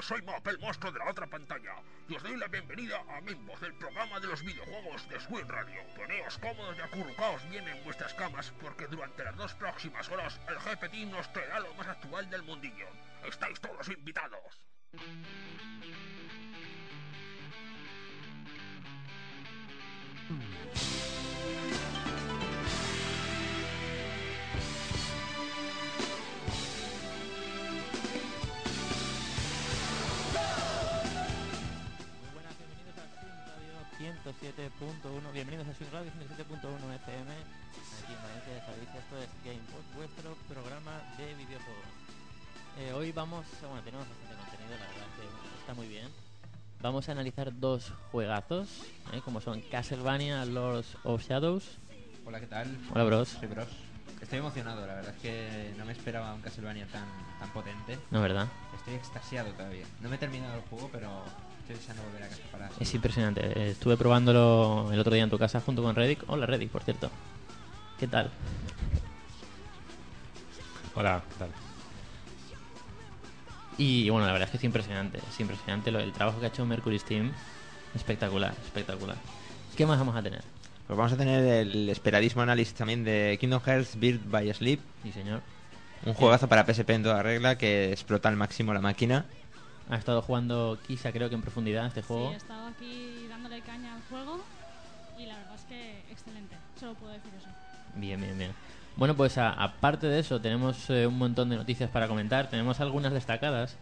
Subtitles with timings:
[0.00, 1.74] Soy Map, el monstruo de la otra pantalla,
[2.08, 5.82] y os doy la bienvenida a Mimbos, el programa de los videojuegos de Swing Radio.
[5.94, 10.90] Poneos cómodos y acurrucaos bien en vuestras camas, porque durante las dos próximas horas el
[10.90, 12.86] Team nos traerá lo más actual del mundillo.
[13.24, 14.64] Estáis todos invitados.
[20.30, 20.89] Muy
[34.30, 35.32] 107.1.
[35.32, 37.32] Bienvenidos a Swing Radio 107.1 FM.
[37.34, 41.90] Aquí en Valencia, ya sabéis, esto es GamePod, vuestro programa de videojuegos.
[42.78, 46.06] Eh, hoy vamos, bueno, tenemos bastante contenido, la verdad que está muy bien.
[46.80, 51.78] Vamos a analizar dos juegazos, eh, como son Castlevania Lords of Shadows.
[52.24, 52.78] Hola, ¿qué tal?
[52.94, 53.30] Hola, bros.
[53.30, 53.68] Soy Bros.
[54.22, 57.08] Estoy emocionado, la verdad es que no me esperaba un Castlevania tan,
[57.40, 57.98] tan potente.
[58.12, 58.46] No, ¿verdad?
[58.76, 59.86] Estoy extasiado todavía.
[60.00, 61.24] No me he terminado el juego, pero
[61.70, 62.70] estoy deseando volver a casa para...
[62.78, 63.40] Es impresionante.
[63.44, 66.24] Eh, Estuve probándolo el otro día en tu casa junto con Reddick.
[66.26, 67.10] Hola, Reddick, por cierto.
[67.98, 68.30] ¿Qué tal?
[70.94, 71.50] Hola, ¿qué tal?
[73.78, 76.48] Y bueno, la verdad es que es impresionante, es impresionante lo, el trabajo que ha
[76.48, 77.32] hecho Mercury Steam.
[77.94, 79.16] Espectacular, espectacular.
[79.76, 80.42] ¿Qué más vamos a tener?
[80.86, 84.80] Pues vamos a tener el esperadísimo análisis también de Kingdom Hearts Bird by Sleep.
[85.02, 85.40] Sí, señor.
[86.04, 89.26] Un juegazo para PSP en toda regla que explota al máximo la máquina.
[89.88, 92.32] Ha estado jugando Kisa, creo que en profundidad, este Sí, juego.
[92.32, 94.40] he estado aquí dándole caña al juego
[95.18, 96.56] y la verdad es que excelente.
[96.78, 97.48] Solo puedo decir eso.
[97.96, 98.52] Bien, bien, bien.
[98.96, 102.50] Bueno, pues aparte de eso, tenemos eh, un montón de noticias para comentar.
[102.50, 103.76] Tenemos algunas destacadas,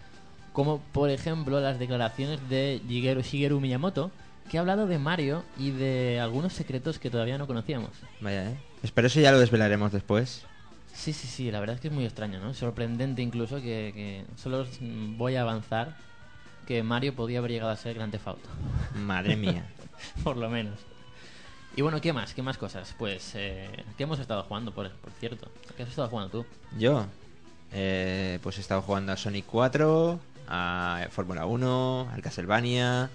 [0.53, 4.11] como por ejemplo las declaraciones de Shigeru, Shigeru Miyamoto,
[4.51, 7.91] que ha hablado de Mario y de algunos secretos que todavía no conocíamos.
[8.21, 8.59] Vaya, ¿eh?
[8.83, 10.45] Espero eso ya lo desvelaremos después.
[10.99, 12.53] Sí, sí, sí, la verdad es que es muy extraño, ¿no?
[12.55, 14.67] Sorprendente incluso que, que solo
[15.17, 15.95] voy a avanzar
[16.67, 18.49] que Mario podía haber llegado a ser Grand Theft Auto.
[18.97, 19.65] Madre mía.
[20.25, 20.75] por lo menos.
[21.77, 22.35] Y bueno, ¿qué más?
[22.35, 22.97] ¿Qué más cosas?
[22.99, 25.49] Pues, eh, ¿qué hemos estado jugando, por, por cierto?
[25.77, 26.47] ¿Qué has estado jugando tú?
[26.77, 27.07] Yo,
[27.73, 33.09] eh, pues he estado jugando a Sonic 4, a Fórmula 1, al Castlevania,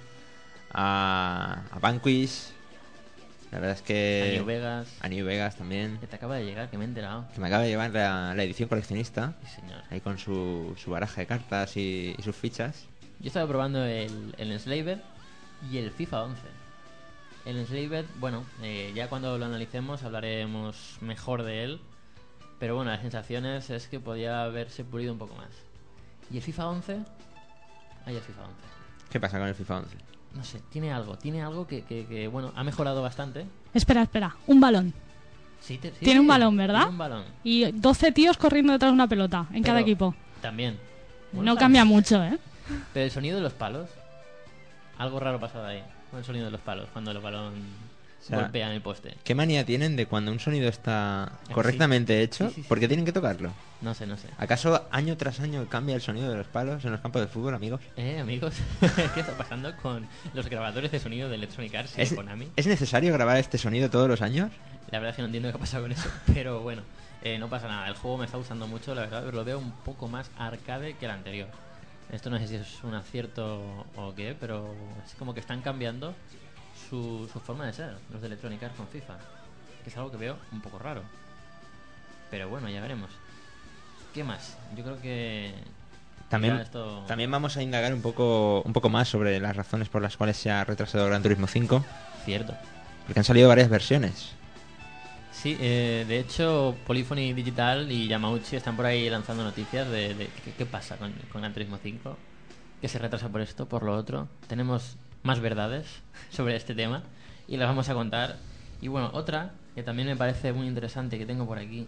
[0.71, 2.52] a, a Vanquish.
[3.53, 4.31] La verdad es que...
[4.31, 5.99] A New Vegas, a New Vegas también.
[5.99, 7.27] que te acaba de llegar, que me he enterado.
[7.35, 9.35] Que me acaba de llevar la, la edición coleccionista.
[9.45, 9.83] Sí, señor.
[9.91, 12.87] Ahí con su, su baraja de cartas y, y sus fichas.
[13.19, 14.97] Yo estaba probando el, el Enslaved
[15.71, 16.41] y el FIFA 11.
[17.45, 21.81] El Enslaved, bueno, eh, ya cuando lo analicemos hablaremos mejor de él.
[22.57, 25.51] Pero bueno, las sensaciones es que podía haberse pulido un poco más.
[26.31, 26.93] ¿Y el FIFA 11?
[28.07, 28.53] Ahí el FIFA 11.
[29.11, 29.97] ¿Qué pasa con el FIFA 11?
[30.33, 33.45] No sé, tiene algo, tiene algo que, que- que, bueno, ha mejorado bastante.
[33.73, 34.35] Espera, espera.
[34.47, 34.93] Un balón.
[35.61, 36.79] Sí, te- sí, Tiene un balón, ¿verdad?
[36.79, 37.23] Tiene un balón.
[37.43, 40.15] Y 12 tíos corriendo detrás de una pelota en cada equipo.
[40.41, 40.77] También.
[41.31, 42.37] No cambia mucho, ¿eh?
[42.93, 43.89] Pero el sonido de los palos.
[44.97, 45.83] Algo raro pasado ahí.
[46.09, 47.53] Con el sonido de los palos cuando el balón
[48.23, 49.15] sea, golpea en el poste.
[49.23, 51.53] ¿Qué manía tienen de cuando un sonido está sí.
[51.53, 52.47] correctamente hecho?
[52.49, 52.67] Sí, sí, sí.
[52.67, 53.51] ¿Por qué tienen que tocarlo?
[53.81, 54.29] No sé, no sé.
[54.37, 57.53] ¿Acaso año tras año cambia el sonido de los palos en los campos de fútbol,
[57.53, 57.81] amigos?
[57.97, 58.55] Eh, amigos,
[59.13, 62.47] ¿qué está pasando con los grabadores de sonido de Electronic Arts y ¿Es, de Konami?
[62.55, 64.51] ¿Es necesario grabar este sonido todos los años?
[64.89, 66.83] La verdad es que no entiendo qué ha pasado con eso, pero bueno,
[67.23, 67.87] eh, no pasa nada.
[67.87, 70.95] El juego me está gustando mucho, la verdad, pero lo veo un poco más arcade
[70.95, 71.49] que el anterior.
[72.11, 74.73] Esto no sé si es un acierto o qué, pero
[75.05, 76.13] es como que están cambiando
[76.89, 79.17] su, su forma de ser, los de Electronic Arts con FIFA.
[79.83, 81.01] Que es algo que veo un poco raro.
[82.31, 83.09] Pero bueno, ya veremos.
[84.13, 84.57] ¿Qué más?
[84.75, 85.53] Yo creo que...
[86.29, 90.01] También, esto- también vamos a indagar un poco, un poco más sobre las razones por
[90.01, 91.85] las cuales se ha retrasado Gran Turismo 5,
[92.25, 92.55] Cierto.
[93.05, 94.31] porque han salido varias versiones.
[95.31, 100.27] Sí, eh, de hecho, Polyphony Digital y Yamauchi están por ahí lanzando noticias de, de
[100.43, 102.17] qué, qué pasa con, con Gran Turismo 5,
[102.81, 104.27] que se retrasa por esto, por lo otro.
[104.47, 105.85] Tenemos más verdades
[106.31, 107.03] sobre este tema
[107.47, 108.37] y las vamos a contar.
[108.81, 111.87] Y bueno, otra que también me parece muy interesante que tengo por aquí,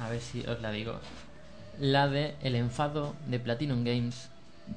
[0.00, 1.00] a ver si os la digo,
[1.80, 4.28] la de el enfado de Platinum Games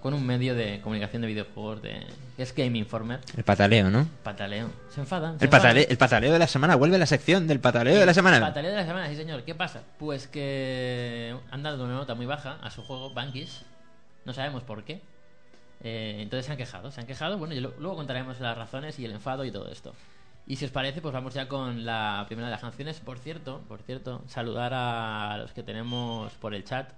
[0.01, 2.05] con un medio de comunicación de videojuegos de
[2.35, 4.05] que es Game Informer, El pataleo, ¿no?
[4.23, 4.69] pataleo.
[4.93, 5.39] Se enfadan.
[5.39, 5.91] se El, patale- enfadan.
[5.91, 8.39] el pataleo de la semana, vuelve la sección del pataleo de la semana.
[8.41, 9.43] Pataleo de la semana, sí señor.
[9.43, 9.81] ¿Qué pasa?
[9.97, 13.61] Pues que han dado una nota muy baja a su juego, Bankish.
[14.25, 15.01] No sabemos por qué.
[15.83, 17.37] Eh, entonces se han quejado, se han quejado.
[17.37, 19.93] Bueno, y lo- luego contaremos las razones y el enfado y todo esto.
[20.47, 22.99] Y si os parece, pues vamos ya con la primera de las canciones.
[23.01, 26.89] Por cierto, por cierto, saludar a los que tenemos por el chat.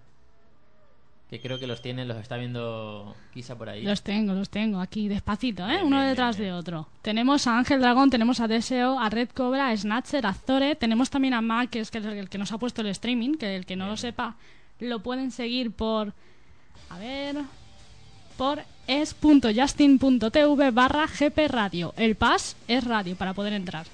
[1.30, 3.84] Que creo que los tiene, los está viendo Kisa por ahí.
[3.84, 5.74] Los tengo, los tengo aquí despacito, ¿eh?
[5.74, 6.88] Bien, Uno bien, detrás bien, de otro.
[7.04, 10.76] Tenemos a Ángel Dragón, tenemos a Deseo, a Red Cobra, a Snatcher, a Zore.
[10.76, 13.56] Tenemos también a Mac, que es el, el que nos ha puesto el streaming, que
[13.56, 14.38] el que no lo sepa
[14.80, 16.14] lo pueden seguir por...
[16.90, 17.36] A ver...
[18.40, 21.94] por es.justin.tv barra gpradio.
[21.98, 23.86] El pass es radio para poder entrar.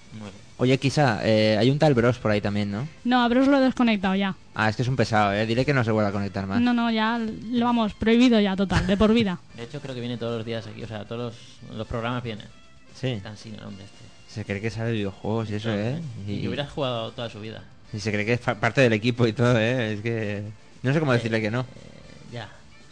[0.58, 2.88] Oye, quizá, eh, hay un tal Bros por ahí también, ¿no?
[3.06, 4.36] No, a Bros lo he desconectado ya.
[4.54, 5.48] Ah, es que es un pesado, ¿eh?
[5.48, 6.62] Dile que no se vuelva a conectar más.
[6.62, 9.40] No, no, ya lo vamos, prohibido ya, total, de por vida.
[9.58, 10.84] De hecho, creo que viene todos los días aquí.
[10.84, 11.34] O sea, todos
[11.68, 12.46] los, los programas vienen.
[12.94, 14.06] Sí, Tan sin el hombre este.
[14.32, 16.00] se cree que sabe de videojuegos y eso, ¿eh?
[16.28, 17.64] Y que hubiera jugado toda su vida.
[17.92, 19.94] y se cree que es parte del equipo y todo, ¿eh?
[19.94, 20.44] Es que...
[20.84, 21.66] No sé cómo decirle que no.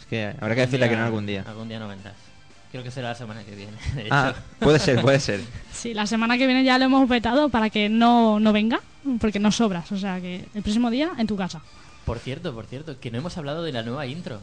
[0.04, 1.44] Es que habrá que decirle que no algún día.
[1.48, 2.12] Algún día no vendrás.
[2.70, 3.72] Creo que será la semana que viene.
[3.94, 5.40] De hecho, Ah, puede ser, puede ser.
[5.72, 8.80] Sí, la semana que viene ya lo hemos vetado para que no, no venga,
[9.20, 9.90] porque no sobras.
[9.92, 11.62] O sea que el próximo día en tu casa.
[12.04, 14.40] por cierto, por cierto, que no hemos hablado de la nueva intro.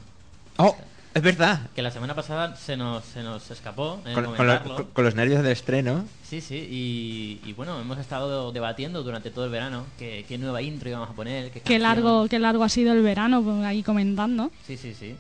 [0.58, 0.76] ¡Oh!
[1.14, 1.68] Es verdad.
[1.76, 4.76] Que la semana pasada se nos, se nos escapó Con, con lo- comentarlo.
[4.78, 6.06] con- con los nervios del estreno.
[6.24, 10.62] Sí, sí, y, y bueno, hemos estado debatiendo durante todo el verano qué, qué nueva
[10.62, 11.52] intro íbamos a poner.
[11.52, 14.52] Qué, Qué largo, qué largo ha sido el verano, pues, ahí comentando.
[14.66, 15.16] Sí, sí, sí.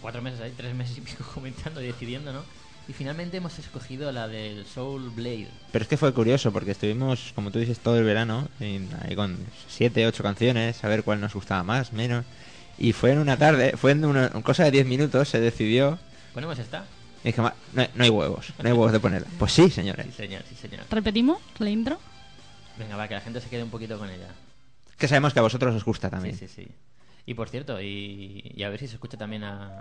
[0.00, 2.42] Cuatro meses ahí, tres meses y pico comentando y decidiendo, ¿no?
[2.86, 5.48] Y finalmente hemos escogido la del Soul Blade.
[5.72, 9.16] Pero es que fue curioso porque estuvimos, como tú dices, todo el verano en- ahí
[9.16, 9.38] con
[9.68, 12.26] siete, ocho canciones, a ver cuál nos gustaba más, menos.
[12.76, 15.98] Y fue en una tarde, fue en una cosa de 10 minutos, se decidió.
[16.34, 16.84] ¿Ponemos esta?
[17.22, 19.28] Y dije, "Ma, no, hay- no hay huevos, no hay huevos de ponerla.
[19.38, 20.04] Pues sí, señores.
[20.06, 20.84] Sí, señor, sí, señor.
[20.90, 21.98] ¿Repetimos la intro?
[22.78, 24.28] Venga, va, que la gente se quede un poquito con ella.
[24.98, 26.36] Que sabemos que a vosotros os gusta también.
[26.36, 26.68] Sí, sí, sí.
[27.26, 29.80] Y por cierto, y, y a ver si se escucha también a...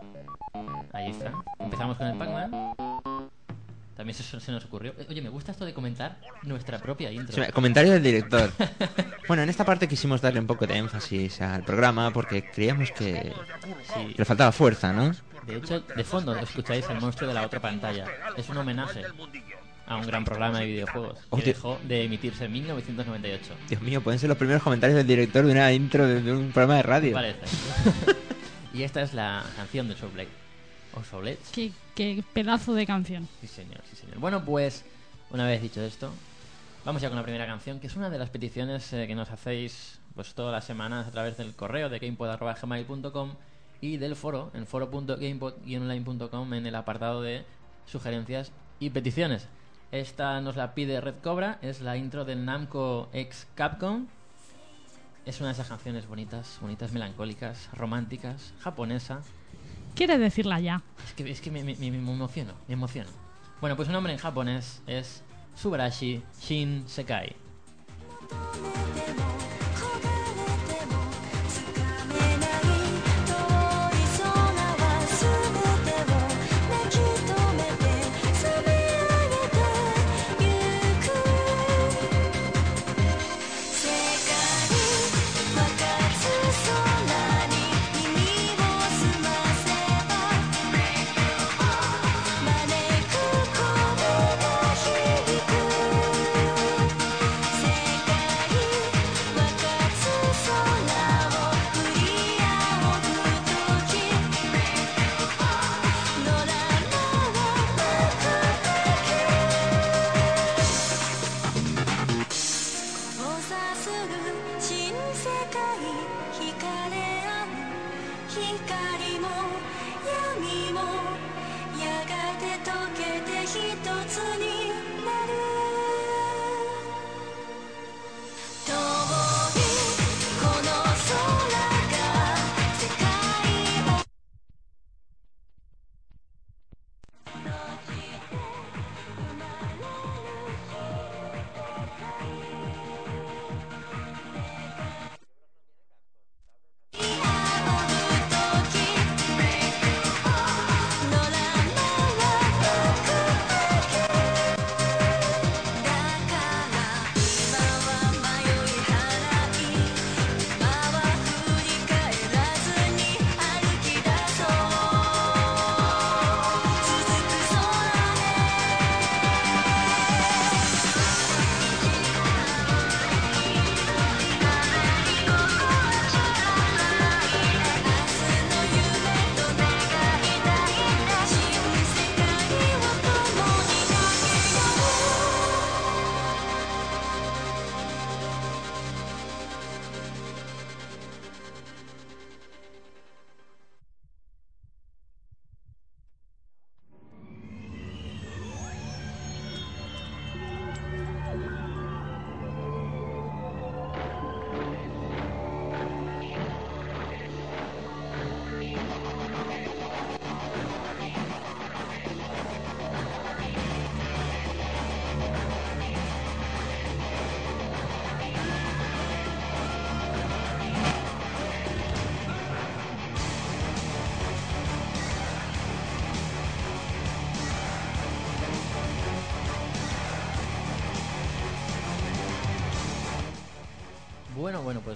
[1.08, 1.32] Está.
[1.60, 2.74] Empezamos con el Pac-Man.
[3.98, 4.94] También se, se nos ocurrió.
[5.10, 7.44] Oye, me gusta esto de comentar nuestra propia intro.
[7.44, 8.52] Sí, comentario del director.
[9.26, 13.32] Bueno, en esta parte quisimos darle un poco de énfasis al programa porque creíamos que
[13.94, 14.14] Sí.
[14.18, 15.14] le faltaba fuerza, ¿no?
[15.48, 18.06] De hecho, de fondo escucháis el monstruo de la otra pantalla.
[18.36, 19.02] Es un homenaje
[19.86, 21.54] a un gran programa de videojuegos que Hostia.
[21.54, 23.54] dejó de emitirse en 1998.
[23.70, 26.52] Dios mío, pueden ser los primeros comentarios del director de una intro de, de un
[26.52, 27.14] programa de radio.
[27.14, 27.40] Parece.
[28.74, 30.30] y esta es la canción de Soul Blade.
[30.96, 31.40] O Soul Edge.
[31.52, 33.28] Qué, qué pedazo de canción.
[33.42, 34.20] Sí, señor, sí, señor.
[34.20, 34.86] Bueno, pues,
[35.32, 36.14] una vez dicho esto,
[36.86, 39.30] vamos ya con la primera canción, que es una de las peticiones eh, que nos
[39.32, 43.32] hacéis pues todas las semanas a través del correo de gamepod.gmail.com
[43.82, 47.44] y del foro, en foro.gamepod-online.com en el apartado de
[47.86, 49.48] sugerencias y peticiones.
[49.98, 54.08] Esta nos la pide Red Cobra, es la intro del Namco X Capcom.
[55.24, 59.22] Es una de esas canciones bonitas, bonitas, melancólicas, románticas, japonesa,
[59.94, 60.82] Quiere decirla ya.
[61.06, 63.12] es que, es que me, me- me- me emociono, me emociono.
[63.62, 65.22] Bueno, pues su nombre en japonés es
[65.56, 67.36] Subarashi Shin Sekai.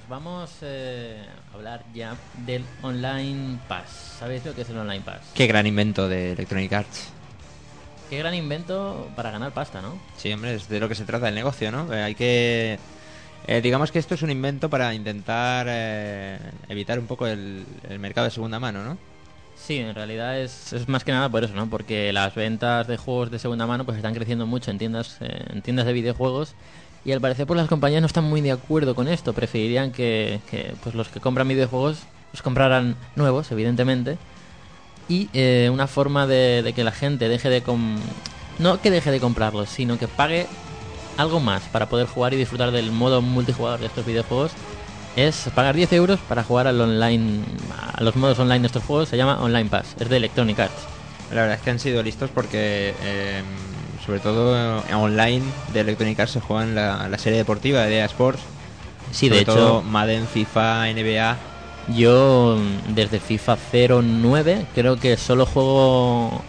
[0.08, 4.16] Pues vamos eh, a hablar ya del Online Pass.
[4.20, 5.22] ¿Sabéis lo que es el Online Pass?
[5.34, 7.10] Qué gran invento de Electronic Arts.
[8.10, 10.00] Qué gran invento para ganar pasta, ¿no?
[10.18, 11.94] Sí, hombre, es de lo que se trata el negocio, ¿no?
[11.94, 12.80] Eh, hay que...
[13.48, 15.68] eh, digamos que esto es un invento para intentar
[16.70, 18.98] evitar un poco el, el mercado de segunda mano, ¿no?
[19.58, 21.70] Sí, en realidad es, es más que nada por eso, ¿no?
[21.70, 25.44] Porque las ventas de juegos de segunda mano pues están creciendo mucho en tiendas, eh,
[25.50, 26.54] en tiendas de videojuegos
[27.08, 29.32] y al parecer pues las compañías no están muy de acuerdo con esto.
[29.32, 30.42] Preferirían que,
[30.84, 32.00] pues los que compran videojuegos
[32.34, 34.18] los compraran nuevos, evidentemente.
[35.08, 37.64] Y eh, una forma de, que la gente deje de...
[38.60, 40.48] no que deje de comprarlos, sino que pague
[41.16, 44.52] algo más para poder jugar y disfrutar del modo multijugador de estos videojuegos
[45.16, 47.40] es pagar 10 euros para jugar al online,
[47.94, 49.08] a los modos online de estos juegos.
[49.08, 50.86] Se llama Online Pass, es de Electronic Arts.
[51.30, 53.42] La verdad es que han sido listos porque, eh,
[54.08, 54.56] sobre todo
[54.88, 58.40] eh, online de Electronic Arts se juegan la, la serie deportiva de EA Sports.
[59.12, 61.38] Sí, de Sobre todo hecho, Madden, FIFA, NBA.
[61.90, 63.58] yo mm, desde FIFA
[64.02, 66.42] 09 creo que solo juego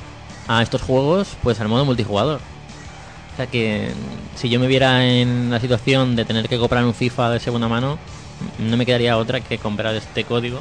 [0.47, 2.41] a estos juegos pues al modo multijugador.
[3.33, 6.85] O sea que mm, si yo me viera en la situación de tener que comprar
[6.85, 7.99] un FIFA de segunda mano,
[8.59, 10.61] mm, no me quedaría otra que comprar este código,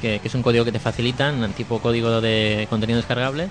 [0.00, 3.48] que, que es un código que te facilitan, tipo código de contenido descargable.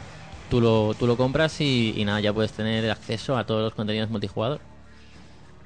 [0.49, 3.73] Tú lo, tú lo compras y, y nada, ya puedes tener acceso a todos los
[3.73, 4.61] contenidos multijugador.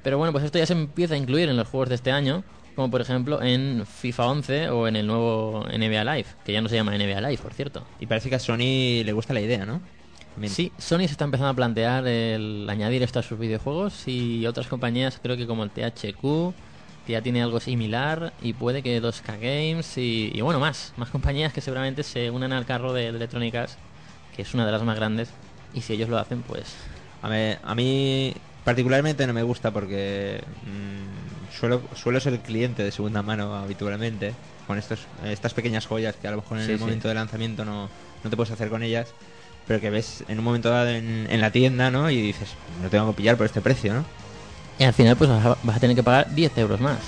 [0.02, 2.44] Pero bueno, pues esto ya se empieza a incluir en los juegos de este año,
[2.74, 6.68] como por ejemplo en FIFA 11 o en el nuevo NBA Live, que ya no
[6.68, 7.86] se llama NBA Live, por cierto.
[7.98, 9.82] Y parece que a Sony le gusta la idea, ¿no?
[10.46, 14.68] Sí, Sony se está empezando a plantear el añadir esto a sus videojuegos y otras
[14.68, 16.54] compañías, creo que como el THQ,
[17.04, 21.10] que ya tiene algo similar, y puede que 2K Games y, y bueno, más, más
[21.10, 23.78] compañías que seguramente se unan al carro de, de Electronic Arts,
[24.38, 25.30] que es una de las más grandes,
[25.74, 26.62] y si ellos lo hacen, pues
[27.22, 33.56] A, mí particularmente no me gusta porque mm, suelo, suelo ser cliente de segunda mano
[33.56, 34.34] habitualmente
[34.68, 36.84] con estos, estas pequeñas joyas que a lo mejor en Sí, el sí.
[36.84, 37.88] momento de lanzamiento no,
[38.22, 39.08] no te puedes hacer con ellas,
[39.66, 42.08] pero que ves en un momento dado en, en la tienda, ¿no?
[42.08, 44.04] Y dices, lo tengo que pillar por este precio, ¿no?
[44.78, 46.98] y al final pues vas a, vas a tener que pagar 10 euros más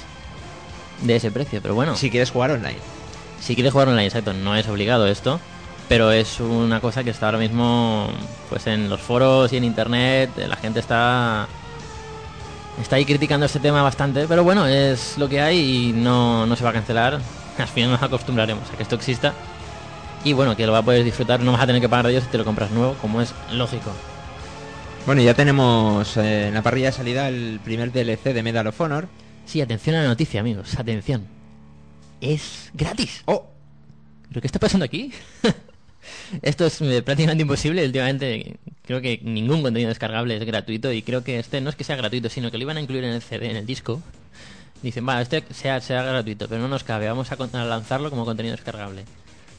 [1.02, 1.94] de ese precio, pero bueno.
[1.94, 2.78] Si quieres jugar online.
[3.40, 5.38] Si quieres jugar online, exacto, no es obligado esto,
[5.90, 8.08] pero es una cosa que está ahora mismo
[8.48, 11.48] pues en los foros y en internet, la gente está
[12.80, 16.54] está ahí criticando este tema bastante, pero bueno, es lo que hay y no, no
[16.54, 17.18] se va a cancelar.
[17.58, 19.34] Al final nos acostumbraremos a que esto exista.
[20.22, 22.12] Y bueno, que lo vas a poder disfrutar, no vas a tener que pagar de
[22.12, 23.90] ellos si te lo compras nuevo, como es lógico.
[25.06, 28.80] Bueno, ya tenemos eh, en la parrilla de salida el primer DLC de Medal of
[28.80, 29.08] Honor.
[29.44, 31.26] Sí, atención a la noticia, amigos, atención.
[32.20, 33.24] Es gratis.
[33.24, 33.50] ¡Oh!
[34.28, 35.12] ¿Pero qué está pasando aquí?
[36.42, 37.84] Esto es eh, prácticamente imposible.
[37.84, 41.84] Últimamente creo que ningún contenido descargable es gratuito y creo que este no es que
[41.84, 44.02] sea gratuito, sino que lo iban a incluir en el CD, en el disco.
[44.82, 48.56] Dicen, va, este sea, sea gratuito, pero no nos cabe, vamos a, lanzarlo como contenido
[48.56, 49.04] descargable.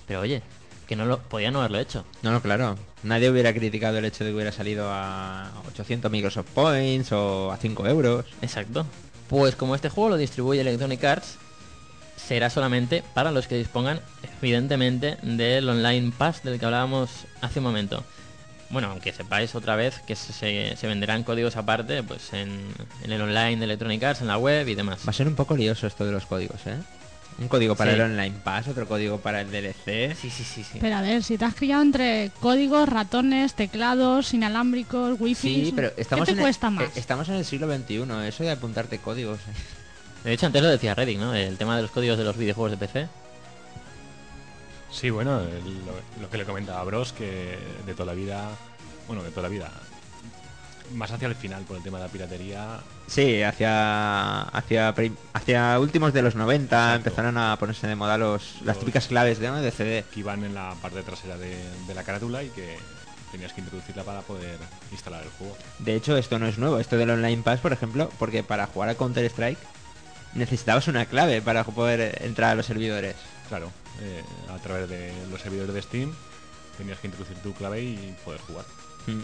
[0.08, 0.41] Pero oye,
[0.88, 2.05] que no lo podía no haberlo hecho.
[2.24, 2.77] No, no, claro.
[3.03, 7.58] Nadie hubiera criticado el hecho de que hubiera salido a 800 Microsoft Points o a
[7.58, 8.25] 5 euros.
[8.41, 8.86] Exacto.
[9.27, 11.38] Pues como este juego lo distribuye Electronic Arts,
[12.28, 14.00] será solamente para los que dispongan,
[14.42, 17.10] evidentemente, del Online Pass del que hablábamos
[17.42, 18.04] hace un momento.
[18.70, 22.62] Bueno, aunque sepáis otra vez que se, venderán códigos aparte, pues en,
[23.04, 25.00] en el online de Electronic Arts, en la web y demás.
[25.06, 26.78] Va a ser un poco lioso esto de los códigos, ¿eh?
[27.40, 27.96] Un código para Sí.
[28.00, 30.16] el Online Pass, otro código para el DLC.
[30.16, 30.78] Sí, sí, sí, sí.
[30.80, 35.92] Pero a ver, si te has criado entre códigos, ratones, teclados, inalámbricos, wifi, Sí, pero
[35.98, 36.84] estamos, ¿qué te en cuesta el, más?
[36.86, 39.40] eh, estamos en el siglo XXI, eso de apuntarte códigos.
[39.40, 39.54] eh.
[40.24, 41.34] De hecho, antes lo decía Redding, ¿no?
[41.34, 43.08] El tema de los códigos de los videojuegos de PC.
[44.92, 48.50] Sí, bueno, el- lo, lo que le comentaba Bros, que de toda la vida,
[49.08, 49.72] bueno, de toda la vida,
[50.94, 54.94] más hacia el final por el tema de la piratería, Sí, hacia, hacia,
[55.34, 56.96] hacia últimos de los 90 Exacto.
[57.10, 59.62] empezaron a ponerse de moda los, las típicas claves de, ¿no?
[59.62, 60.06] de CD.
[60.13, 62.78] que iban en la parte trasera de, de la carátula y que
[63.32, 64.58] tenías que introducirla para poder
[64.92, 65.58] instalar el juego.
[65.80, 68.90] De hecho, esto no es nuevo, esto del Online Pass, por ejemplo, porque para jugar
[68.90, 69.58] a Counter-Strike
[70.34, 73.16] necesitabas una clave para poder entrar a los servidores.
[73.50, 73.72] Claro,
[74.02, 76.14] eh, a través de los servidores de Steam
[76.78, 78.66] tenías que introducir tu clave y poder jugar.
[79.08, 79.22] Mm.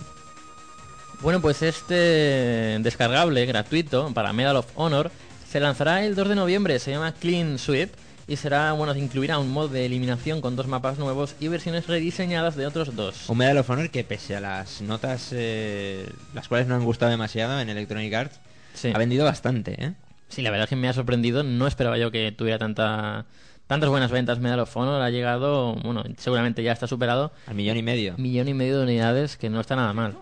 [1.21, 5.11] Bueno, pues este descargable gratuito para Medal of Honor
[5.49, 7.91] se lanzará el 2 de noviembre, se llama Clean Sweep
[8.27, 12.55] y será, bueno, incluirá un mod de eliminación con dos mapas nuevos y versiones rediseñadas
[12.57, 13.29] de otros dos.
[13.29, 17.09] Un Medal of Honor que pese a las notas, eh, las cuales no han gustado
[17.09, 18.39] demasiado en Electronic Arts,
[18.73, 18.91] Sí.
[18.93, 19.93] ha vendido bastante, ¿eh?
[20.29, 23.25] Sí, la verdad es que me ha sorprendido, no esperaba yo que tuviera tanta
[23.67, 27.75] tantas buenas ventas Medal of Honor, ha llegado, bueno, seguramente ya está superado, Al millón
[27.77, 28.15] y medio.
[28.17, 30.15] millón y medio de unidades, que no está nada mal.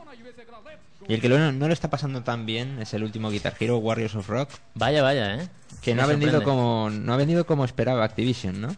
[1.07, 3.77] Y el que lo- no lo está pasando tan bien es el último Guitar Hero
[3.77, 4.49] Warriors of Rock.
[4.73, 5.47] Vaya, vaya, ¿eh?
[5.83, 8.75] Que no Me ha vendido como no ha vendido como esperaba Activision, ¿no?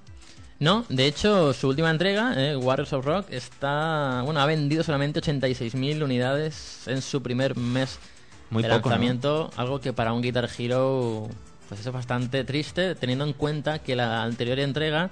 [0.60, 4.22] No, de hecho, su última entrega, eh, Warriors of Rock, está.
[4.25, 8.00] Bueno, ha vendido solamente 86.000 unidades en su primer mes
[8.50, 8.96] Muy de poco, ¿no?
[8.96, 9.51] lanzamiento.
[9.58, 11.27] Algo que para un Guitar Hero,
[11.70, 15.10] pues es bastante triste, teniendo en cuenta que la anterior entrega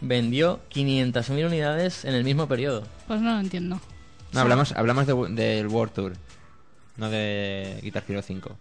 [0.00, 2.84] vendió 500.000 unidades en el mismo periodo.
[3.06, 3.80] Pues no lo entiendo.
[4.32, 6.12] No, hablamos hablamos de- del World Tour,
[6.96, 8.56] no de Guitar Hero 5.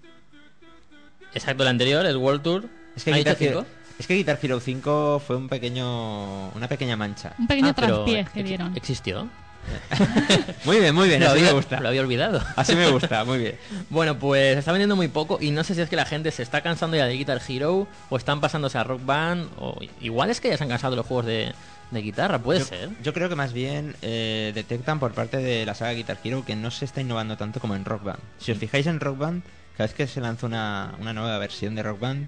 [1.34, 2.66] Exacto, el anterior, el World Tour.
[2.96, 3.66] Es que ¿Ha Guitar Hero,
[4.00, 7.34] es que Guitar Hero 5 fue un pequeño una pequeña mancha.
[7.38, 8.76] Un pequeño Ah, pero traspié que dieron.
[8.76, 9.30] ¿Existió?
[10.66, 11.80] Muy bien, muy bien, lo, así había, me gusta.
[11.80, 12.42] lo había olvidado.
[12.56, 13.56] Así me gusta, muy bien.
[13.90, 16.44] Bueno, pues está vendiendo muy poco y no sé si es que la gente se
[16.44, 20.40] está cansando ya de Guitar Hero o están pasándose a Rock Band o igual es
[20.42, 21.54] que ya se han cansado de los juegos de,
[21.92, 22.90] de guitarra, puede yo, ser.
[23.02, 26.56] yo creo que más bien eh, detectan por parte de la saga Guitar Hero que
[26.56, 28.20] no se está innovando tanto como en Rock Band.
[28.38, 29.44] Si os fijáis en Rock Band,
[29.78, 32.28] cada vez que se lanza una, una nueva versión de Rock Band,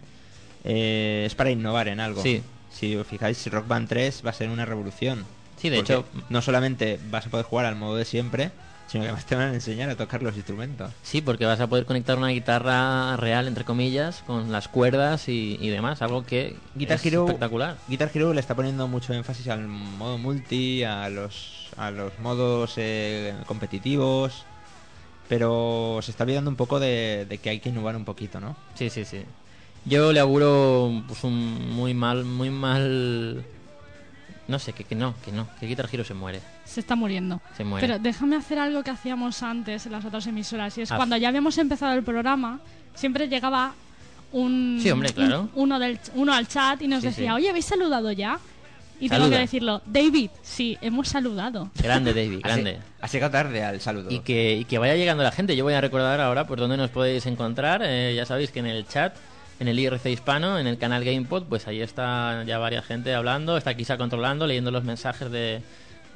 [0.63, 2.21] eh, es para innovar en algo.
[2.21, 2.41] Sí.
[2.71, 5.25] Si os fijáis, Rock Band 3 va a ser una revolución.
[5.61, 8.51] Sí, de Porque hecho- No solamente vas a poder jugar al modo de siempre,
[8.87, 10.91] sino que además te van a enseñar a tocar los instrumentos.
[11.03, 15.57] Sí, porque vas a poder conectar una guitarra real, entre comillas, con las cuerdas y,
[15.61, 17.77] y demás, algo que Guitar es Hero, espectacular.
[17.87, 22.73] Guitar Hero le está poniendo mucho énfasis al modo multi, a los, a los modos
[22.77, 24.45] eh, competitivos,
[25.29, 28.55] pero se está olvidando un poco de, de que hay que innovar un poquito, ¿no?
[28.73, 29.23] Sí, sí, sí.
[29.85, 33.45] Yo le auguro pues, un muy mal, muy mal...
[34.47, 36.41] No sé, que, que no, que no, que Guitar Hero se muere.
[36.65, 37.39] Se está muriendo.
[37.55, 37.85] Se muere.
[37.87, 40.77] Pero déjame hacer algo que hacíamos antes en las otras emisoras.
[40.77, 40.97] Y es Haz.
[40.97, 42.59] cuando ya habíamos empezado el programa,
[42.95, 43.73] siempre llegaba
[44.31, 45.41] un, Sí, hombre, claro.
[45.41, 47.35] un- uno, del, uno al chat y nos Sí, decía, sí.
[47.35, 48.39] oye, ¿habéis saludado ya?
[48.99, 51.71] Y tengo que decirlo, David, sí, hemos saludado.
[51.81, 52.73] Grande, David, Ha grande.
[52.75, 54.11] se- Ha llegado tarde al saludo.
[54.11, 55.55] Y que, y que vaya llegando la gente.
[55.55, 57.81] Yo voy a recordar ahora por dónde nos podéis encontrar.
[57.83, 59.15] Eh, ya sabéis que en el chat,
[59.61, 63.57] en el IRC hispano, en el canal GamePod, pues ahí está ya varias gente hablando.
[63.57, 65.61] Está Kisa controlando, leyendo los mensajes de,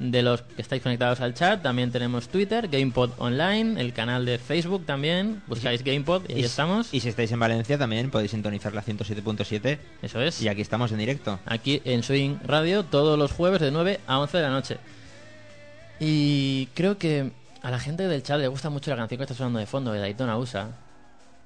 [0.00, 1.62] de los que estáis conectados al chat.
[1.62, 5.42] También tenemos Twitter, GamePod Online, el canal de Facebook también.
[5.46, 6.92] Buscáis GamePod y ahí estamos.
[6.92, 10.42] Y si estáis en Valencia también podéis sintonizar la 107.7 Eso es.
[10.42, 11.38] y aquí estamos en directo.
[11.46, 14.78] aquí en Swing Radio todos los jueves de 9 a 11 de la noche.
[16.00, 17.30] Y creo que
[17.62, 19.92] a la gente del chat le gusta mucho la canción que está sonando de fondo
[19.92, 20.68] de Daytona USA.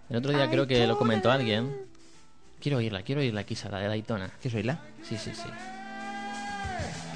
[0.09, 1.90] El otro día creo que lo comentó alguien.
[2.61, 4.31] Quiero oírla, quiero oírla, Kisa, la de Daytona.
[4.43, 4.79] ¿Qué soy la?
[5.03, 5.49] Sí, sí, sí.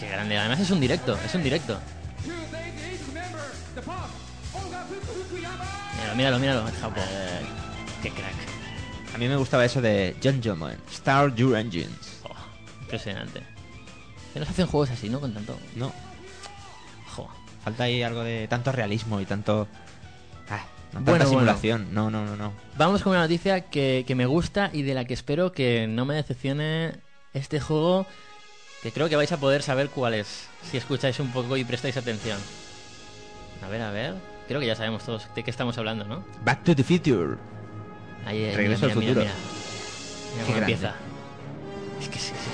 [0.01, 0.39] Qué grande.
[0.39, 1.79] Además es un directo, es un directo.
[5.99, 6.65] Míralo, míralo, míralo.
[6.81, 7.05] Japón.
[8.03, 8.35] Qué crack.
[9.15, 12.21] A mí me gustaba eso de Gentleman, Start Your Engines.
[12.25, 12.35] Oh,
[12.83, 13.43] impresionante.
[14.33, 15.21] Que no se hacen juegos así, ¿no?
[15.21, 15.57] Con tanto...
[15.77, 15.93] No,
[17.15, 17.29] Jo.
[17.63, 19.69] falta ahí algo de tanto realismo y tanto...
[20.95, 21.41] Tanta Bueno, bueno.
[21.41, 21.89] simulación.
[21.93, 22.53] No, no, no, no.
[22.79, 26.05] Vamos con una noticia que, que me gusta y de la que espero que no
[26.05, 26.93] me decepcione
[27.35, 28.07] este juego,
[28.83, 31.97] que creo que vais a poder saber cuál es, si escucháis un poco y prestáis
[31.97, 32.39] atención.
[33.65, 34.15] A ver, a ver.
[34.47, 36.25] Creo que ya sabemos todos de qué estamos hablando, ¿no?
[36.45, 37.37] Back to the Future.
[38.27, 39.21] Ahí, eh, Regreso mira, al mira, futuro.
[39.21, 40.73] Mira, Mira Qué cómo grande.
[40.75, 40.95] empieza.
[42.01, 42.51] Es que sí, sí.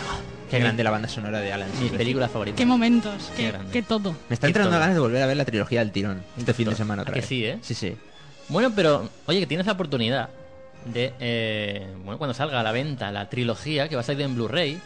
[0.50, 2.57] Qué grande la banda sonora de Alan Mi película favorita.
[2.57, 3.72] Qué momentos, Qué qué, grande.
[3.72, 4.14] qué todo.
[4.29, 6.74] Me está entrando ganas de volver a ver la trilogía del tirón este fin de
[6.76, 7.59] semana ¿A otra que sí, eh?
[7.62, 7.96] Sí, sí.
[8.50, 10.28] Bueno, pero, oye, que tienes la oportunidad
[10.84, 14.34] de, eh, bueno, cuando salga a la venta la trilogía, que va a salir en
[14.34, 14.80] Blu-ray,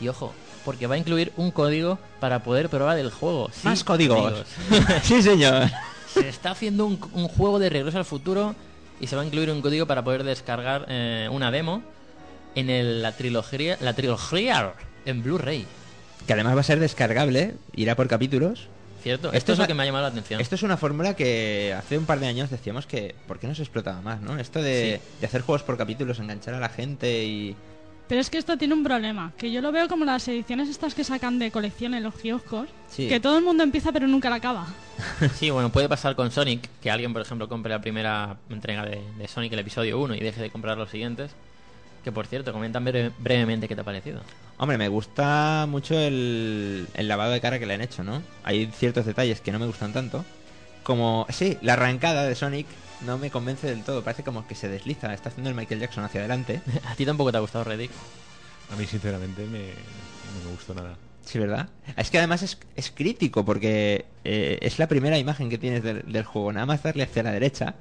[0.00, 0.32] y ojo,
[0.64, 3.48] porque va a incluir un código para poder probar el juego.
[3.52, 4.44] Sí, Más códigos.
[5.02, 5.68] sí, señor.
[6.12, 8.54] Se está haciendo un, un juego de regreso al futuro
[9.00, 11.82] y se va a incluir un código para poder descargar eh, una demo
[12.54, 14.72] en el- la trilogía, la trilogía
[15.04, 15.66] en Blu-ray.
[16.26, 18.68] Que además va a ser descargable, irá por capítulos.
[19.06, 19.28] ¿Cierto?
[19.28, 20.40] Esto Esto, es lo que me ha llamado la atención.
[20.40, 23.54] Esto es una fórmula que hace un par de años decíamos que ¿por qué no
[23.54, 24.36] se explotaba más, no?
[24.36, 27.54] Esto de, de hacer juegos por capítulos, enganchar a la gente y...
[28.08, 30.96] Pero es que esto tiene un problema, que yo lo veo como las ediciones estas
[30.96, 33.06] que sacan de colección en los kioscos, Sí.
[33.06, 34.66] que todo el mundo empieza pero nunca la acaba.
[35.34, 39.00] Sí, bueno, puede pasar con Sonic, que alguien, por ejemplo, compre la primera entrega de,
[39.18, 41.30] de Sonic, el episodio 1, y deje de comprar los siguientes.
[42.06, 44.20] Que, por cierto, comentan breve- brevemente qué te ha parecido.
[44.58, 48.22] Hombre, me gusta mucho el, el lavado de cara que le han hecho, ¿no?
[48.44, 50.24] Hay ciertos detalles que no me gustan tanto.
[50.84, 52.68] Como, sí, la arrancada de Sonic
[53.04, 54.04] no me convence del todo.
[54.04, 56.60] Parece como que se desliza, está haciendo el Michael Jackson hacia adelante.
[56.88, 57.90] ¿A ti tampoco te ha gustado Reddick?
[58.72, 60.94] A mí, sinceramente, me, no me gustó nada.
[61.24, 61.68] Sí, ¿verdad?
[61.96, 66.04] Es que además es, es crítico porque eh, es la primera imagen que tienes del,
[66.12, 66.52] del juego.
[66.52, 67.74] Nada más darle hacia la derecha,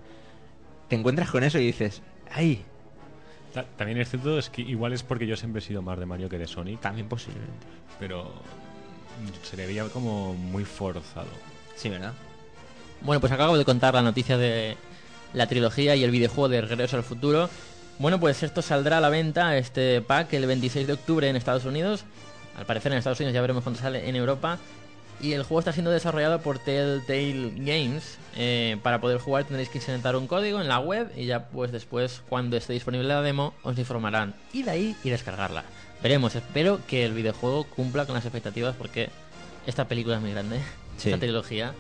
[0.90, 2.66] te encuentras con eso y dices, ¡ay!
[3.56, 6.06] Ta- También es cierto, es que igual es porque yo siempre he sido más de
[6.06, 7.66] Mario que de Sonic, También posiblemente.
[8.00, 8.32] pero
[9.44, 11.26] se le veía como muy forzado.
[11.76, 12.14] Sí, ¿verdad?
[13.02, 14.78] Bueno, pues acabo de contar la noticia de
[15.34, 17.50] la trilogía y el videojuego de Regreso al Futuro.
[17.98, 21.64] Bueno, pues esto saldrá a la venta, este pack, el 26 de octubre en Estados
[21.66, 22.04] Unidos.
[22.58, 24.58] Al parecer en Estados Unidos ya veremos cuándo sale en Europa.
[25.22, 28.18] Y el juego está siendo desarrollado por Telltale Games.
[28.36, 31.72] Eh, para poder jugar tendréis que insertar un código en la web y ya pues
[31.72, 34.36] después cuando esté disponible la demo os informarán.
[34.54, 35.64] Y de ahí y descargarla.
[36.04, 39.10] Veremos, espero que el videojuego cumpla con las expectativas porque
[39.66, 40.60] esta película es muy grande.
[40.98, 41.10] Sí.
[41.10, 41.74] Esta trilogía.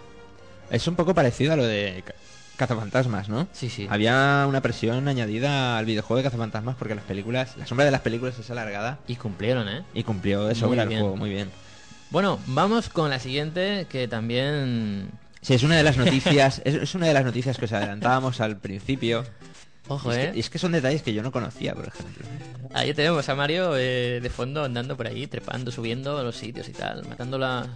[0.72, 2.16] Es un poco parecido a lo de Ca-
[2.56, 3.48] Cazafantasmas, ¿no?
[3.52, 3.86] Sí, sí.
[3.90, 8.02] Había una presión añadida al videojuego de Cazafantasmas porque las películas, la sombra de las
[8.02, 9.84] películas es alargada Y cumplieron, ¿eh?
[9.94, 11.52] y cumplió sobra el juego, muy bien.
[12.10, 15.10] Bueno, vamos con la siguiente que también...
[15.42, 18.42] Sí, es una de las noticias, es, es una de las noticias que os adelantábamos
[18.42, 19.24] al principio.
[19.88, 20.32] Ojo, es, ¿eh?
[20.34, 22.26] que, es que son detalles que yo no conocía, por ejemplo.
[22.74, 26.68] Ahí tenemos a Mario eh, de fondo andando por ahí, trepando, subiendo a los sitios
[26.70, 27.68] y tal, matando la...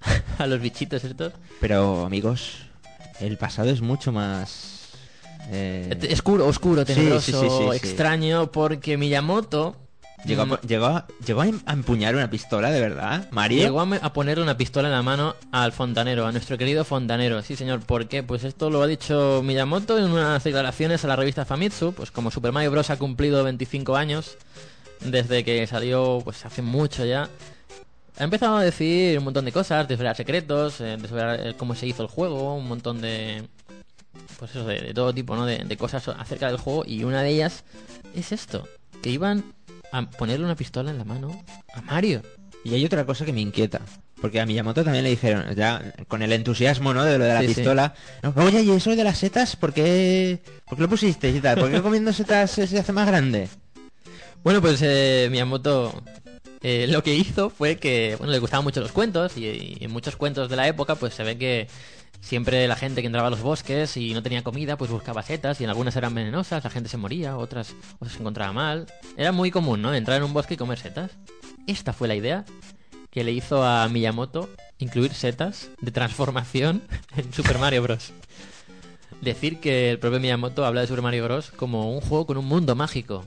[0.38, 1.32] a los bichitos estos.
[1.60, 2.66] Pero, amigos,
[3.20, 4.90] el pasado es mucho más...
[5.50, 7.76] eh, Oscuro, tenebroso, sí, sí, sí, sí.
[7.76, 9.85] extraño, porque Miyamoto
[10.24, 13.62] llegó, a, mm, llegó, a, llegó a em- a empuñar una pistola, de verdad, Mario.
[13.62, 17.42] llegó a, a ponerle una pistola en la mano al fontanero, a nuestro querido fontanero.
[17.42, 18.22] Sí, señor, ¿por qué?
[18.22, 22.30] Pues esto lo ha dicho Miyamoto en unas declaraciones a la revista Famitsu, pues como
[22.30, 22.90] Super Mario Bros.
[22.90, 24.36] ha cumplido 25 años
[25.00, 27.28] desde que salió, pues hace mucho ya.
[28.18, 31.86] Ha empezado a decir un montón de cosas, desvelar secretos, eh, desvelar eh, cómo se
[31.86, 33.46] hizo el juego, un montón de...
[34.38, 35.44] Pues eso, de, de todo tipo, ¿no?
[35.44, 37.64] De, de cosas acerca del juego y una de ellas
[38.14, 38.66] es esto,
[39.02, 39.44] que iban
[39.98, 42.22] a ponerle una pistola en la mano a Mario.
[42.64, 43.80] Y hay otra cosa que me inquieta.
[44.20, 47.04] Porque a Miyamoto también le dijeron, ya con el entusiasmo, ¿no?
[47.04, 47.54] De lo de la Sí, sí.
[47.56, 47.94] pistola.
[48.22, 49.56] "No, Oye, ¿y eso de las setas?
[49.56, 51.58] ¿Por qué, ¿Por qué lo pusiste y tal?
[51.58, 53.48] ¿Por qué comiendo setas se se hace más grande?
[54.42, 56.02] Bueno, pues eh, Miyamoto
[56.62, 59.90] eh, lo que hizo fue que, bueno, le gustaban mucho los cuentos y, y en
[59.92, 61.68] muchos cuentos de la época pues se ve que
[62.20, 65.60] siempre la gente que entraba a los bosques y no tenía comida pues buscaba setas
[65.60, 68.86] y en algunas eran venenosas, la gente se moría, otras pues, se encontraba mal.
[69.16, 69.94] Era muy común, ¿no?
[69.94, 71.10] Entrar en un bosque y comer setas.
[71.66, 72.44] Esta fue la idea
[73.10, 76.82] que le hizo a Miyamoto incluir setas de transformación
[77.16, 78.12] en Super Mario Bros.
[79.20, 81.50] Decir que el propio Miyamoto habla de Super Mario Bros.
[81.50, 83.24] como un juego con un mundo mágico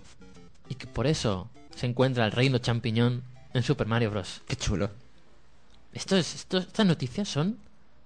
[0.70, 3.24] y que por eso se encuentra el reino champiñón
[3.54, 4.42] en Super Mario Bros.
[4.48, 4.92] Qué chulo.
[5.94, 7.58] Esto es, esto- estas noticias son,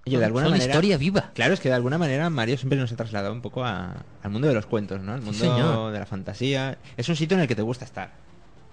[0.05, 0.71] Oye, de alguna son manera...
[0.71, 1.31] historia viva.
[1.33, 4.31] Claro, es que de alguna manera Mario siempre nos ha trasladado un poco a- al
[4.31, 5.13] mundo de los cuentos, ¿no?
[5.13, 5.93] Al mundo señor.
[5.93, 6.77] de la fantasía.
[6.97, 8.11] Es un sitio en el que te gusta estar.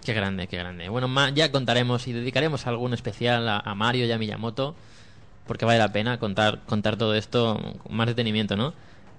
[0.04, 0.88] Qué grande, qué grande.
[0.88, 4.74] Bueno, ya contaremos y dedicaremos algún especial a, a Mario y a Miyamoto,
[5.46, 8.72] porque vale la pena contar, contar todo esto con más detenimiento, ¿no?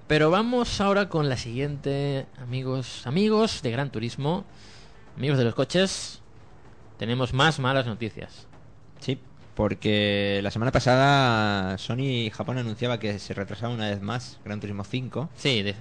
[0.08, 4.44] Pero vamos ahora con la siguiente, amigos, amigos de Gran Turismo,
[5.16, 6.20] amigos de los coches,
[6.98, 8.48] tenemos más malas noticias.
[9.00, 9.20] Sí,
[9.56, 14.84] porque la semana pasada Sony Japón anunciaba que se retrasaba una vez más Gran Turismo
[14.84, 15.76] 5 Sí, de-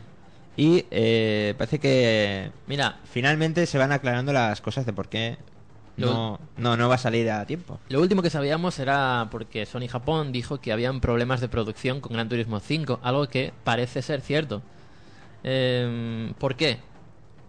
[0.56, 5.38] y eh, parece que mira, finalmente se van aclarando las cosas de por qué
[5.96, 7.78] no, no, no va a salir a tiempo.
[7.90, 12.14] Lo último que sabíamos era porque Sony Japón dijo que habían problemas de producción con
[12.14, 14.62] Gran Turismo 5, algo que parece ser cierto.
[15.42, 16.78] Em, ¿Por qué?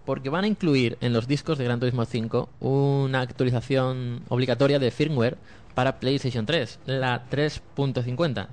[0.05, 4.91] Porque van a incluir en los discos de Gran Turismo 5 una actualización obligatoria de
[4.91, 5.37] firmware
[5.73, 8.47] para PlayStation 3, la 3.50.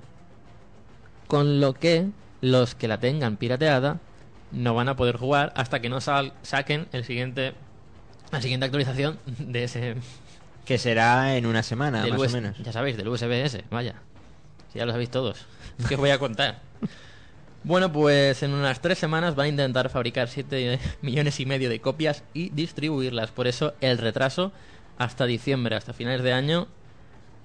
[1.27, 2.07] Con lo que
[2.41, 3.99] los que la tengan pirateada
[4.51, 7.53] no van a poder jugar hasta que no sal- saquen el siguiente
[8.31, 9.95] la siguiente actualización de ese
[10.65, 12.57] Que será en una semana, más US o menos.
[12.59, 13.95] Ya sabéis, del USB-S, vaya.
[14.71, 15.45] Si ya lo sabéis todos.
[15.87, 16.59] ¿Qué os voy a contar?
[17.63, 21.81] Bueno, pues en unas tres semanas van a intentar fabricar 7 millones y medio de
[21.81, 23.31] copias y distribuirlas.
[23.31, 24.51] Por eso el retraso
[24.99, 26.67] hasta diciembre, hasta finales de año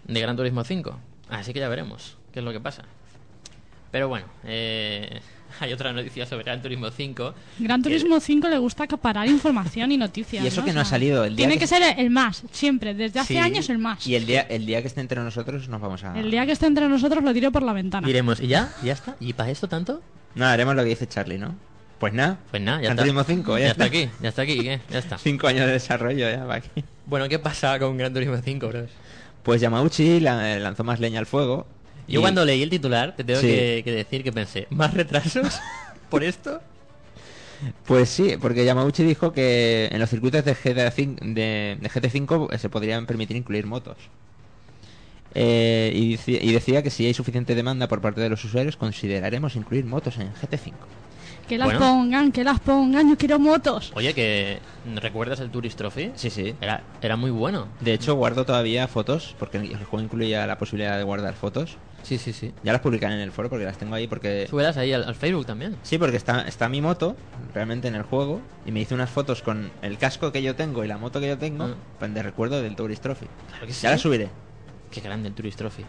[0.07, 0.99] de Gran Turismo 5.
[1.31, 2.83] Así que ya veremos qué es lo que pasa.
[3.91, 5.21] Pero bueno, eh,
[5.61, 7.35] hay otra noticia sobre Gran Turismo 5.
[7.61, 10.43] Gran Turismo 5 le gusta acaparar información y noticias.
[10.45, 10.65] Y eso ¿no?
[10.65, 12.95] que O no ha salido el día Tiene que- que ser el más, siempre.
[12.95, 14.07] Desde hace Sí, años el más.
[14.07, 16.19] Y el día, el día que esté entre nosotros nos vamos a...
[16.19, 18.07] El día que esté entre nosotros lo tiro por la ventana.
[18.07, 18.73] Diremos, ¿y ya?
[18.83, 19.17] ¿Ya está?
[19.21, 20.03] ¿Y para esto tanto?
[20.35, 21.55] No, haremos lo que dice Charlie, ¿no?
[22.01, 22.39] Pues nada.
[22.51, 23.03] Pues nada, ya Gran está.
[23.05, 24.81] Turismo 5, ya, ya está aquí, ya está aquí, ¿qué?
[24.91, 25.17] Ya está.
[25.19, 26.83] Cinco años de desarrollo ya va aquí.
[27.07, 28.91] Bueno, ¿qué pasa con Gran Turismo 5, bros?
[29.45, 31.67] Pues Yamauchi la- lanzó más leña al fuego.
[32.09, 33.47] Yo y- cuando leí el titular, te tengo Sí.
[33.47, 35.61] que, que decir que pensé, ¿más retrasos
[36.11, 36.61] por esto?
[37.87, 42.59] Pues sí, porque Yamauchi dijo que en los circuitos de, GTA V de, de GT5
[42.59, 43.97] se podrían permitir incluir motos.
[45.35, 49.57] Eh, y, y decía que si hay suficiente demanda por parte de los usuarios, consideraremos
[49.57, 50.73] incluir motos en GT5.
[51.49, 51.81] Que las Bueno.
[51.81, 53.93] pongan, que las pongan, yo quiero motos.
[53.95, 54.59] Oye, que
[54.97, 56.13] ¿recuerdas el Tourist Trophy?
[56.15, 56.55] Sí, sí.
[56.61, 57.69] Era, era muy bueno.
[57.81, 61.77] De hecho, guardo todavía fotos, porque el juego incluía la posibilidad de guardar fotos.
[62.03, 62.53] Sí, sí, sí.
[62.63, 64.47] Ya las publicaré en el foro porque las tengo ahí porque...
[64.49, 65.77] Súbelas ahí al, al Facebook también.
[65.83, 67.17] Sí, porque está, está mi moto
[67.55, 70.85] realmente en el juego y me hice unas fotos con el casco que yo tengo
[70.85, 71.75] y la moto que yo tengo Ah.
[71.99, 73.27] pues, de recuerdo del Tourist Trophy.
[73.49, 73.83] Claro que sí.
[73.85, 74.29] Ya las subiré.
[74.91, 75.85] Qué grande el Tourist Trophy.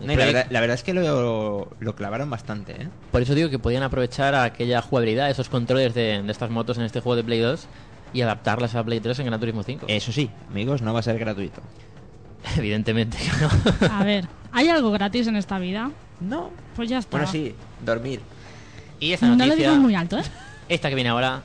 [0.00, 2.88] No, la, verdad, la verdad es que lo, lo clavaron bastante, ¿eh?
[3.10, 6.84] Por eso digo que podían aprovechar aquella jugabilidad, esos controles de, de estas motos en
[6.84, 7.66] este juego de Play 2
[8.12, 9.86] y adaptarlas a Play 3 en Gran Turismo 5.
[9.88, 11.60] Eso sí, amigos, no va a ser gratuito.
[12.56, 13.92] Evidentemente que no.
[13.94, 15.90] A ver, ¿hay algo gratis en esta vida?
[16.20, 16.50] No.
[16.76, 17.16] Pues ya está.
[17.16, 18.20] Bueno, sí, dormir.
[19.00, 20.22] Y esta No lo noticia, digo muy alto, ¿eh?
[20.68, 21.42] esta que viene ahora,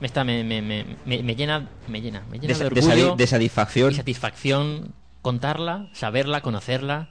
[0.00, 2.80] me, está, me, me, me, me- me llena, me llena, me llena De, de de
[2.80, 3.92] orgullo sadi- de satisfacción.
[3.92, 7.08] y satisfacción contarla, saberla, conocerla,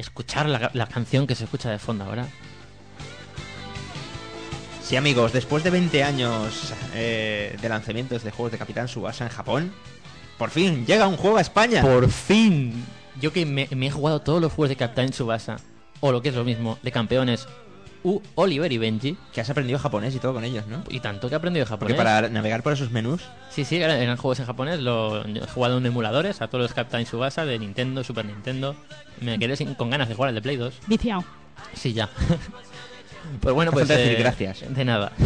[0.00, 2.26] escuchar la, la canción que se escucha de fondo ahora.
[4.82, 9.30] Sí, amigos, después de 20 años eh, de lanzamientos de juegos de Capitán Subasa en
[9.30, 9.72] Japón,
[10.36, 11.82] por fin llega un juego a España.
[11.82, 12.84] Por fin.
[13.20, 15.58] Yo que me, me he jugado todos los juegos de Captain Tsubasa,
[16.00, 17.46] o lo que es lo mismo, de campeones,
[18.02, 20.82] U, Oliver y Benji, Que has aprendido japonés y todo con ellos, ¿no?
[20.88, 21.96] y tanto que he aprendido Porque japonés.
[21.96, 25.86] para navegar por esos menús, Sí, sí, eran, juegos en japonés, lo, he jugado en
[25.86, 28.76] emuladores a todos los Captain Tsubasa de Nintendo, Super Nintendo.
[29.20, 30.74] Me quedé sin- con ganas de jugar al de Play 2.
[30.86, 31.24] Viciado.
[31.74, 32.08] Sí, ya.
[33.40, 33.88] pues bueno, pues...
[33.88, 34.64] decir eh, gracias.
[34.74, 35.12] De nada.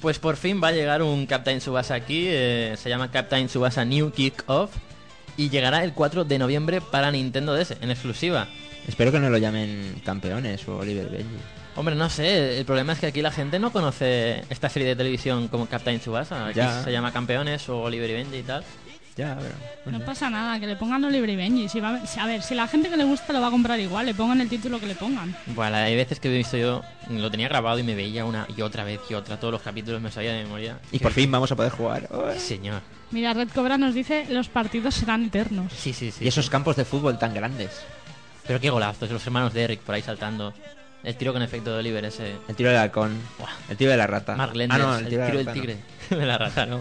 [0.00, 3.84] pues por fin va a llegar un Captain Tsubasa aquí, eh, se llama Captain Tsubasa
[3.84, 4.70] New Kick Off,
[5.36, 8.46] y llegará el 4 de noviembre para Nintendo DS, en exclusiva.
[8.88, 11.36] Espero que no lo llamen campeones o Oliver Benji.
[11.76, 14.96] Hombre, no sé, el problema es que aquí la gente no conoce esta serie de
[14.96, 16.46] televisión como Captain Tsubasa.
[16.46, 16.82] Aquí Ya.
[16.84, 18.64] se llama Campeones o Oliver y Benji y tal.
[19.16, 19.38] Ya,
[19.84, 19.96] pero...
[19.96, 21.68] No pasa nada, que le pongan Oliver y Benji.
[21.68, 23.78] Si va, si- a ver, si la gente que le gusta lo va a comprar
[23.78, 25.36] igual, le pongan el título que le pongan.
[25.46, 28.60] Bueno, hay veces que he visto yo, lo tenía grabado y me veía una y
[28.62, 30.78] otra vez y otra, todos los capítulos me sabía de memoria.
[30.90, 32.08] Y por fin vamos a poder jugar.
[32.38, 32.82] Señor.
[33.12, 35.72] Mira, Red Cobra nos dice los partidos serán eternos.
[35.72, 36.24] Sí, sí, sí.
[36.24, 37.70] Y esos campos de fútbol tan grandes.
[38.46, 40.52] Pero qué golazos, los hermanos de Eric por ahí saltando.
[41.02, 42.36] El tiro con efecto de Oliver ese.
[42.48, 43.20] El tiro del halcón.
[43.38, 43.50] Buah.
[43.68, 44.36] El tiro de la rata.
[44.36, 45.78] Mark ah, Lenders, no, el, el tiro, tiro, del de la rata, tigre.
[46.10, 46.80] de la rata, ¿no?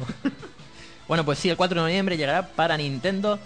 [1.07, 3.37] bueno, pues sí, el 4 de noviembre llegará para Nintendo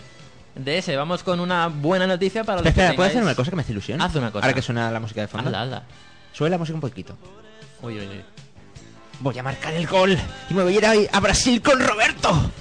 [0.56, 0.96] DS.
[0.96, 3.56] Vamos con una buena noticia para los Espera, que espera, ¿puedo hacer una cosa que
[3.56, 4.02] me hace ilusión?
[4.02, 4.46] Haz una cosa.
[4.46, 5.48] Ahora que suena la música de fondo.
[5.48, 5.84] Hazla, hazla.
[6.32, 7.18] Sube la música un poquito.
[7.82, 8.24] Uy, uy, uy.
[9.20, 10.16] Voy a marcar el gol
[10.50, 12.52] y me voy a ir ahí a Brasil con Roberto.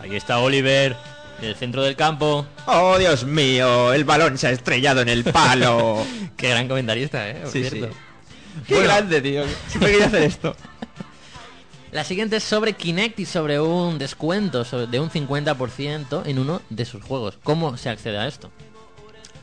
[0.00, 0.96] Ahí está Oliver,
[1.40, 2.46] en el centro del campo.
[2.66, 6.04] Oh, Dios mío, el balón se ha estrellado en el palo.
[6.36, 7.40] Qué gran comentarista, ¿eh?
[7.42, 7.88] Por Sí, cierto.
[7.94, 8.62] sí.
[8.68, 9.44] Qué grande, tío.
[9.68, 10.56] Siempre quería hacer esto.
[11.92, 16.60] La siguiente es sobre Kinect y sobre un descuento sobre- de un 50% en uno
[16.68, 17.38] de sus juegos.
[17.42, 18.50] ¿Cómo se accede a esto?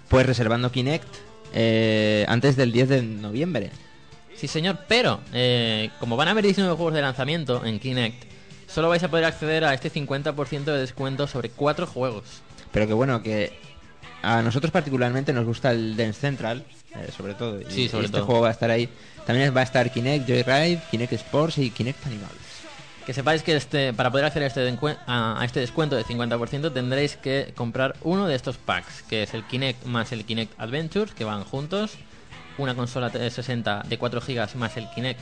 [0.09, 1.07] Pues reservando Kinect
[1.53, 3.71] eh, antes del 10 de noviembre.
[4.35, 8.23] Sí, señor, pero eh, como van a haber 19 juegos de lanzamiento en Kinect,
[8.73, 12.23] solo vais a poder acceder a este 50% de descuento sobre 4 juegos.
[12.71, 13.53] Pero que bueno, que
[14.21, 16.63] a nosotros particularmente nos gusta el Dance Central,
[16.95, 17.61] eh, sobre todo.
[17.61, 18.25] Y, Sí, sobre y este todo.
[18.25, 18.89] juego va a estar ahí.
[19.25, 22.31] También va a estar Kinect Joyride, Kinect Sports y Kinect Animals.
[23.05, 26.05] Que sepáis que este, para poder acceder a este, dencue- a, a este descuento de
[26.05, 30.57] 50% tendréis que comprar uno de estos packs, que es el Kinect más el Kinect
[30.59, 31.91] Adventures, que van juntos,
[32.57, 35.19] una consola 360 de 4 GB más el Kinect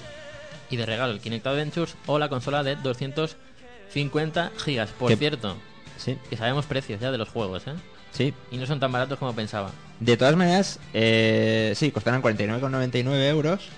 [0.71, 4.87] y de regalo el Kinect Adventures, o la consola de 250 GB.
[4.97, 5.57] Por Que- cierto,
[5.97, 7.73] Sí, que sabemos precios ya de los juegos, ¿eh?
[8.11, 8.33] sí.
[8.51, 9.71] Y no son tan baratos como pensaba.
[9.99, 13.69] De todas maneras, eh, sí, costarán 49,99 euros.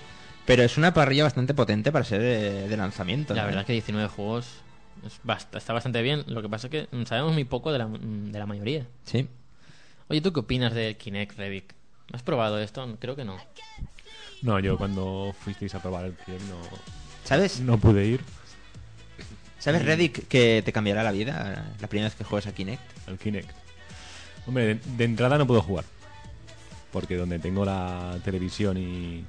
[0.46, 2.20] Pero es una parrilla bastante potente para ser
[2.68, 3.32] de lanzamiento.
[3.34, 3.46] La ¿no?
[3.46, 4.46] verdad es que 19 juegos
[5.06, 5.18] es
[5.56, 6.22] está bastante bien.
[6.26, 8.86] Lo que pasa es que sabemos muy poco de la, de la mayoría.
[9.04, 9.26] Sí.
[10.08, 11.74] Oye, ¿tú qué opinas del Kinect, Revic?
[12.12, 12.86] ¿Has probado esto?
[13.00, 13.38] Creo que no.
[14.44, 16.56] No, yo cuando fuisteis a probar el Kinect no,
[17.24, 17.60] ¿Sabes?
[17.60, 18.20] no pude ir.
[19.58, 23.08] ¿Sabes, Reddick, que te cambiará la vida la primera vez que juegues a Kinect?
[23.08, 23.50] al Kinect.
[24.46, 25.86] Hombre, de, de entrada no puedo jugar.
[26.92, 29.24] Porque donde tengo la televisión y,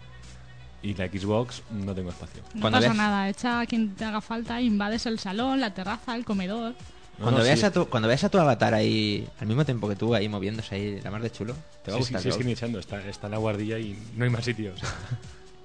[0.83, 2.43] y la Xbox no tengo espacio.
[2.53, 6.13] No Cuando pasa nada, echa a quien te haga falta, invades el salón, la terraza,
[6.13, 6.75] el comedor.
[7.19, 7.65] Cuando, no, veas sí.
[7.65, 10.75] a tu, cuando veas a tu avatar ahí, al mismo tiempo que tú ahí moviéndose
[10.75, 12.21] ahí, la mar de chulo, te va a Sí, sí, gustar.
[12.21, 14.73] sí, es que ni echando, está, está en la guardilla y no hay más sitio.
[14.73, 14.89] o sea.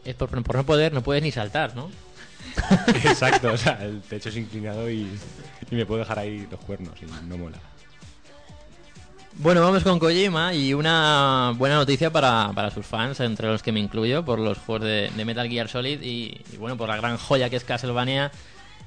[0.05, 1.91] Es por, por no poder, no puedes ni saltar, ¿no?
[3.05, 5.07] Exacto, o sea, el techo es inclinado y,
[5.71, 7.59] y me puedo dejar ahí los cuernos y no mola.
[9.35, 13.73] Bueno, vamos con Kojima y una buena noticia para, para sus fans, entre los que
[13.73, 16.97] me incluyo, por los juegos de, de Metal Gear Solid y, y bueno, por la
[16.97, 18.33] gran joya que es Castlevania,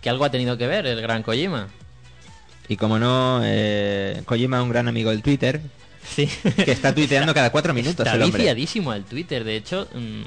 [0.01, 1.69] que algo ha tenido que ver el gran Kojima.
[2.67, 5.61] Y como no, eh, Kojima, un gran amigo del Twitter,
[6.15, 6.27] Sí.
[6.63, 8.39] que está tuiteando cada cuatro minutos Está el hombre.
[8.43, 9.43] viciadísimo al Twitter.
[9.43, 10.21] De hecho, mm,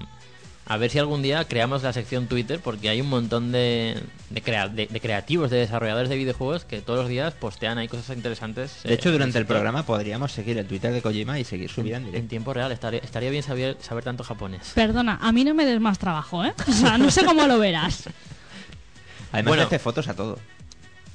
[0.69, 4.43] A ver si algún día creamos la sección Twitter, porque hay un montón de, de,
[4.43, 8.17] crea- de- de creativos, de desarrolladores de videojuegos que todos los días postean ahí cosas
[8.17, 8.81] interesantes.
[8.83, 11.85] De hecho, eh, durante el programa podríamos seguir el Twitter de Kojima y seguir su
[11.85, 12.29] vida en En directo.
[12.31, 14.73] tiempo real, estaría, estaría bien saber, saber tanto japonés.
[14.75, 16.53] Perdona, a mí no me des más trabajo, ¿eh?
[16.67, 18.09] O sea, no sé cómo lo verás.
[19.31, 19.63] Además, Bueno.
[19.63, 20.37] hace fotos a todo.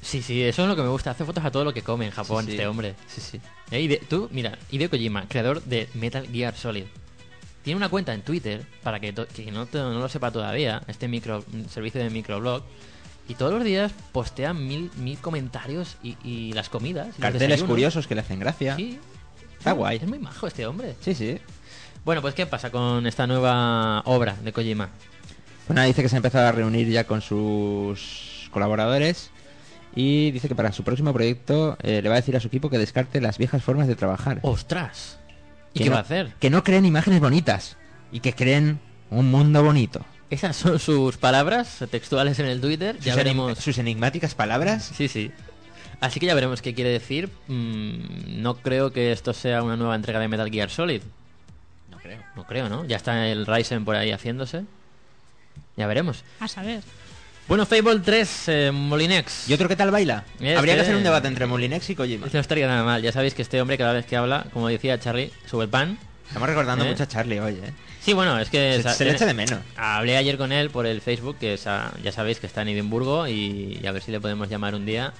[0.02, 1.12] Sí, sí, eso es lo que me gusta.
[1.12, 2.56] Hace fotos a todo lo que come en Japón, Sí, sí.
[2.56, 2.94] este hombre.
[3.06, 3.40] Sí, sí.
[3.70, 6.84] Eh, Hide- tú, mira, Hideo Kojima, creador de Metal Gear Solid.
[7.62, 11.06] Tiene una cuenta en Twitter, para que, que no, te- no lo sepa todavía, este
[11.06, 12.62] micro servicio de microblog.
[13.28, 17.08] Y todos los días postea mil, mil comentarios y, y las comidas.
[17.16, 18.74] y Carteles curiosos que le hacen gracia.
[18.74, 18.98] Sí.
[19.56, 19.98] Está guay.
[19.98, 20.96] Es muy majo este hombre.
[21.00, 21.38] Sí, sí.
[22.04, 24.88] Bueno, pues ¿qué pasa con esta nueva obra de Kojima?
[25.68, 29.30] Pues nada, dice que se ha empezado a reunir ya con sus colaboradores
[29.94, 32.70] y dice que para su próximo proyecto eh, le va a decir a su equipo
[32.70, 34.38] que descarte las viejas formas de trabajar.
[34.42, 35.18] ¡Ostras!
[35.74, 36.32] ¿Y Que qué no- va a hacer?
[36.40, 37.76] Que no creen imágenes bonitas
[38.10, 40.04] y que creen un mundo bonito.
[40.30, 42.98] Esas son sus palabras textuales en el Twitter.
[43.00, 43.58] Ya sus, veremos.
[43.58, 44.90] sus enigmáticas palabras.
[44.96, 45.30] Sí, sí.
[46.00, 47.28] Así que ya veremos qué quiere decir.
[47.48, 51.02] Mm, no creo que esto sea una nueva entrega de Metal Gear Solid.
[51.90, 52.18] No creo.
[52.34, 52.84] No creo, ¿no?
[52.86, 54.64] Ya está el Ryzen por ahí haciéndose.
[55.76, 56.24] Ya veremos.
[56.40, 56.82] A saber.
[57.48, 59.48] Bueno, Fable 3, eh, Molinex.
[59.48, 60.24] ¿Y otro qué tal baila?
[60.34, 62.26] Este- Habría que hacer un debate entre Molinex y Kojima.
[62.32, 63.02] No estaría nada mal.
[63.02, 65.98] Ya sabéis que este hombre cada vez que habla, como decía Charlie, sube el pan.
[66.28, 66.88] Estamos recordando ¿Eh?
[66.88, 67.72] mucho a Charlie hoy, ¿eh?
[68.00, 68.80] Sí, bueno, es que...
[68.82, 69.58] Se, le tiene- echa de menos.
[69.76, 73.78] Hablé ayer con él por el Facebook, que ya sabéis que está en Edimburgo y,
[73.82, 75.12] y a ver si le podemos llamar un día.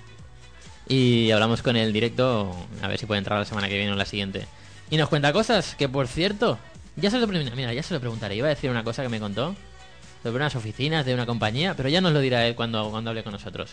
[0.89, 3.95] Y hablamos con él directo, a ver si puede entrar la semana que viene o
[3.97, 4.47] la siguiente.
[4.91, 6.59] Y nos cuenta cosas, que por cierto,
[6.97, 8.37] ya se lo, mira, ya se lo preguntaré.
[8.37, 9.55] Iba a decir una cosa que me contó
[10.23, 13.23] sobre unas oficinas de una compañía, pero ya nos lo dirá él cuando, cuando hable
[13.25, 13.73] con nosotros.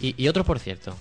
[0.00, 0.96] Y, y otro, por cierto,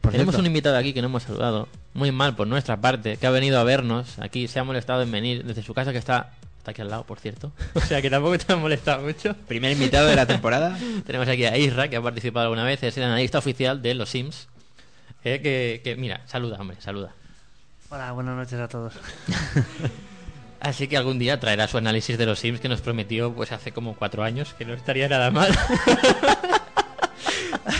[0.00, 0.40] Por tenemos cierto.
[0.40, 3.58] un invitado aquí que no hemos saludado, muy mal por nuestra parte, que ha venido
[3.58, 4.18] a vernos.
[4.18, 7.04] Aquí se ha molestado en venir desde su casa, que está, está aquí al lado,
[7.04, 7.52] por cierto.
[7.74, 9.34] O sea que tampoco te ha molestado mucho.
[9.48, 10.78] Primer invitado de la temporada.
[11.06, 14.10] Tenemos aquí a Isra, que ha participado alguna vez, es el analista oficial de los
[14.10, 14.48] Sims.
[15.24, 17.12] Eh, que, que, mira, saluda, hombre, saluda.
[17.88, 18.92] Hola, buenas noches a todos.
[20.66, 23.70] Así que algún día traerá su análisis de los Sims que nos prometió pues hace
[23.70, 25.56] como cuatro años, que no estaría nada mal.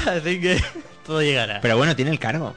[0.07, 0.63] Así que
[1.05, 1.61] todo llegará.
[1.61, 2.55] Pero bueno, tiene el cargo.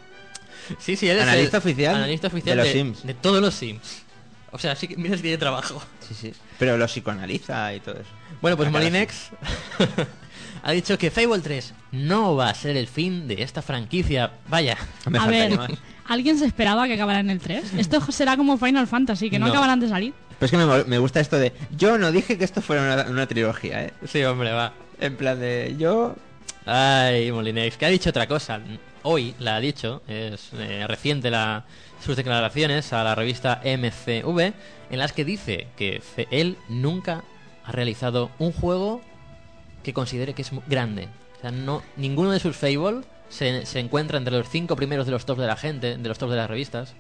[0.77, 3.07] Sí, sí, él es Analista el oficial analista oficial de los Sims.
[3.07, 4.03] De todos los Sims.
[4.51, 5.81] O sea, sí que mira si tiene trabajo.
[6.07, 6.31] Sí, sí.
[6.59, 8.11] Pero lo psicoanaliza y todo eso.
[8.39, 9.31] Bueno, pues Ah, Molinex
[10.63, 14.33] ha dicho que Fable 3 no va a ser el fin de esta franquicia.
[14.47, 14.77] Vaya.
[15.09, 15.71] Me a ver, más.
[16.09, 17.73] ¿Alguien se esperaba que acabara en el 3?
[17.77, 19.51] Esto será como Final Fantasy, que no, No.
[19.53, 20.13] acabarán de salir.
[20.37, 21.53] Pero es que me, gusta esto de...
[21.77, 23.93] Yo no dije que esto fuera una, una trilogía, ¿eh?
[24.05, 24.73] Sí, hombre, va.
[24.99, 25.75] En plan de...
[25.79, 26.15] Yo...
[26.65, 28.59] Ay, Molinex, que ha dicho otra cosa.
[29.03, 31.65] Hoy la ha dicho, es eh, reciente la,
[32.03, 34.53] sus declaraciones a la revista MCV,
[34.91, 37.23] en las que dice que fe- él nunca
[37.65, 39.01] ha realizado un juego
[39.83, 41.07] que considere que es grande.
[41.37, 45.11] O sea, no, ninguno de sus Fable se, se encuentra entre los cinco primeros de
[45.13, 46.93] los tops de la gente, de los tops de las revistas.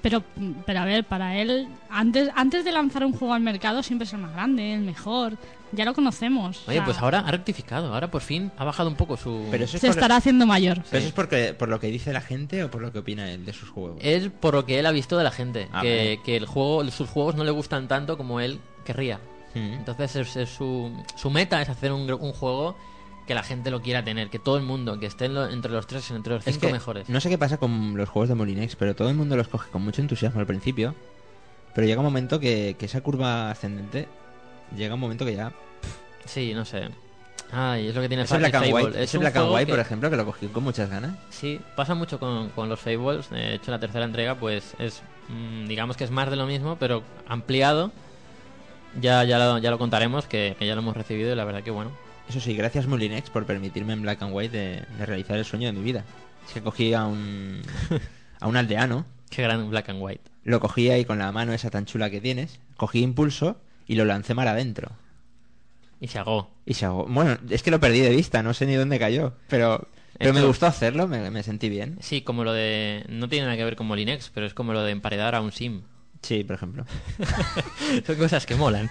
[0.00, 0.24] Pero,
[0.66, 4.12] pero a ver, para él, antes, antes de lanzar un juego al mercado, siempre es
[4.12, 5.34] el más grande, el mejor.
[5.74, 6.58] Ya lo conocemos.
[6.66, 9.46] o Oye, sea, pues ahora ha rectificado, ahora por fin ha bajado un poco su...
[9.50, 10.82] Pero eso es, se por, estará haciendo mayor.
[10.90, 13.30] pero eso es porque, por lo que dice la gente o por lo que opina
[13.30, 13.96] él de sus juegos.
[14.02, 16.84] Es por lo que él ha visto de la gente, Ah, que, que el juego,
[16.90, 19.18] sus juegos no le gustan tanto como él querría.
[19.54, 19.72] Mm.
[19.74, 22.76] Entonces es, es su, su meta es hacer un, gr- un juego
[23.26, 25.70] que la gente lo quiera tener, que todo el mundo, que esté en lo- entre
[25.72, 27.08] los tres, entre los Es cinco que mejores.
[27.08, 29.70] no sé qué pasa con los juegos de Molinex, pero todo el mundo los coge
[29.70, 30.94] con mucho entusiasmo al principio.
[31.74, 34.08] Pero llega un momento que, que esa curva ascendente
[34.76, 35.52] llega un momento que ya.
[36.26, 36.88] Sí, no sé.
[37.54, 38.84] Ay, es lo que tiene Ese Black and Fable.
[38.86, 41.12] White, Es Black and White, que- por ejemplo, que lo cogí con muchas ganas.
[41.30, 43.30] Sí, pasa mucho con, con los Fables.
[43.30, 46.76] De hecho, la tercera entrega, pues es, mm, digamos que es más de lo mismo,
[46.76, 47.92] pero ampliado.
[49.00, 51.62] Ya, ya, lo, ya lo contaremos, que, que ya lo hemos recibido y la verdad
[51.62, 51.90] que bueno.
[52.32, 55.66] Eso sí, gracias Molinex por permitirme en Black and White de, de realizar el sueño
[55.66, 56.02] de mi vida.
[56.46, 57.60] Es que cogí a un,
[58.40, 60.22] a un aldeano, Qué gran Black and White.
[60.42, 64.06] lo cogí ahí con la mano esa tan chula que tienes, cogí impulso y lo
[64.06, 64.92] lancé mar adentro.
[66.00, 66.48] Y se ahogó.
[66.64, 67.04] Y se ahogó.
[67.04, 69.34] Bueno, es que lo perdí de vista, no sé ni dónde cayó.
[69.48, 71.98] Pero, pero me gustó hacerlo, me, me sentí bien.
[72.00, 73.04] Sí, como lo de...
[73.10, 75.52] No tiene nada que ver con Molinex, pero es como lo de emparedar a un
[75.52, 75.82] sim.
[76.22, 76.84] Sí, por ejemplo.
[78.06, 78.88] Son cosas que molan.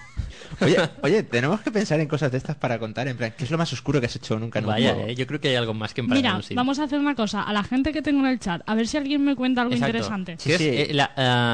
[0.60, 3.52] Oye, oye, tenemos que pensar en cosas de estas para contar, en plan, ¿qué es
[3.52, 5.08] lo más oscuro que has hecho nunca en un Vaya, juego?
[5.10, 7.16] eh, yo creo que hay algo más que emparedar Mira, un vamos a hacer una
[7.16, 7.44] cosa.
[7.44, 9.74] A la gente que tengo en el chat, a ver si alguien me cuenta algo
[9.74, 9.98] Exacto.
[9.98, 10.36] interesante.
[10.40, 10.68] Sí, ¿Qué sí.
[10.68, 11.12] es eh, la,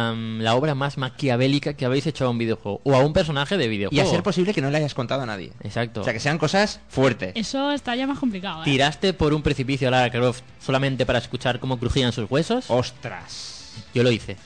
[0.10, 2.82] am, la obra más maquiavélica que habéis hecho a un videojuego?
[2.84, 4.08] O a un personaje de Y videojuego.
[4.08, 5.52] a ser posible que no le hayas contado a nadie.
[5.62, 6.02] Exacto.
[6.02, 7.34] O sea, que sean cosas fuertes.
[7.36, 8.66] Eso está ya más complicado, ¿eh?
[8.66, 12.66] ¿Tiraste por un precipicio a Lara Croft solamente para escuchar cómo crujían sus huesos?
[12.70, 13.74] ¡Ostras!
[13.94, 14.38] Yo lo hice.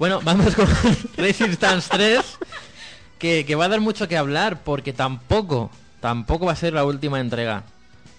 [0.00, 0.66] Bueno, vamos con
[1.16, 2.20] Resistance 3.
[3.18, 5.70] que, que va a dar mucho que hablar porque tampoco,
[6.00, 7.62] tampoco va a ser la última entrega.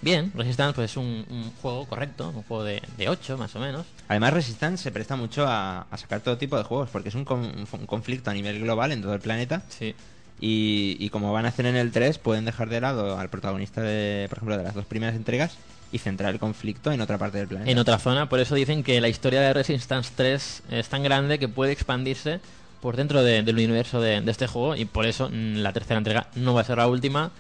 [0.02, 3.60] Bien, Resistance pues es un, un juego correcto, un juego de, de 8 más o
[3.60, 3.86] menos.
[4.08, 7.26] Además, Resistance se presta mucho a, a sacar todo tipo de juegos, porque es un,
[7.26, 9.64] con- un conflicto a nivel global en todo el planeta.
[9.70, 9.94] Sí.
[10.40, 13.82] Y, y como van a hacer en el 3, pueden dejar de lado al protagonista
[13.82, 15.52] de, por ejemplo, de las dos primeras entregas
[15.92, 17.70] y centrar el conflicto en otra parte del planeta.
[17.72, 21.38] En otra zona, por eso dicen que la historia de Resistance 3 es tan grande
[21.39, 22.39] que puede expandirse
[22.82, 25.98] por dentro de- del universo de, de este juego y por eso mm, la tercera
[25.98, 27.32] entrega no va a ser la última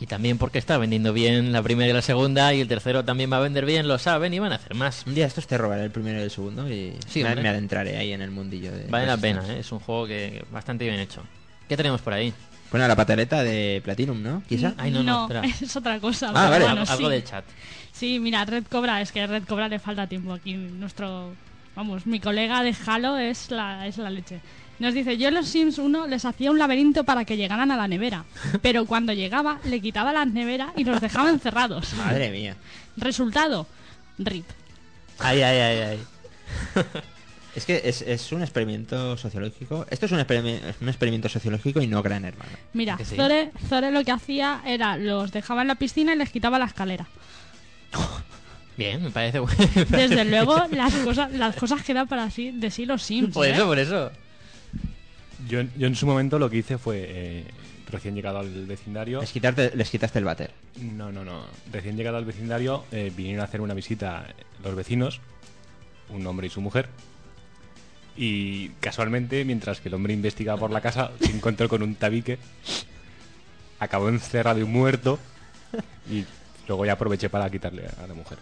[0.00, 3.30] y también porque está vendiendo bien la primera y la segunda y el tercero también
[3.32, 5.04] va a vender bien, lo saben y van a hacer más.
[5.06, 7.96] Un día estos te robaré el primero y el segundo y Sí, me, me adentraré
[7.98, 9.60] ahí en el mundillo de Vale la pena, ¿eh?
[9.60, 11.22] es un juego que que bastante bien hecho.
[11.68, 12.32] ¿Qué tenemos por ahí?
[12.70, 14.42] Bueno, la pataleta de Platinum, ¿no?
[14.48, 14.74] Quizá.
[14.78, 15.28] Ay, no, no,
[15.60, 16.28] es otra cosa.
[16.28, 16.64] Ah, vale.
[16.64, 17.10] bueno, algo sí.
[17.10, 17.44] del chat.
[17.92, 20.54] Sí, mira, Red Cobra, es que a Red Cobra le falta tiempo aquí.
[20.54, 21.34] Nuestro,
[21.74, 24.40] vamos, mi colega de Halo es la, es la leche.
[24.78, 27.76] Nos dice, yo en los Sims 1 les hacía un laberinto para que llegaran a
[27.76, 28.24] la nevera,
[28.62, 31.92] pero cuando llegaba le quitaba la nevera y los dejaba encerrados.
[31.94, 32.56] Madre mía.
[32.96, 33.66] Resultado,
[34.18, 34.46] RIP.
[35.18, 35.98] Ay, ay, ay, ay.
[37.56, 39.86] Es que es, es un experimento sociológico.
[39.90, 42.50] Esto es un, experimi- es un experimento sociológico y no gran hermano.
[42.74, 43.16] Mira, sí.
[43.16, 46.66] Zore, Zore lo que hacía era los dejaba en la piscina y les quitaba la
[46.66, 47.06] escalera.
[48.76, 49.56] Bien, me parece bueno.
[49.90, 53.34] Desde luego, las cosas, las cosas que dan para sí, de sí los Sims.
[53.34, 53.52] Por ¿eh?
[53.52, 54.10] eso, por eso.
[55.48, 57.44] Yo, yo en su momento lo que hice fue, eh,
[57.90, 59.20] recién llegado al vecindario...
[59.20, 60.50] Les, quitarte, les quitaste el váter.
[60.80, 61.44] No, no, no.
[61.72, 64.26] Recién llegado al vecindario eh, vinieron a hacer una visita
[64.62, 65.20] los vecinos,
[66.08, 66.88] un hombre y su mujer.
[68.22, 72.38] Y casualmente, mientras que el hombre investigaba por la casa, se encontró con un tabique.
[73.78, 75.18] Acabó encerrado y muerto.
[76.10, 76.26] Y
[76.68, 78.36] luego ya aproveché para quitarle a la mujer.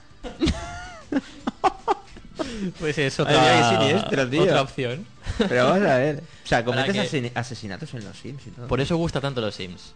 [2.80, 3.34] Pues es otra,
[3.70, 4.42] qué siniestro, tío.
[4.42, 5.06] otra opción.
[5.48, 6.24] Pero vamos a ver.
[6.44, 8.66] O sea, cometes que- asesinatos en los Sims y todo.
[8.66, 9.92] Por eso gusta tanto los Sims.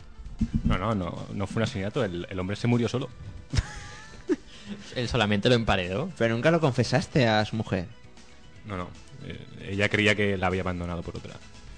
[0.63, 2.05] No, no, no, no fue un asesinato.
[2.05, 3.09] El, el hombre se murió solo.
[4.95, 6.09] Él solamente lo emparedó.
[6.19, 7.87] Pero nunca lo confesaste a su mujer.
[8.67, 8.89] No, no.
[9.25, 11.35] Eh, ella creía que la había abandonado por otra.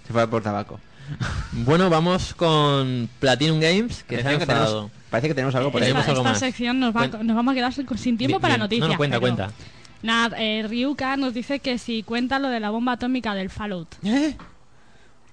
[0.07, 0.81] Se fue por tabaco.
[1.53, 5.83] Bueno, vamos con Platinum Games, que se ha que tenemos, parece que tenemos algo por
[5.83, 5.89] ahí.
[5.89, 6.39] Esta, algo esta más.
[6.39, 7.87] sección nos, va, nos vamos a quedar sin,
[8.17, 8.89] tiempo Bien, para noticias.
[8.89, 9.55] No, no, cuenta, pero- cuenta.
[10.03, 13.89] Nada, eh, Ryuka nos dice que si cuenta lo de la bomba atómica del Fallout.
[14.03, 14.37] ¿Eh?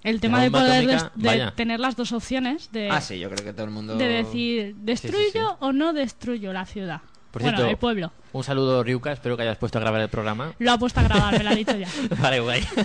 [0.04, 1.12] El tema de poder atómica,
[1.46, 3.98] de tener las dos opciones de, Ah, sí, yo creo que todo el mundo...
[3.98, 5.56] de decir, ¿destruyo sí.
[5.60, 7.02] o no destruyo la ciudad?
[7.32, 8.12] Por bueno, cierto, el pueblo.
[8.34, 9.12] Un saludo, Ryuka.
[9.14, 10.54] Espero que hayas puesto a grabar el programa.
[10.60, 11.88] Lo ha puesto a grabar, me lo ha dicho ya.
[12.22, 12.66] vale, guay.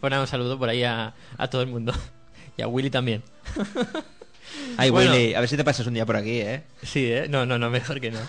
[0.00, 1.92] Pues nada, un saludo por ahí a, a todo el mundo.
[2.56, 3.20] Y a Willy también.
[4.76, 5.10] Ay, Bueno.
[5.10, 6.62] Willy, a ver si te pasas un día por aquí, ¿eh?
[6.84, 7.26] Sí, ¿eh?
[7.28, 8.20] No, no, no, mejor que no.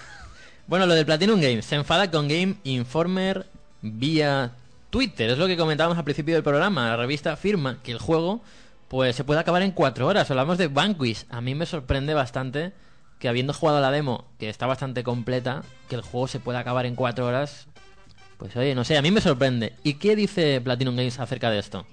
[0.65, 1.63] Bueno, lo del Platinum Games.
[1.65, 3.45] Se enfada con Game Informer
[3.83, 4.53] vía
[4.89, 5.29] Twitter.
[5.29, 6.87] Es lo que comentábamos al principio del programa.
[6.89, 8.41] La revista afirma que el juego
[8.87, 10.29] pues se puede acabar en cuatro horas.
[10.31, 11.25] Hablamos de Vanquish.
[11.29, 12.73] A mí me sorprende bastante
[13.19, 16.85] que habiendo jugado la demo, que está bastante completa, que el juego se pueda acabar
[16.85, 17.67] en cuatro horas.
[18.37, 19.73] Pues oye, no sé, a mí me sorprende.
[19.83, 21.85] ¿Y qué dice Platinum Games acerca de esto?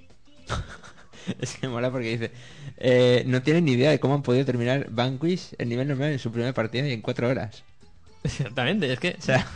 [1.41, 2.33] Es que mola porque dice...
[2.79, 6.19] eh, no tienen ni idea de cómo han podido terminar Vanquish el nivel normal en
[6.19, 7.63] su primera partida y en cuatro horas.
[8.25, 9.47] Exactamente, es que O sea,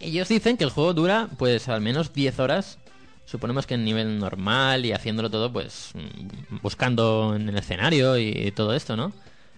[0.00, 2.78] Ellos dicen que el juego dura pues al menos 10 horas.
[3.24, 8.52] Suponemos que en nivel normal y haciéndolo todo pues mm, buscando en el escenario y
[8.52, 9.12] todo esto, ¿no?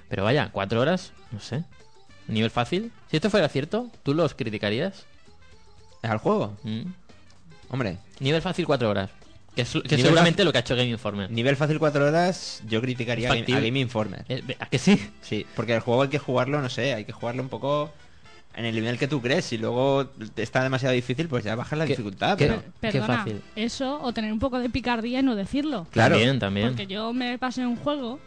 [0.08, 1.64] Pero vaya, 4 horas, no sé.
[2.28, 2.92] Nivel fácil.
[3.10, 5.06] Si esto fuera cierto, ¿tú los criticarías?
[6.02, 6.56] ¿al juego?
[6.62, 6.82] Mm.
[7.70, 9.10] Hombre, Nivel fácil 4 horas.
[9.56, 11.30] Que es, que es seguramente fácil- lo que ha hecho Game Informer.
[11.30, 13.58] nivel fácil cuatro horas, yo criticaría a Game, Factible.
[13.58, 14.24] a Game Informer.
[14.28, 15.00] Eh, ¿A que sí?
[15.22, 17.90] Sí, porque el juego hay que jugarlo, no sé, hay que jugarlo un poco
[18.54, 19.46] en el nivel que tú crees.
[19.46, 22.36] Si luego está demasiado difícil, pues ya bajas la ¿Qué- dificultad.
[22.36, 23.40] qué- Pero, Qué fácil.
[23.56, 25.86] eso o tener un poco de picardía y no decirlo.
[25.90, 26.16] claro.
[26.16, 26.68] También, también.
[26.68, 28.18] Porque yo me pasé un juego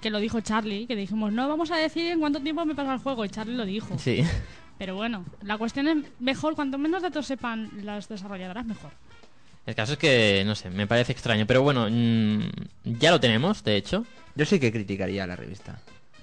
[0.00, 2.92] que lo dijo Charlie, que dijimos, no vamos a decir en cuánto tiempo me pasa
[2.94, 3.98] el juego, y Charlie lo dijo.
[3.98, 4.22] Sí.
[4.78, 8.90] Pero bueno, la cuestión es mejor, cuanto menos datos sepan las desarrolladoras, mejor.
[9.64, 11.46] El caso es que, no sé, me parece extraño.
[11.46, 12.40] Pero bueno, mm,
[12.84, 14.04] ya lo tenemos, de hecho.
[14.36, 15.80] Yo sí que criticaría a la revista.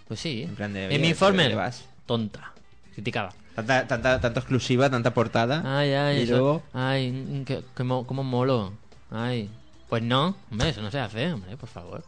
[0.07, 0.43] Pues sí.
[0.43, 1.85] En plan de, Game oye, Informer, ¿qué vas?
[2.05, 2.53] tonta.
[2.93, 3.33] Criticada.
[3.55, 5.61] Tanta, tanta, tanto exclusiva, tanta portada.
[5.79, 6.63] Ay, ay, y eso- luego...
[6.73, 8.73] Ay, mm, que, que mo- cómo molo.
[9.11, 9.49] Ay.
[9.89, 12.03] Pues no, hombre, eso no se hace, hombre, por favor.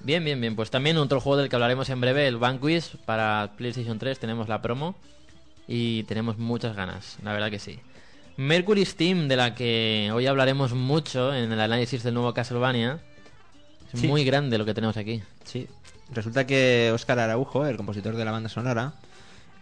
[0.00, 0.54] Bien, bien, bien.
[0.56, 4.18] Pues también otro juego del que hablaremos en breve, el Vanquish, para PlayStation 3.
[4.18, 4.94] Tenemos la promo
[5.66, 7.78] y tenemos muchas ganas, la verdad que sí.
[8.36, 13.00] Mercury Steam, de la que hoy hablaremos mucho en el análisis del nuevo Castlevania.
[13.92, 14.06] Es Sí.
[14.08, 15.22] muy grande lo que tenemos aquí.
[15.44, 15.66] Sí.
[16.12, 18.92] Resulta que Óscar Araujo, el compositor de la banda sonora,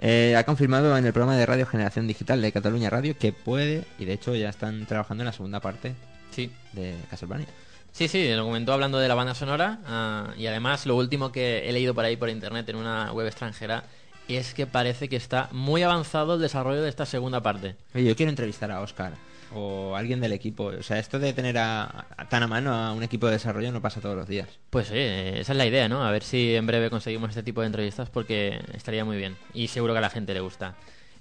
[0.01, 3.85] eh, ha confirmado en el programa de radio Generación Digital de Cataluña Radio que puede,
[3.99, 5.95] y de hecho ya están trabajando en la segunda parte
[6.33, 6.51] Sí.
[6.73, 7.47] de Castlevania.
[7.95, 11.69] Sí, sí, lo comentó hablando de la banda sonora ah, y además lo último que
[11.69, 13.85] he leído por ahí por internet en una web extranjera
[14.27, 17.77] es que parece que está muy avanzado el desarrollo de esta segunda parte.
[17.95, 19.13] Oye, yo quiero entrevistar a Oscar
[19.55, 20.65] o a alguien del equipo.
[20.77, 21.85] O sea, esto de tener a,
[22.17, 24.49] a- tan a mano a un equipo de desarrollo no pasa todos los días.
[24.71, 26.05] Pues sí, eh, esa es la idea, ¿no?
[26.05, 29.69] A ver si en breve conseguimos este tipo de entrevistas porque estaría muy bien y
[29.69, 30.75] seguro que a la gente le gusta.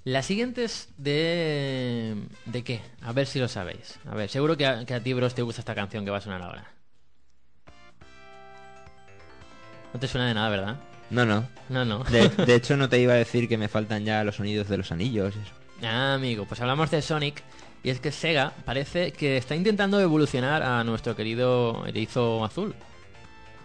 [0.04, 2.14] La siguiente es de...
[2.44, 2.82] ¿De qué?
[3.00, 3.98] A ver si lo sabéis.
[4.06, 6.18] A ver, seguro que a, que a ti, Bros, te gusta esta canción que va
[6.18, 6.70] a sonar ahora.
[9.94, 10.76] No te suena de nada, ¿verdad?
[11.10, 11.48] No, no.
[11.70, 12.04] No, no.
[12.04, 14.76] De, de hecho, no te iba a decir que me faltan ya los sonidos de
[14.76, 15.34] los anillos.
[15.34, 15.52] eso.
[15.86, 17.42] Ah, amigo, pues hablamos de Sonic
[17.82, 22.74] y es que Sega parece que está intentando evolucionar a nuestro querido erizo azul.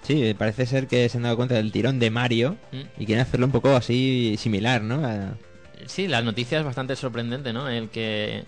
[0.04, 2.82] Sí, parece ser que se han dado cuenta del tirón de Mario Mm.
[3.02, 5.06] y quieren hacerlo un poco así similar, ¿no?
[5.06, 5.34] A-
[5.86, 7.68] Sí, la noticia es bastante sorprendente, ¿no?
[7.70, 8.46] El que,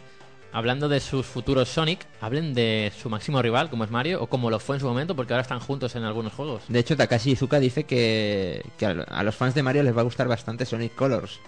[0.52, 4.50] hablando de sus futuros Sonic, hablen de su máximo rival, como es Mario, o como
[4.50, 6.64] lo fue en su momento, porque ahora están juntos en algunos juegos.
[6.68, 10.06] De hecho, Takashi Izuka dice que, que a los fans de Mario les va a
[10.06, 11.40] gustar bastante Sonic Colors.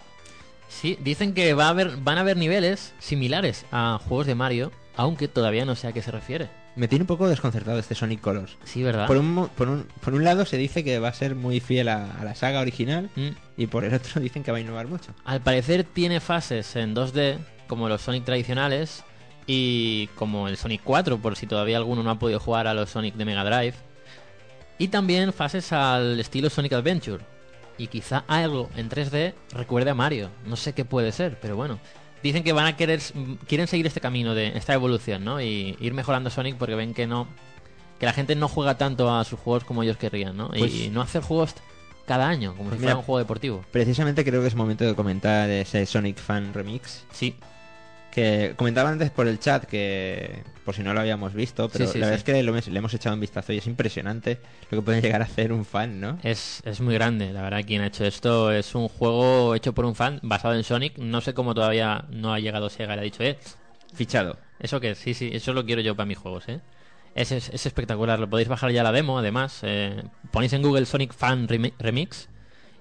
[0.68, 4.72] Sí, dicen que va a haber, van a haber niveles similares a juegos de Mario,
[4.96, 6.50] aunque todavía no sé a qué se refiere.
[6.76, 8.58] Me tiene un poco desconcertado este Sonic Colors.
[8.64, 9.06] Sí, ¿verdad?
[9.08, 11.90] Por un, por, un, por un lado se dice que va a ser muy fiel
[11.90, 13.30] a, a la saga original Mm.
[13.58, 15.12] y por el otro dicen que va a innovar mucho.
[15.26, 17.38] Al parecer tiene fases en 2D,
[17.68, 19.04] como los Sonic tradicionales,
[19.46, 22.90] y como el Sonic 4, por si todavía alguno no ha podido jugar a los
[22.90, 23.76] Sonic de Mega Drive.
[24.80, 27.24] Y también fases al estilo Sonic Adventure.
[27.78, 30.30] Y quizá algo en 3D recuerde a Mario.
[30.46, 31.80] No sé qué puede ser, pero bueno.
[32.24, 33.02] Dicen que van a querer,
[33.48, 35.42] quieren seguir este camino de esta evolución, ¿no?
[35.42, 37.28] Y ir mejorando Sonic porque ven que no,
[38.00, 40.50] que la gente no juega tanto a sus juegos como ellos querrían, ¿no?
[40.54, 41.54] y Pues- no hacer juegos
[42.06, 43.66] cada año, como Pues si mira, fuera un juego deportivo.
[43.72, 47.04] Precisamente creo que es momento de comentar ese Sonic Fan Remix.
[47.12, 47.36] Sí,
[48.14, 51.94] Que comentaba antes por el chat que, por si no lo habíamos visto, pero Sí,
[51.94, 52.30] sí, la verdad sí.
[52.30, 54.38] es que lo le hemos echado un vistazo y es impresionante
[54.70, 56.20] lo que puede llegar a hacer un fan, ¿no?
[56.22, 59.86] Es, es muy grande, la verdad, quien ha hecho esto es un juego hecho por
[59.86, 61.00] un fan basado en Sonic.
[61.00, 63.40] No sé cómo todavía no ha llegado Sega y le ha dicho, eh,
[63.96, 64.38] Fichado.
[64.60, 66.60] eso que sí, sí, eso lo quiero yo para mis juegos, eh.
[67.16, 69.62] Es, es, es espectacular, lo podéis bajar ya la demo, además.
[69.64, 72.30] eh, ponéis en Google Sonic Fan Remi- Remix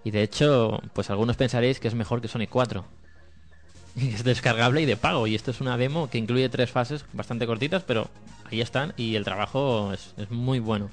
[0.04, 2.84] y de hecho, pues algunos pensaréis que es mejor que Sonic 4.
[3.96, 5.26] Es descargable y de pago.
[5.26, 8.08] Y esto es una demo que incluye tres fases bastante cortitas, pero
[8.50, 10.90] ahí están y el trabajo es, es muy bueno.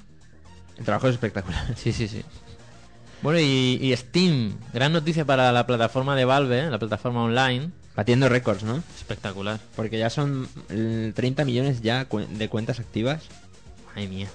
[0.78, 1.74] El trabajo es espectacular.
[1.76, 2.22] Sí, sí, sí.
[3.22, 6.70] Bueno, y, y Steam, gran noticia para la plataforma de Valve, ¿eh?
[6.70, 7.70] la plataforma online.
[7.94, 8.82] Batiendo récords, ¿no?
[8.96, 9.60] Espectacular.
[9.76, 13.24] Porque ya son eh, 30 millones ya de cuentas activas.
[13.88, 14.28] Madre mía.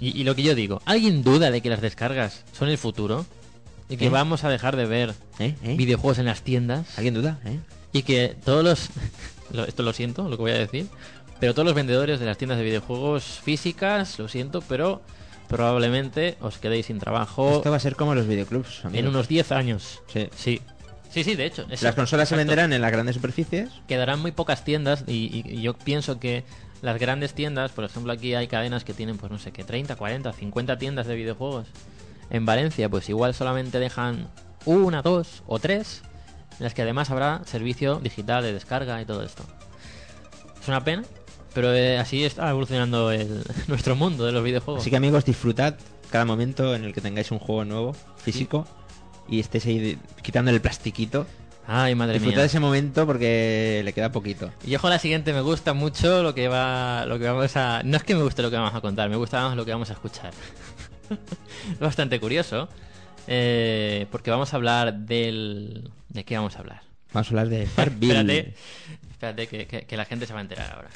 [0.00, 3.26] Y, y lo que yo digo, ¿alguien duda de que las descargas son el futuro?
[3.90, 4.10] Y que ¿Eh?
[4.10, 5.54] vamos a dejar de ver ¿Eh?
[5.62, 5.76] ¿Eh?
[5.76, 6.96] videojuegos en las tiendas.
[6.96, 7.38] ¿Alguien duda?
[7.44, 7.58] ¿Eh?
[7.92, 8.88] Y que todos los...
[9.52, 10.86] lo- esto lo siento, lo que voy a decir.
[11.40, 15.02] Pero todos los vendedores de las tiendas de videojuegos físicas, lo siento, pero
[15.48, 18.82] probablemente os quedéis sin trabajo Esto va a ser como los videoclubs.
[18.92, 20.00] en unos 10 años.
[20.12, 20.28] Sí.
[20.36, 20.60] Sí.
[21.10, 21.66] Sí, sí, de hecho.
[21.82, 23.68] Las consolas se venderán en las grandes superficies.
[23.86, 25.12] quedarán muy pocas tiendas y,
[25.46, 26.44] y- y yo pienso que
[26.80, 29.94] las grandes tiendas, por ejemplo aquí hay cadenas que tienen pues no sé qué, 30,
[29.96, 31.66] 40, 50 tiendas de videojuegos.
[32.30, 34.28] En Valencia pues igual solamente dejan
[34.64, 36.02] una, dos o tres,
[36.58, 39.42] en las que además habrá servicio digital de descarga y todo esto.
[40.60, 41.02] Es una pena,
[41.54, 44.80] pero eh, así está evolucionando el- nuestro mundo de los videojuegos.
[44.82, 45.74] Así que amigos, disfrutad
[46.10, 48.66] cada momento en el que tengáis un juego nuevo, físico,
[49.28, 51.26] y estéis ahí de- quitando el plastiquito.
[51.66, 52.44] Ay, madre Disfrutad mía.
[52.46, 54.50] ese momento porque le queda poquito.
[54.66, 57.82] Y ojo a la siguiente, me gusta mucho lo que va, lo que vamos a,
[57.84, 59.70] no es que me guste lo que vamos a contar, me gusta más lo que
[59.72, 60.32] vamos a escuchar.
[61.72, 62.68] es bastante curioso,
[63.28, 66.82] eh, porque vamos a hablar del, ¿de qué vamos a hablar?
[67.12, 68.18] Vamos a hablar de Farmville.
[68.20, 68.54] espérate,
[69.10, 70.90] espérate que, que- que la gente se va a enterar ahora.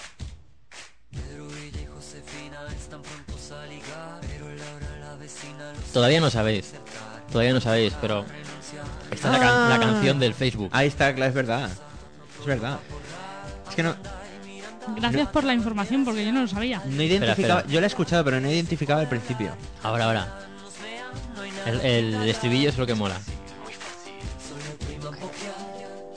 [5.93, 6.75] Todavía no sabéis,
[7.33, 8.25] todavía no sabéis, pero
[9.11, 10.69] esta es la, can- la canción del Facebook.
[10.73, 11.71] Ahí está, claro, es verdad.
[12.41, 12.79] Es verdad.
[13.69, 13.95] Es que no,
[14.97, 16.81] Gracias por la información porque yo no lo sabía.
[16.87, 17.61] no identificaba.
[17.61, 17.73] espera.
[17.73, 19.51] Yo la he escuchado, pero no identificaba al principio.
[19.83, 20.39] Ahora, ahora.
[21.67, 23.19] El, el estribillo es lo que mola.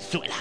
[0.10, 0.36] Suela.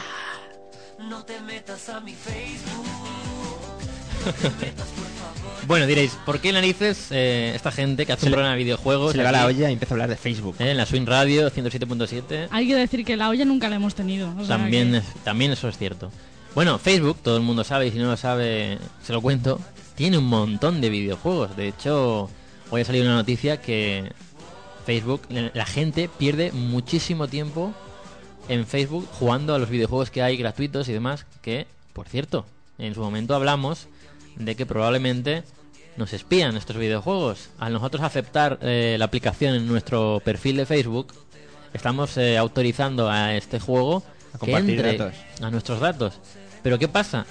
[5.66, 9.12] bueno, diréis, ¿por qué narices eh, esta gente que hace Se un programa de videojuegos
[9.12, 10.56] Se le va la olla y empieza a hablar de Facebook.
[10.58, 12.48] eh, en la Swing Radio 107.7?
[12.50, 14.30] Hay que decir que la olla nunca la hemos tenido.
[14.38, 16.10] o sea También, que- es- también eso es cierto.
[16.54, 19.60] Bueno, Facebook, todo el mundo sabe, y si no lo sabe, se lo cuento,
[19.94, 21.56] tiene un montón de videojuegos.
[21.56, 22.30] De hecho,
[22.70, 24.10] hoy ha salido una noticia que
[24.86, 27.74] Facebook, la gente pierde muchísimo tiempo
[28.48, 32.46] en Facebook jugando a los videojuegos que hay gratuitos y demás, que, por cierto,
[32.78, 33.88] en su momento hablamos
[34.36, 35.42] de que probablemente
[35.96, 37.50] nos espían estos videojuegos.
[37.58, 41.12] Al nosotros aceptar eh, la aplicación en nuestro perfil de Facebook,
[41.74, 45.16] estamos eh, autorizando a este juego A que entre datos.
[45.42, 46.20] a nuestros datos.
[46.62, 47.26] Pero ¿qué pasa?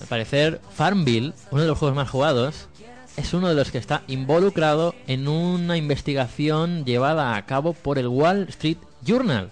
[0.00, 2.68] Al parecer, Farmville, uno de los juegos más jugados,
[3.16, 8.08] es uno de los que está involucrado en una investigación llevada a cabo por el
[8.08, 9.50] Wall Street Journal.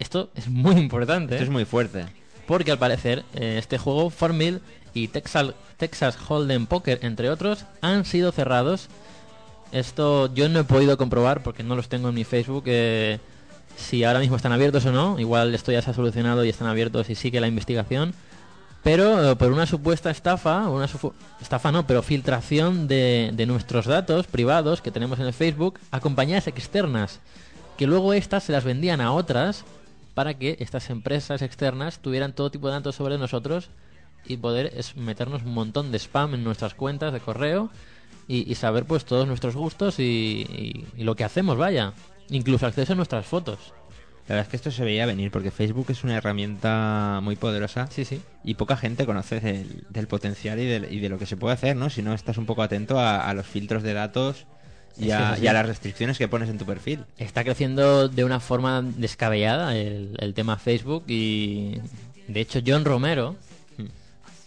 [0.00, 1.34] Esto es muy importante.
[1.34, 2.06] Esto es muy fuerte.
[2.46, 4.60] Porque al parecer eh, este juego, Farmville
[4.92, 8.88] y Texas, Texas Hold'em Poker, entre otros, han sido cerrados.
[9.70, 12.64] Esto yo no he podido comprobar porque no los tengo en mi Facebook.
[12.66, 13.20] eh,
[13.76, 15.18] si ahora mismo están abiertos o no.
[15.18, 18.14] Igual esto ya se ha solucionado y están abiertos y sigue la investigación.
[18.82, 20.88] Pero eh, por una supuesta estafa, una
[21.40, 26.00] estafa no, pero filtración de, de nuestros datos privados que tenemos en el Facebook a
[26.00, 27.20] compañías externas,
[27.76, 29.64] que luego estas se las vendían a otras
[30.14, 33.70] para que estas empresas externas tuvieran todo tipo de datos sobre nosotros
[34.26, 37.70] y poder es- meternos un montón de spam en nuestras cuentas de correo
[38.28, 40.02] y, y saber pues todos nuestros gustos y,
[40.48, 41.92] y- y lo que hacemos, vaya.
[42.28, 43.58] Incluso acceso a nuestras fotos.
[44.28, 47.88] La verdad es que esto se veía venir porque Facebook es una herramienta muy poderosa
[47.90, 48.20] Sí, sí.
[48.44, 51.90] y poca gente conoce del, del potencial y, de lo que se puede hacer, ¿no?
[51.90, 54.46] Si no estás un poco atento a, a los filtros de datos
[54.98, 57.04] y a, y las restricciones que pones en tu perfil.
[57.18, 61.78] Está creciendo de una forma descabellada el, el tema Facebook y
[62.28, 63.36] de hecho John Romero,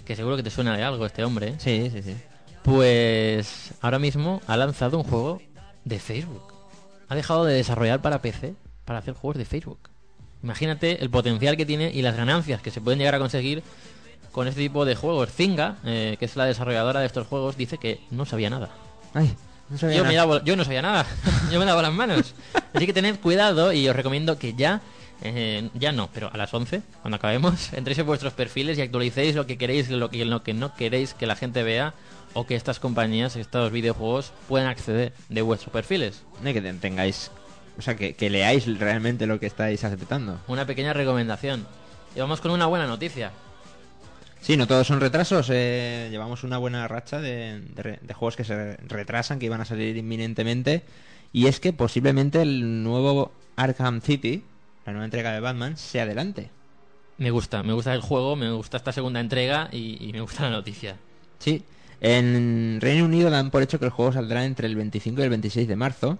[0.06, 2.16] que seguro que te suena de algo este hombre, Sí, sí, sí.
[2.64, 5.42] pues ahora mismo ha lanzado un juego
[5.86, 6.54] de Facebook.
[7.10, 8.54] Ha dejado de desarrollar para PC
[8.86, 9.80] para hacer juegos de Facebook.
[10.42, 13.64] Imagínate el potencial que tiene y las ganancias que se pueden llegar a conseguir
[14.34, 15.30] con este tipo de juegos.
[15.32, 18.70] Zinga, eh, que es la desarrolladora de estos juegos, dice que no sabía nada.
[19.14, 19.34] Ay,
[19.74, 21.06] no sabía Yo, me yo no sabía nada,
[21.52, 22.34] yo me lavo las manos.
[22.74, 24.82] Así que tened cuidado y os recomiendo que ya,
[25.22, 29.36] eh, ya no, pero a las 11, cuando acabemos, entréis en vuestros perfiles y actualicéis
[29.36, 31.94] lo que queréis, lo que, lo que no queréis que la gente vea
[32.34, 36.24] o que estas compañías, estos videojuegos puedan acceder de vuestros perfiles.
[36.42, 37.30] No, que te- tengáis...
[37.78, 40.40] O sea, que, que leáis realmente lo que estáis aceptando.
[40.48, 41.66] Una pequeña recomendación.
[42.16, 43.32] Y vamos con una buena noticia.
[44.44, 45.50] Sí, no todos son retrasos.
[45.52, 49.62] eh, llevamos una buena racha de, de re- de juegos que se retrasan, que iban
[49.62, 50.84] a salir inminentemente.
[51.32, 54.44] Y es que posiblemente el nuevo Arkham City,
[54.86, 56.50] la nueva entrega de Batman, se adelante.
[57.18, 60.44] Me gusta, me gusta el juego, me gusta esta segunda entrega y, y me gusta
[60.44, 60.98] la noticia.
[61.40, 61.64] Sí.
[62.02, 65.30] En Reino Unido dan por hecho que el juego saldrá entre el 25 y el
[65.30, 66.20] 26 de marzo.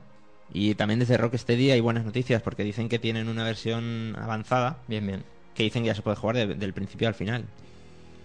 [0.54, 5.06] Y también desde Rocksteady hay buenas noticias porque dicen que tienen una versión avanzada Bien,
[5.06, 5.24] bien.
[5.56, 7.46] que dicen que ya se puede jugar de- del principio al final.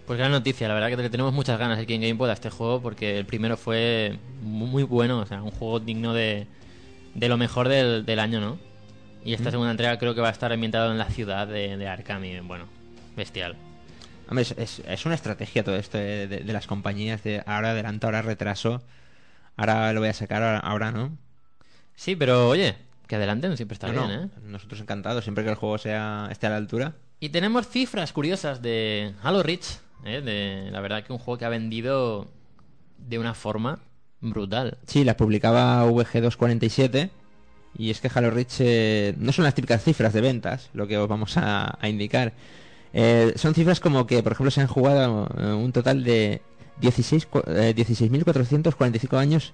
[0.09, 2.49] Pues gran noticia, la verdad que le tenemos muchas ganas aquí en GamePod a este
[2.49, 6.47] juego porque el primero fue mu- muy bueno, o sea, un juego digno de,
[7.13, 8.57] de lo mejor del, del año, ¿no?
[9.23, 11.87] Y esta segunda entrega creo que va a estar ambientado en la ciudad de, de
[11.87, 12.65] Arkham y, bueno,
[13.15, 13.55] bestial.
[14.27, 17.69] Hombre, es, es- es una estrategia todo esto de, de- de las compañías de ahora
[17.71, 18.81] adelanto, ahora retraso,
[19.57, 21.15] ahora lo voy a sacar, ahora, ahora no.
[21.95, 24.29] Sí, pero oye, que adelanten siempre está No, bien, no, ¿eh?
[24.41, 26.93] Nosotros encantados, siempre que el juego sea esté a la altura.
[27.19, 29.65] Y tenemos cifras curiosas de Halo Reach,
[30.05, 30.21] ¿eh?
[30.21, 32.27] De, la verdad que un juego que ha vendido
[32.97, 33.79] de una forma
[34.21, 34.77] brutal.
[34.85, 37.09] Sí, la publicaba VG247
[37.77, 40.97] y es que Halo Reach eh, no son las típicas cifras de ventas, lo que
[40.97, 42.33] os vamos a, a indicar.
[42.93, 46.41] Eh, son cifras como que, por ejemplo, se han jugado eh, un total de
[46.81, 49.53] 16 cu- eh, 16.445 años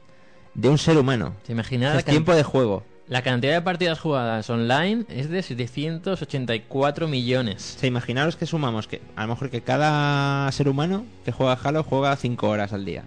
[0.53, 1.35] de un ser humano.
[1.45, 2.83] ¿Te imaginas tiempo de juego.
[3.07, 7.75] La cantidad de partidas jugadas online es de 784 millones?
[7.77, 11.53] O sea, imaginaros que sumamos que a lo mejor que cada ser humano que juega
[11.53, 13.03] Halo juega 5 horas al día.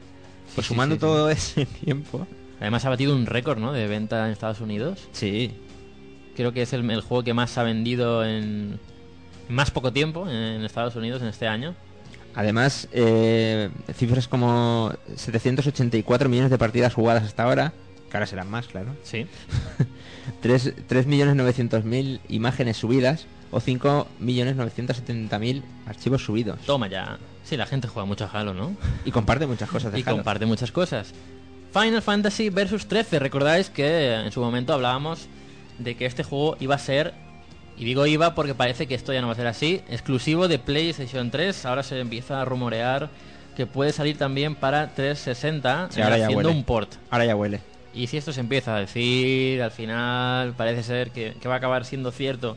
[0.55, 1.01] Pues sí, sumando sí, sí.
[1.01, 2.27] todo ese tiempo.
[2.61, 3.73] Además ha batido un récord, ¿no?
[3.73, 5.09] De venta en Estados Unidos.
[5.13, 5.53] Sí.
[6.37, 8.79] Creo que es el, el juego que más ha vendido en
[9.49, 11.75] más poco tiempo en Estados Unidos en este año.
[12.35, 17.73] Además, eh, cifras como 784 millones de partidas jugadas hasta ahora,
[18.11, 18.95] que ahora serán más, claro.
[19.03, 19.27] Sí.
[20.41, 26.59] 3, 3.900.000 imágenes subidas o 5.970.000 archivos subidos.
[26.67, 27.19] Toma ya.
[27.45, 28.77] Sí, la gente juega mucho a Halo, ¿no?
[29.05, 30.17] Y comparte muchas cosas de y Halo.
[30.17, 31.13] comparte muchas cosas.
[31.73, 33.19] Final Fantasy Versus 13.
[33.19, 35.27] Recordáis que en su momento hablábamos
[35.79, 37.15] de que este juego iba a ser,
[37.77, 40.59] y digo iba porque parece que esto ya no va a ser así, exclusivo de
[40.59, 41.65] PlayStation 3.
[41.67, 43.09] Ahora se empieza a rumorear
[43.57, 46.59] que puede salir también para 360 Sí, ahora ya haciendo huele.
[46.59, 46.95] un port.
[47.11, 47.61] Ahora ya huele.
[47.99, 51.59] Y si esto se empieza a decir, al final parece ser que, que va a
[51.59, 52.57] acabar siendo cierto.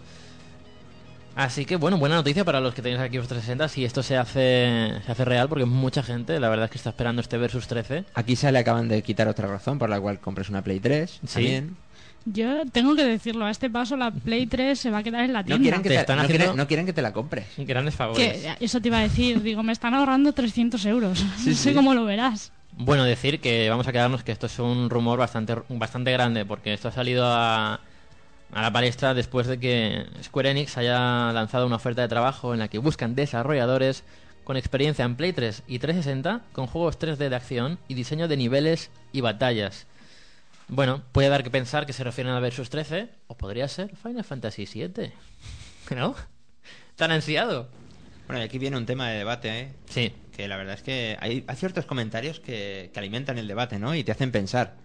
[1.35, 4.17] Así que bueno, buena noticia para los que tenéis aquí los 360 si esto se
[4.17, 7.67] hace se hace real porque mucha gente, la verdad es que está esperando este Versus
[7.67, 8.03] 13.
[8.13, 11.09] Aquí se le acaban de quitar otra razón por la cual compres una Play 3.
[11.09, 11.33] Sí.
[11.33, 11.77] También.
[12.25, 15.33] Yo tengo que decirlo, a este paso la Play 3 se va a quedar en
[15.33, 15.63] la No tienda.
[15.63, 17.45] quieren, que Te te, están no, haciendo- quieren, no quieren que te la compres.
[17.57, 18.41] Grandes favores.
[18.43, 21.17] Que eso te iba a decir, digo, me están ahorrando 300 euros.
[21.37, 21.73] Sí, no sé sí.
[21.73, 22.51] cómo lo verás.
[22.83, 26.73] Bueno, decir que vamos a quedarnos que esto es un rumor bastante, bastante grande, porque
[26.73, 31.75] esto ha salido a, a la palestra después de que Square Enix haya lanzado una
[31.75, 34.03] oferta de trabajo en la que buscan desarrolladores
[34.43, 38.37] con experiencia en Play 3 y 360 con juegos 3D de acción y diseño de
[38.37, 39.85] niveles y batallas.
[40.67, 44.23] Bueno, puede dar que pensar que se refieren a Versus 13 o podría ser Final
[44.23, 45.13] Fantasy 7.
[45.95, 46.15] ¿No?
[46.95, 47.69] Tan ansiado.
[48.25, 49.73] Bueno, y aquí viene un tema de debate, ¿eh?
[49.85, 53.79] Sí, Que la verdad es que hay, hay ciertos comentarios que, que alimentan el debate,
[53.79, 53.95] ¿no?
[53.95, 54.75] Y te hacen pensar.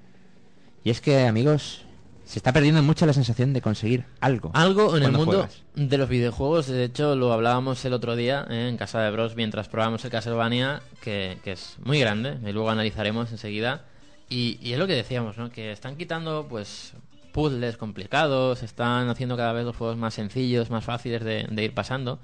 [0.85, 1.87] Y es que, amigos,
[2.27, 4.51] se está perdiendo mucho la sensación de conseguir algo.
[4.53, 5.63] Algo en el mundo juegas.
[5.77, 9.37] de los videojuegos, de hecho lo hablábamos el otro día eh, en casa de Bros
[9.37, 13.85] mientras probábamos el Castlevania, que, que es muy grande, y luego analizaremos enseguida.
[14.29, 15.51] Y, y es lo que decíamos, ¿no?
[15.53, 16.95] Que están quitando pues
[17.33, 21.75] puzzles complicados, están haciendo cada vez los juegos más sencillos, más fáciles de, de ir
[21.75, 22.19] pasando.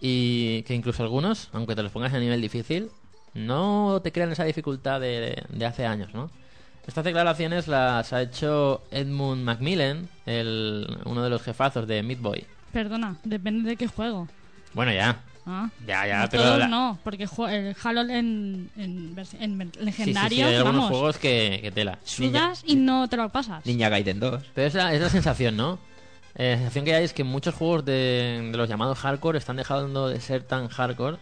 [0.00, 2.90] Y que incluso algunos, aunque te los pongas a nivel difícil,
[3.34, 6.30] no te crean esa dificultad de, de hace años, ¿no?
[6.86, 12.44] Estas declaraciones las ha hecho Edmund Macmillan, el, uno de los jefazos de Meat Boy.
[12.72, 14.26] Perdona, depende de qué juego.
[14.72, 15.20] Bueno, ya.
[15.46, 15.68] Ah.
[15.86, 19.72] Ya, ya, No pero todos la- no, porque el Halo en, en, en Sí, sí,
[19.72, 21.98] sí, legendario, hay algunos vamos, juegos que, que tela.
[22.04, 23.64] sudas y no te lo pasas.
[23.66, 24.42] Ninja Gaiden 2.
[24.54, 25.78] Pero es la, es la sensación, ¿no?
[26.36, 29.56] Eh, la sensación que hay es que muchos juegos de, de los llamados hardcore están
[29.56, 31.18] dejando de ser tan hardcore,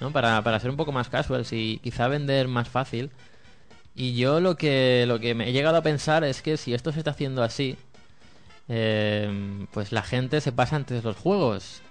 [0.00, 0.10] ¿no?
[0.12, 3.10] Para, para ser un poco más casuals y quizá vender más fácil.
[3.94, 6.92] Y yo lo que, lo que me he llegado a pensar es que si esto
[6.92, 7.76] se está haciendo así,
[8.68, 11.82] eh, pues la gente se pasa antes los juegos.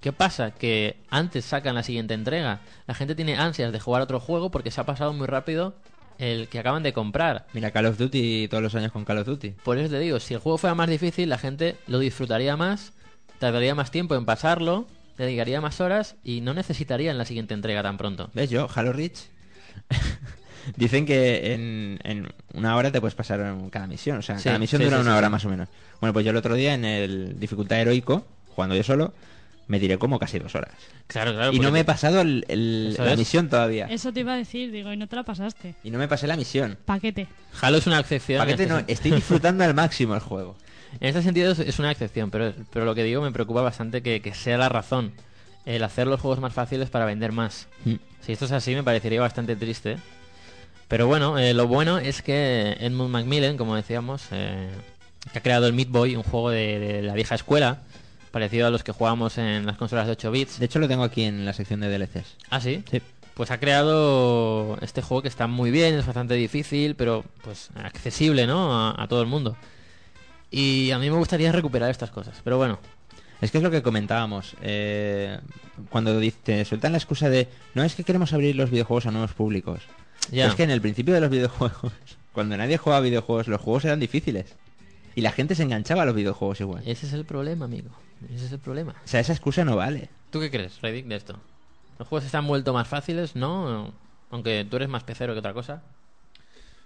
[0.00, 0.50] ¿Qué pasa?
[0.50, 2.60] Que antes sacan la siguiente entrega.
[2.86, 5.74] La gente tiene ansias de jugar otro juego porque se ha pasado muy rápido
[6.18, 7.46] el que acaban de comprar.
[7.52, 9.50] Mira, Call of Duty todos los años con Call of Duty.
[9.62, 12.92] Por eso te digo, si el juego fuera más difícil, la gente lo disfrutaría más,
[13.38, 14.86] tardaría más tiempo en pasarlo,
[15.18, 18.30] dedicaría más horas y no necesitaría en la siguiente entrega tan pronto.
[18.34, 18.68] ¿Ves yo?
[18.74, 19.18] Halo Reach.
[20.76, 24.18] Dicen que en, en una hora te puedes pasar cada misión.
[24.18, 25.68] O sea, Sí, cada misión sí, dura sí, una hora más o menos.
[26.00, 29.12] Bueno, pues yo el otro día en el dificultad heroico, jugando yo solo,
[29.66, 30.72] me tiré como casi dos horas.
[31.06, 31.52] Claro, claro.
[31.52, 33.18] y no me he pasado el- la es.
[33.18, 33.86] misión todavía.
[33.86, 35.74] Eso te iba a decir, digo, y no te la pasaste.
[35.82, 36.76] Y no me pasé la misión.
[36.84, 37.26] Paquete.
[37.60, 38.38] Halo es una excepción.
[38.38, 40.56] Paquete en, no, este, estoy disfrutando al máximo el juego.
[41.00, 44.02] en este sentido es, es una excepción, pero, pero lo que digo me preocupa bastante
[44.02, 45.12] que, que sea la razón
[45.66, 47.68] el hacer los juegos más fáciles para vender más.
[47.84, 47.94] Mm.
[48.20, 49.96] Si esto es así, me parecería bastante triste.
[50.88, 54.68] Pero bueno, eh, lo bueno es que Edmund Macmillan, como decíamos, eh,
[55.32, 57.82] que ha creado el Meat Boy, un juego de, de la vieja escuela,
[58.34, 60.58] parecido a los que jugábamos en las consolas de 8 bits.
[60.58, 62.36] De hecho, lo tengo aquí en la sección de DLCs.
[62.50, 62.82] Ah, sí.
[62.90, 63.00] Sí.
[63.34, 68.46] Pues ha creado este juego que está muy bien, es bastante difícil, pero pues accesible,
[68.46, 68.72] ¿no?
[68.90, 69.56] A, a todo el mundo.
[70.50, 72.40] Y a mí me gustaría recuperar estas cosas.
[72.44, 72.78] Pero bueno,
[73.40, 74.54] Es que es lo que comentábamos.
[74.62, 75.38] eh,
[75.90, 79.32] cuando te sueltan la excusa de no es que queremos abrir los videojuegos a nuevos
[79.32, 79.80] públicos.
[80.30, 80.46] ya.
[80.46, 81.92] Es que en el principio de los videojuegos,
[82.32, 84.54] cuando nadie jugaba videojuegos, los juegos eran difíciles.
[85.16, 86.82] Y la gente se enganchaba a los videojuegos igual.
[86.86, 87.90] Ese es el problema, amigo.
[88.30, 88.94] Ese es el problema.
[89.04, 90.08] O sea, esa excusa no vale.
[90.30, 91.38] ¿Tú qué crees, Redick, de esto?
[91.98, 93.92] ¿Los juegos se han vuelto más fáciles, no?
[94.30, 95.82] Aunque tú eres más pecero que otra cosa.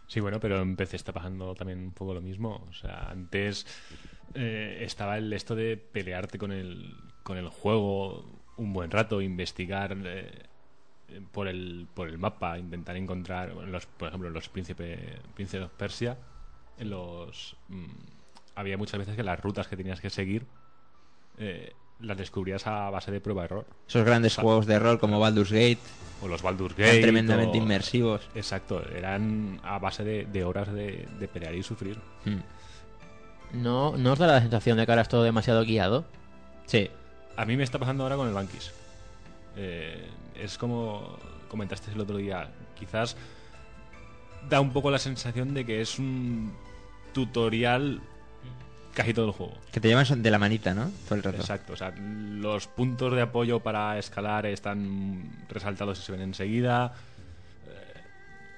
[0.06, 2.66] Sí, bueno, pero en PC está pasando también un poco lo mismo.
[2.68, 3.66] O sea, antes
[4.34, 8.24] eh, estaba el esto de pelearte con el, con el juego
[8.56, 10.46] un buen rato, investigar eh,
[11.32, 15.62] por, el, por el mapa, intentar encontrar, bueno, los, por ejemplo, en los Príncipe, Príncipe
[15.62, 16.18] of Persia,
[16.78, 17.86] en los, mm,
[18.54, 20.46] había muchas veces que las rutas que tenías que seguir
[21.38, 23.66] eh, las descubrías a base de prueba-error.
[23.88, 25.78] Esos grandes juegos de rol como Baldur's Gate,
[26.22, 27.02] O los Baldur's eran Gate.
[27.02, 28.28] tremendamente o- inmersivos.
[28.34, 31.98] Exacto, eran a base de, de horas de, de pelear y sufrir.
[32.24, 33.60] Mm.
[33.62, 36.04] ¿No, ¿No os da la sensación de que ahora es todo demasiado guiado?
[36.66, 36.90] Sí.
[37.36, 38.72] A mí me está pasando ahora con el Bankis.
[39.56, 41.16] Eh, es como
[41.48, 42.50] comentaste el otro día.
[42.78, 43.16] Quizás
[44.48, 46.52] da un poco la sensación de que es un
[47.14, 48.00] tutorial
[48.98, 49.54] casi todo el juego.
[49.70, 50.90] Que te llevas de la manita, ¿no?
[51.06, 51.38] Todo el rato.
[51.38, 51.72] Exacto.
[51.74, 56.94] O sea, los puntos de apoyo para escalar están resaltados y se ven enseguida.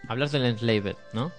[0.08, 1.30] Hablas del Enslaved, ¿no?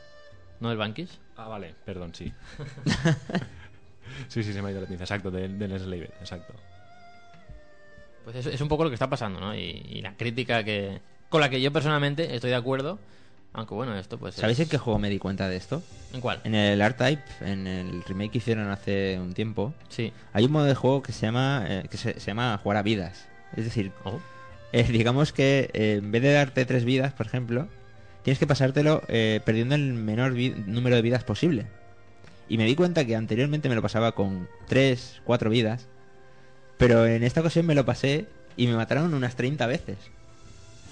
[0.59, 1.17] ¿No del Bankish?
[1.35, 2.31] Ah, vale, perdón, sí.
[4.27, 5.03] sí, sí, se me ha ido la pinza.
[5.03, 6.53] Exacto, del, del Enslaved, exacto.
[8.23, 9.55] Pues es, es un poco lo que está pasando, ¿no?
[9.55, 12.99] Y, y la crítica que con la que yo personalmente estoy de acuerdo,
[13.53, 14.35] aunque bueno, esto pues...
[14.35, 15.83] ¿Sabéis es- en qué juego me di cuenta de esto?
[16.13, 16.39] ¿En cuál?
[16.43, 20.13] En el R-Type, en el remake que hicieron hace un tiempo, Sí.
[20.33, 22.83] hay un modo de juego que se llama eh, que se, se llama jugar a
[22.83, 23.27] vidas.
[23.55, 24.19] Es decir, Oh.
[24.71, 27.67] eh, digamos que eh, en vez de darte tres vidas, por ejemplo,
[28.23, 29.01] tienes que pasártelo
[29.45, 30.33] perdiendo el menor
[30.67, 31.65] número de vidas posible.
[32.49, 35.87] Y me di cuenta que anteriormente me lo pasaba con tres, cuatro vidas,
[36.77, 38.27] pero en esta ocasión me lo pasé
[38.57, 39.97] y me mataron unas 30 veces.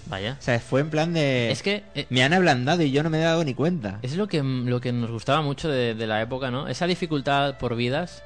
[0.08, 0.38] Vaya.
[0.40, 1.52] O sea, fue en plan de...
[1.52, 4.00] Es que eh, Me han ablandado y yo no me he dado ni cuenta.
[4.02, 6.68] es lo que, lo que nos gustaba mucho de, de la época, ¿no?
[6.68, 8.24] Esa dificultad por vidas,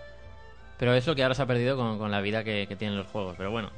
[0.77, 2.97] pero es lo que ahora se ha perdido con, con la vida que, que tienen
[2.97, 3.35] los juegos.
[3.37, 3.69] Pero bueno.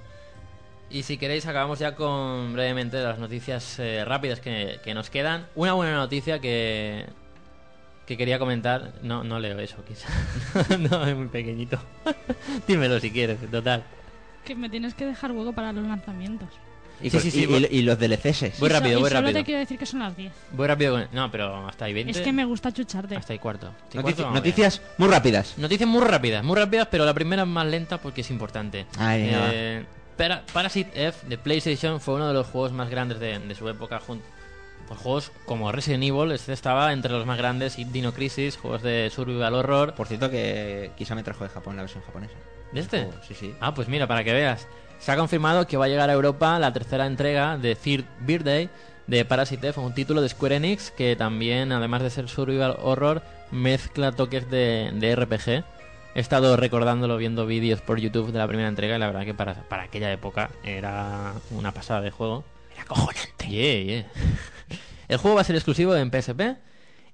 [0.89, 5.48] Y si queréis, acabamos ya con brevemente las noticias eh, rápidas que, que nos quedan.
[5.56, 7.06] Una buena noticia que,
[8.06, 8.93] que quería comentar.
[9.02, 10.08] No, no leo eso, quizá.
[10.78, 11.80] no, es muy pequeñito.
[12.68, 13.84] Dímelo si quieres, total.
[14.46, 16.50] Que me tienes que dejar hueco para los lanzamientos.
[17.02, 18.60] Y, Sí, sí, sí, y- voy- y- los DLCs.
[18.60, 19.39] Voy rápido, y voy solo rápido.
[19.39, 20.32] te quiero decir que son las 10.
[20.54, 21.08] Voy rápido con...
[21.12, 22.12] No, pero hasta ahí 20.
[22.12, 23.16] Es que me gusta chucharte.
[23.16, 23.68] Hasta ahí cuarto.
[23.68, 24.52] Hasta ahí Notici- cuarto, vamos bien.
[24.52, 25.58] noticias muy rápidas.
[25.58, 28.86] Noticias muy rápidas, muy rápidas, pero la primera es más lenta porque es importante.
[28.98, 29.30] Ay.
[29.32, 29.86] Eh,
[30.18, 33.68] Para- Parasite F de PlayStation fue uno de los juegos más grandes de, de su
[33.68, 34.00] época.
[34.00, 34.22] jun-
[34.88, 38.82] Por juegos como Resident Evil, este estaba entre los más grandes, y Dino Crisis, juegos
[38.84, 39.93] de survival horror.
[39.96, 42.36] Por cierto que quizá me trajo de Japón la versión japonesa.
[42.72, 43.08] ¿De este?
[43.28, 43.54] Sí, sí.
[43.60, 44.68] Ah, pues mira, para que veas.
[45.00, 48.70] Se ha confirmado que va a llegar a Europa la tercera entrega de Third Birthday
[49.08, 53.22] de Parasite F, un título de Square Enix que también, además de ser survival horror,
[53.52, 55.64] mezcla toques de, de RPG.
[56.16, 59.34] He estado recordándolo viendo vídeos por YouTube de la primera entrega y la verdad que
[59.34, 62.43] para, para aquella época era una pasada de juego.
[62.74, 63.48] Era cojonante.
[63.48, 64.06] Yeah, yeah.
[65.08, 66.58] El juego va a ser exclusivo en PSP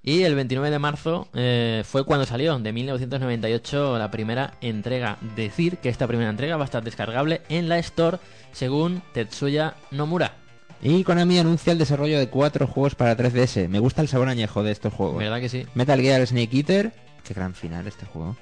[0.04, 5.18] y el 29 de marzo eh, fue cuando salió, de 1998, la primera entrega.
[5.36, 8.18] Decir que esta primera entrega va a estar descargable en la Store,
[8.52, 10.34] según Tetsuya Nomura.
[10.82, 13.68] Y Konami anuncia el desarrollo de cuatro juegos para 3DS.
[13.68, 15.20] Me gusta el sabor añejo de estos juegos.
[15.20, 15.68] ¿Verdad que sí?
[15.76, 16.92] Metal Gear Snake Eater.
[17.24, 18.36] Qué gran final este juego.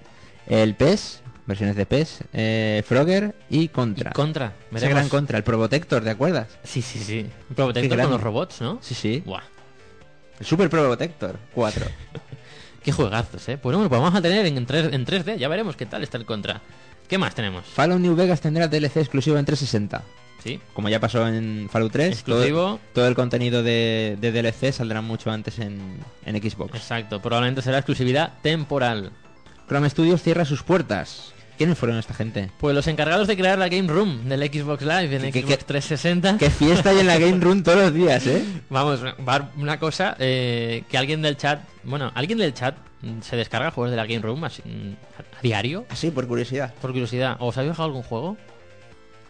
[0.47, 4.11] El PES, versiones de PES, eh, Frogger y Contra.
[4.11, 4.53] Y Contra.
[4.73, 6.47] Ese gran Contra, el Probotector, ¿te acuerdas?
[6.63, 7.25] Sí, sí, sí.
[7.53, 8.77] Protector gran- con los robots, ¿no?
[8.81, 9.21] Sí, sí.
[9.25, 9.41] Buah.
[10.39, 11.85] El Super Probotector 4.
[12.83, 13.57] Qué juegazos, ¿eh?
[13.57, 15.37] Pues bueno, pues vamos a tener en, 3, en 3D.
[15.37, 16.61] Ya veremos qué tal está el Contra.
[17.09, 17.65] ¿Qué más tenemos?
[17.65, 20.01] Fallout New Vegas tendrá DLC exclusivo en 360.
[20.41, 20.61] Sí.
[20.73, 22.61] Como ya pasó en Fallout 3, Exclusivo.
[22.61, 26.75] Todo, todo el contenido de, de DLC saldrá mucho antes en, en Xbox.
[26.75, 27.21] Exacto.
[27.21, 29.11] Probablemente será exclusividad temporal.
[29.67, 31.33] Chrome Studios cierra sus puertas.
[31.59, 32.49] ¿Quiénes fueron esta gente?
[32.57, 35.63] Pues los encargados de crear la Game Room del Xbox Live en ¿Qué- Xbox qué-
[35.65, 36.37] 360.
[36.37, 38.41] Qué fiesta hay en la Game Room todos los días, ¿eh?
[38.69, 42.75] Vamos, va una cosa eh, que alguien del chat, bueno, alguien del chat
[43.21, 46.73] se descarga juegos de la Game Room así, mm, a, a diario, Así, por curiosidad.
[46.81, 47.35] por curiosidad.
[47.39, 48.37] ¿Os habéis bajado algún juego?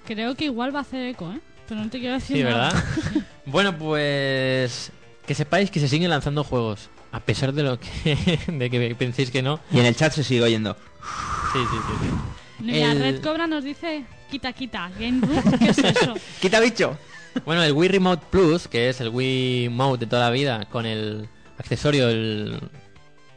[0.05, 1.39] Creo que igual va a hacer eco, ¿eh?
[1.67, 2.69] Pero no te quiero decir Sí, nada.
[2.73, 2.84] ¿verdad?
[3.47, 4.91] bueno, pues
[5.25, 9.32] que sepáis que se siguen lanzando juegos, a pesar de lo que de que penséis
[9.32, 9.59] que no.
[9.71, 10.75] Y en el chat se sigue oyendo.
[11.54, 11.93] Sí, sí, sí.
[12.08, 12.64] sí.
[12.64, 16.14] Mira, El- Red Cobra nos dice, quita, quita, Game Room, ¿qué es eso?
[16.41, 16.97] ¡Quita bicho!
[17.45, 20.86] Bueno, el Wii Remote Plus, que es el Wii Mode de toda la vida, con
[20.86, 22.60] el accesorio, el,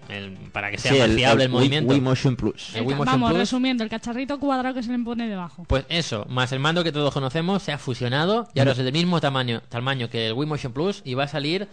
[0.08, 1.92] el- para que sea Sí, más fiable el, Wii- movimiento.
[1.92, 2.70] Wii Motion Plus.
[2.70, 3.38] El El Wii Motion Vamos, Plus.
[3.40, 5.64] resumiendo, el cacharrito cuadrado que se le pone debajo.
[5.68, 8.92] Pues eso, más el mando que todos conocemos, se ha fusionado y ahora es del
[8.92, 11.68] mismo tamaño, tamaño que el Wii Motion Plus y va a salir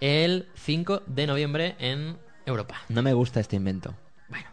[0.00, 2.16] el 5 de noviembre en
[2.46, 2.76] Europa.
[2.88, 3.94] No me gusta este invento.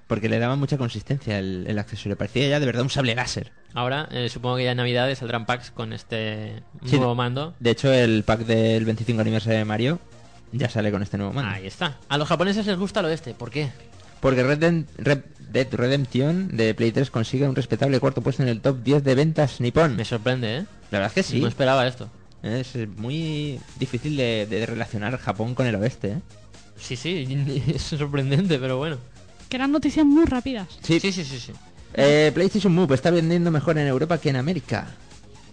[0.08, 2.16] Porque le daba mucha consistencia el, el accesorio.
[2.18, 3.52] Parecía ya de verdad un sable láser.
[3.74, 7.54] Ahora, eh, supongo que ya en Navidades saldrán packs con este Sí, nuevo de- mando.
[7.60, 10.00] De hecho, el pack del 25 aniversario de Mario
[10.52, 11.52] ya sale con este nuevo mando.
[11.52, 11.98] Ahí está.
[12.08, 13.72] A los japoneses les gusta lo este, ¿por qué?
[14.22, 15.20] Porque Red, Dead- Red
[15.52, 19.16] Dead Redemption de Play 3 consigue un respetable cuarto puesto en el top 10 de
[19.16, 19.96] ventas nipón.
[19.96, 20.66] Me sorprende, ¿eh?
[20.92, 21.42] La verdad es que sí.
[21.42, 22.10] No esperaba esto.
[22.44, 26.10] Es muy difícil de, de relacionar Japón con el oeste.
[26.10, 26.20] ¿eh?
[26.78, 28.98] Sí, sí, es sorprendente, pero bueno.
[29.56, 30.68] Que eran noticias muy rápidas.
[30.84, 31.40] Sí, sí, sí, sí.
[31.40, 31.54] sí.
[31.94, 34.88] Eh, PlayStation Move está vendiendo mejor en Europa que en América.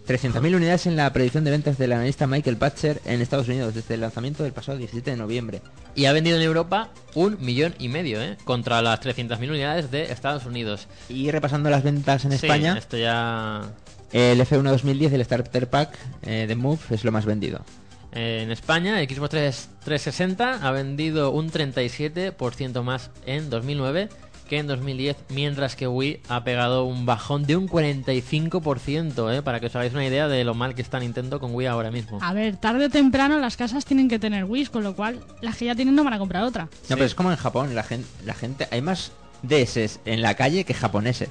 [0.09, 3.95] 300.000 unidades en la predicción de ventas del analista Michael Patcher en Estados Unidos desde
[3.95, 5.63] el lanzamiento del pasado 17 de noviembre.
[5.95, 8.37] Y ha vendido en Europa un millón y medio, ¿eh?
[8.43, 10.89] Contra las 300.000 unidades de Estados Unidos.
[11.09, 13.71] Y repasando las ventas en Sí, España, esto ya...
[14.11, 17.65] el F1 2010, el Starter Pack eh, de Move, es lo más vendido.
[18.13, 24.09] En España, Xbox 3 360 ha vendido un 37% más en 2009
[24.49, 29.41] que en 2010, mientras que Wii ha pegado un bajón de un 45%, ¿eh?
[29.41, 31.91] Para que os hagáis una idea de lo mal que está Nintendo con Wii ahora
[31.91, 32.19] mismo.
[32.21, 35.57] A ver, tarde o temprano las casas tienen que tener Wii, con lo cual las
[35.57, 36.65] que ya tienen no van a comprar otra.
[36.65, 36.89] No, Sí.
[36.91, 40.65] pero es como en Japón, la gente, la gente hay más DS en la calle
[40.65, 41.31] que japoneses.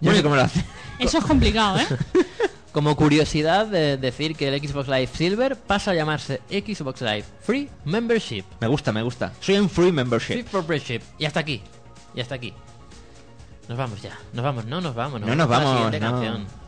[0.00, 0.64] Yo no sé cómo lo hacen.
[1.00, 1.86] Eso es complicado, ¿eh?
[2.72, 7.68] Como curiosidad, de decir que el Xbox Live Silver pasa a llamarse Xbox Live Free
[7.84, 8.44] Membership.
[8.60, 9.32] Me gusta, me gusta.
[9.40, 10.44] Soy un free membership.
[10.44, 11.00] Free Membership.
[11.18, 11.62] Y hasta aquí.
[12.14, 12.54] Y hasta aquí.
[13.68, 14.18] Nos vamos ya.
[14.32, 15.20] Nos vamos, no nos vamos.
[15.20, 16.10] No nos con la vamos, siguiente no.
[16.12, 16.61] canción.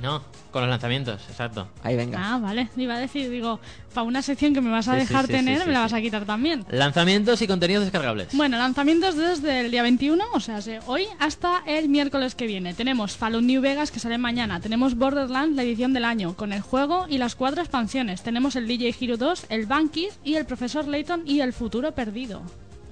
[0.00, 0.22] No,
[0.52, 1.68] con los lanzamientos, exacto.
[1.82, 2.18] Ahí venga.
[2.22, 2.68] Ah, vale.
[2.76, 3.58] Iba a decir, digo,
[3.92, 5.80] para una sección que me vas a Sí, dejar sí, tener, sí, sí, me la
[5.80, 6.64] vas a quitar también.
[6.70, 8.28] Lanzamientos y contenidos descargables.
[8.32, 12.74] Bueno, lanzamientos desde el día 21, o sea, de hoy hasta el miércoles que viene.
[12.74, 14.60] Tenemos Fallout New Vegas que sale mañana.
[14.60, 18.22] Tenemos Borderlands, la edición del año, con el juego y las cuatro expansiones.
[18.22, 22.42] Tenemos el DJ Hero 2, el Bankies y el Profesor Layton y el Futuro Perdido.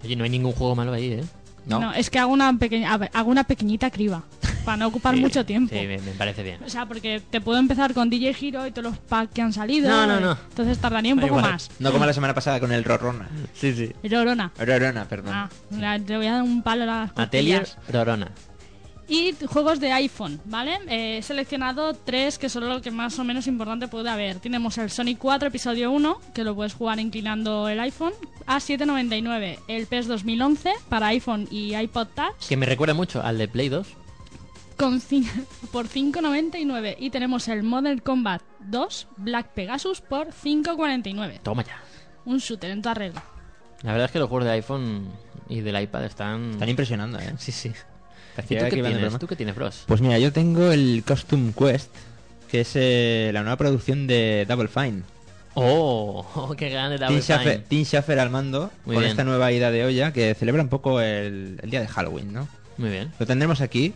[0.04, 1.24] Oye, no hay ningún juego malo ahí, ¿eh?
[1.66, 1.92] No.
[1.92, 4.22] es que hago una, pequeña, hago una pequeñita criba,
[4.67, 5.75] para no ocupar Sí, mucho tiempo.
[5.75, 6.62] Sí, me, me parece bien.
[6.62, 9.53] O sea, porque te puedo empezar con DJ Hero y todos los packs que han
[9.53, 9.89] salido.
[9.89, 10.37] No, no, no.
[10.51, 11.53] Entonces tardaría un poco igual.
[11.53, 11.71] más.
[11.79, 13.29] No como la semana pasada con el Rorona.
[13.55, 13.93] Sí, sí.
[14.07, 14.53] Rorona.
[14.59, 15.33] Rorona, perdón.
[15.35, 15.49] Ah,
[16.05, 17.67] te voy a dar un palo a las Atelier.
[17.89, 18.31] Rorona.
[19.09, 20.81] Y juegos de iPhone, ¿vale?
[20.89, 24.41] Eh, he seleccionado tres que son lo que más o menos importante puede haber.
[24.41, 28.12] Tenemos el Sonic 4 episodio 1, que lo puedes jugar inclinando el iPhone,
[28.47, 29.61] a 7.99.
[29.69, 33.69] El PES 2011 para iPhone y iPod Touch Que me recuerda mucho al de Play
[33.69, 33.87] 2.
[34.77, 35.29] Con cin-
[35.72, 36.97] por 5.99.
[36.99, 41.41] Y tenemos el Modern Combat 2 Black Pegasus por 5.49.
[41.43, 41.81] Toma ya.
[42.24, 43.22] Un shooter en toda regla.
[43.83, 45.07] La verdad es que los juegos de iPhone
[45.49, 46.53] y del iPad están...
[46.53, 47.33] Están impresionando, ¿eh?
[47.39, 47.68] Sí, sí.
[47.68, 49.18] ¿Y Parecía tú que qué tienes?
[49.18, 49.85] ¿Tú qué tienes, bros?
[49.87, 51.91] Pues mira, yo tengo el Costume Quest,
[52.51, 55.03] que es eh, la nueva producción de Double Fine.
[55.55, 57.64] Oh, oh, qué grande Tim Double Schafer, Fine.
[57.68, 59.11] Tim Schafer al mando, Muy con bien.
[59.12, 62.49] esta nueva ida de olla que celebra un poco el, el día de Halloween, ¿no?
[62.77, 63.12] Muy bien.
[63.18, 63.95] Lo tendremos aquí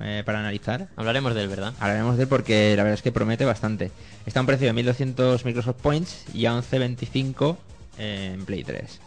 [0.00, 0.88] eh, para analizar.
[0.96, 1.74] Hablaremos de él, ¿verdad?
[1.80, 3.90] Hablaremos de él porque la verdad es que promete bastante.
[4.26, 7.56] Está a un precio de 1200 Microsoft Points y a 11.25
[7.98, 9.00] en Play 3.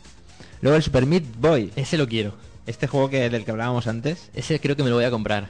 [0.61, 2.33] Luego el Super Meat Boy, Ese lo quiero.
[2.67, 5.49] este juego que del que hablábamos antes, Ese creo que me lo voy a comprar.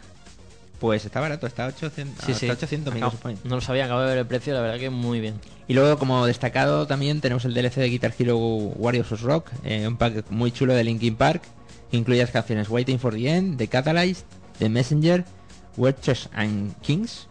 [0.79, 2.49] pues está barato, está a 800, Sí, sí.
[2.49, 3.45] 800 Acabo- Microsoft Points.
[3.45, 5.35] No lo sabía, acabo de ver el precio, la verdad que muy bien.
[5.67, 9.87] Y luego, como destacado, también tenemos el DLC de Guitar Hero Warriors of Rock, eh,
[9.87, 11.43] un pack muy chulo de Linkin Park,
[11.91, 14.25] que incluye las canciones Waiting for the End, The Catalyst,
[14.62, 15.26] The Messenger,
[15.76, 17.28] Witches and Kings,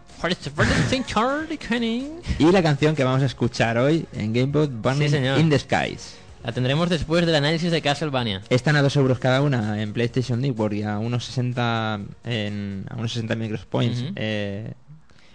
[2.41, 6.17] y la canción que vamos a escuchar hoy en Gamebot Burning Sí, in the Skies.
[6.43, 8.43] La tendremos después del análisis de Castlevania.
[8.51, 12.97] Están a 2 euros cada una en PlayStation Network y a unos 60 en a
[12.97, 14.05] unos 60 Microsoft Points.
[14.17, 14.73] Eh,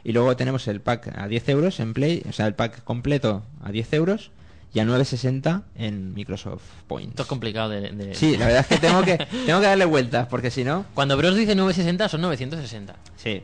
[0.04, 3.42] y luego tenemos el pack a 10 euros en Play, o sea, el pack completo
[3.64, 4.32] a 10 euros
[4.76, 7.12] y a 9.60 en Microsoft Points.
[7.12, 7.90] Esto es complicado de...
[7.92, 10.86] de- Sí, la verdad es que tengo que tengo que darle vueltas porque si no,
[10.94, 12.96] Cuando Bros dice 960 son 960.
[13.16, 13.42] sí.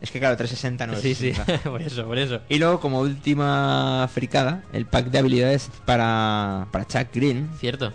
[0.00, 1.70] Es que claro, 360 Sí, sí, 960.
[1.70, 2.40] por eso, por eso.
[2.48, 7.50] Y luego como última fricada, el pack de habilidades para para Chuck Green.
[7.58, 7.92] Cierto.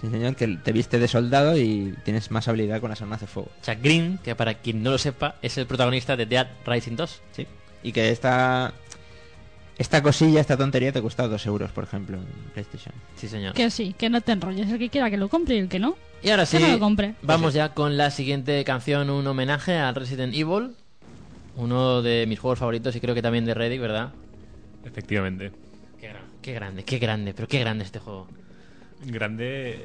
[0.00, 3.26] Sí, señor, que te viste de soldado y tienes más habilidad con las armas de
[3.26, 3.50] fuego.
[3.64, 7.20] Chuck Green, que para quien no lo sepa, es el protagonista de Dead Rising 2.
[7.32, 7.46] Sí.
[7.82, 8.72] Y que esta
[9.78, 12.94] esta cosilla, esta tontería te cuesta 2 euros, por ejemplo, en PlayStation.
[13.16, 13.54] Sí, señor.
[13.54, 14.68] Que sí, que no te enrolles.
[14.70, 15.96] El que quiera que lo compre y el que no.
[16.22, 17.14] Y ahora sí, Que no lo compre.
[17.22, 20.74] vamos ya con la siguiente canción, un homenaje a Resident Evil.
[21.56, 24.12] Uno de mis juegos favoritos y creo que también de Reddick, ¿verdad?
[24.84, 25.52] Efectivamente.
[26.00, 28.28] Qué, gran- qué grande, qué grande, pero qué grande este juego.
[29.04, 29.84] Grande.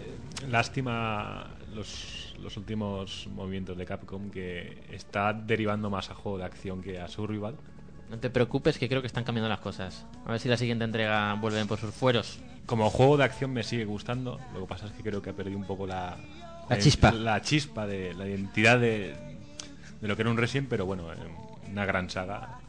[0.49, 6.81] Lástima los, los últimos movimientos de Capcom que está derivando más a juego de acción
[6.81, 7.55] que a Survival.
[8.09, 10.05] No te preocupes que creo que están cambiando las cosas.
[10.25, 12.39] A ver si la siguiente entrega vuelven por sus fueros.
[12.65, 14.39] Como juego de acción me sigue gustando.
[14.53, 16.17] Lo que pasa es que creo que ha perdido un poco la,
[16.69, 17.11] La chispa.
[17.11, 19.15] La chispa de la identidad de,
[19.99, 21.15] de lo que era un Resident, pero bueno, eh,
[21.71, 22.59] una gran saga.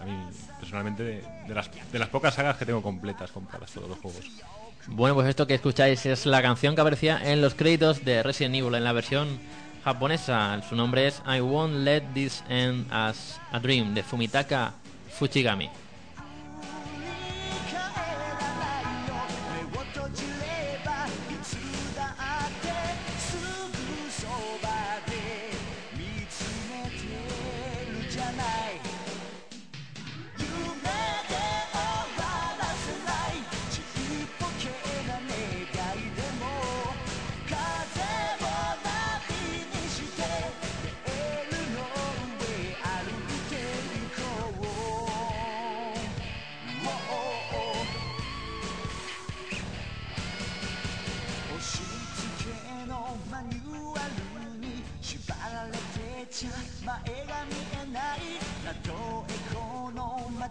[0.00, 0.12] A mí,
[0.58, 4.24] personalmente, de, de las, de las pocas sagas que tengo completas compradas todos los juegos.
[4.88, 8.54] Bueno, pues esto que escucháis es la canción que aparecía en los créditos de Resident
[8.54, 9.38] Evil en la versión
[9.86, 10.60] japonesa.
[10.68, 14.74] Su nombre es I Won't Let This End as a Dream de Fumitaka
[15.16, 15.70] Fuchigami.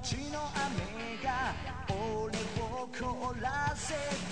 [0.06, 1.56] の街の雨が
[1.90, 4.25] 俺を凍らせて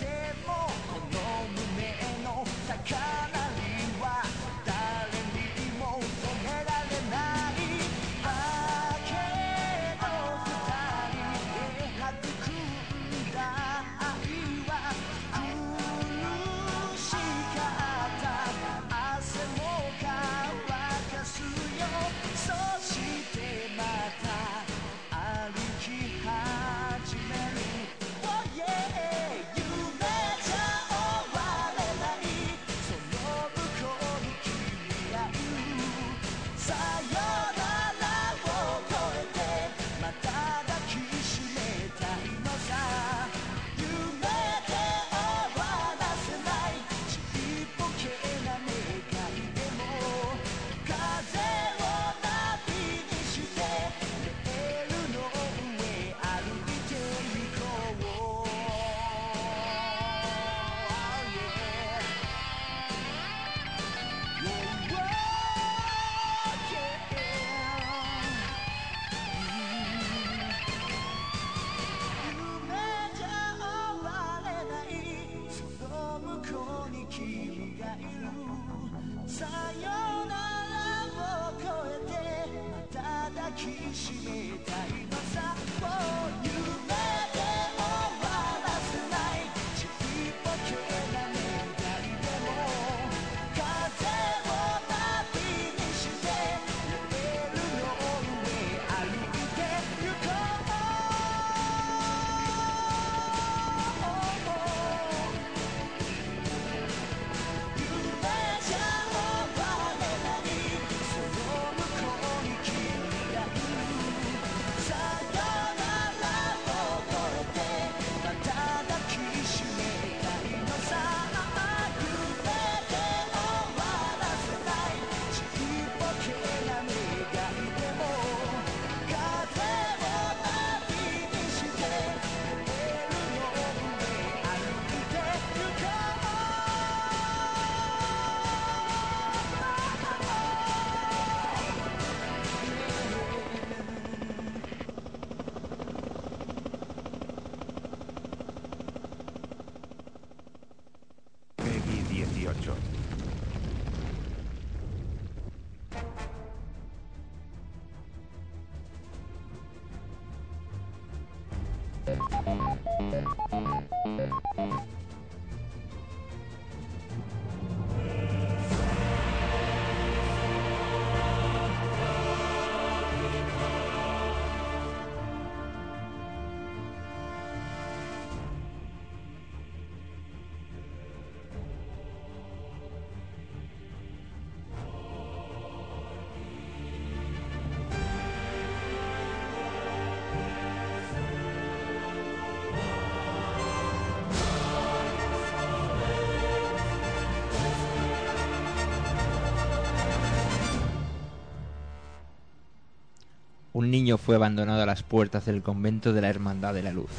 [203.83, 207.09] Un niño fue abandonado a las puertas del convento de la Hermandad de la Luz.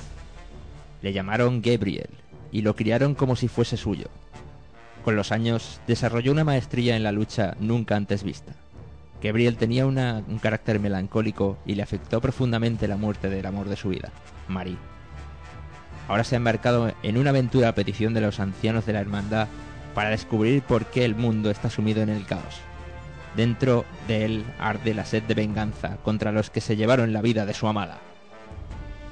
[1.03, 2.09] Le llamaron Gabriel
[2.53, 4.07] y lo criaron como si fuese suyo.
[5.05, 8.55] Con los años desarrolló una maestría en la lucha nunca antes vista.
[9.23, 13.77] Gabriel tenía una- un carácter melancólico y le afectó profundamente la muerte del amor de
[13.77, 14.11] su vida,
[14.49, 14.79] Marie.
[16.09, 19.49] Ahora se ha embarcado en una aventura a petición de los ancianos de la hermandad
[19.95, 22.57] para descubrir por qué el mundo está sumido en el caos.
[23.37, 27.47] Dentro de él arde la sed de venganza contra los que se llevaron la vida
[27.47, 27.99] de su amada.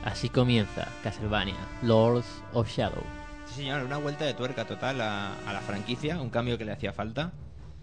[0.04, 3.02] Así comienza Castlevania, Lords of Shadow.
[3.46, 6.72] Sí, señor, una vuelta de tuerca total a, a la franquicia, un cambio que le
[6.72, 7.32] hacía falta.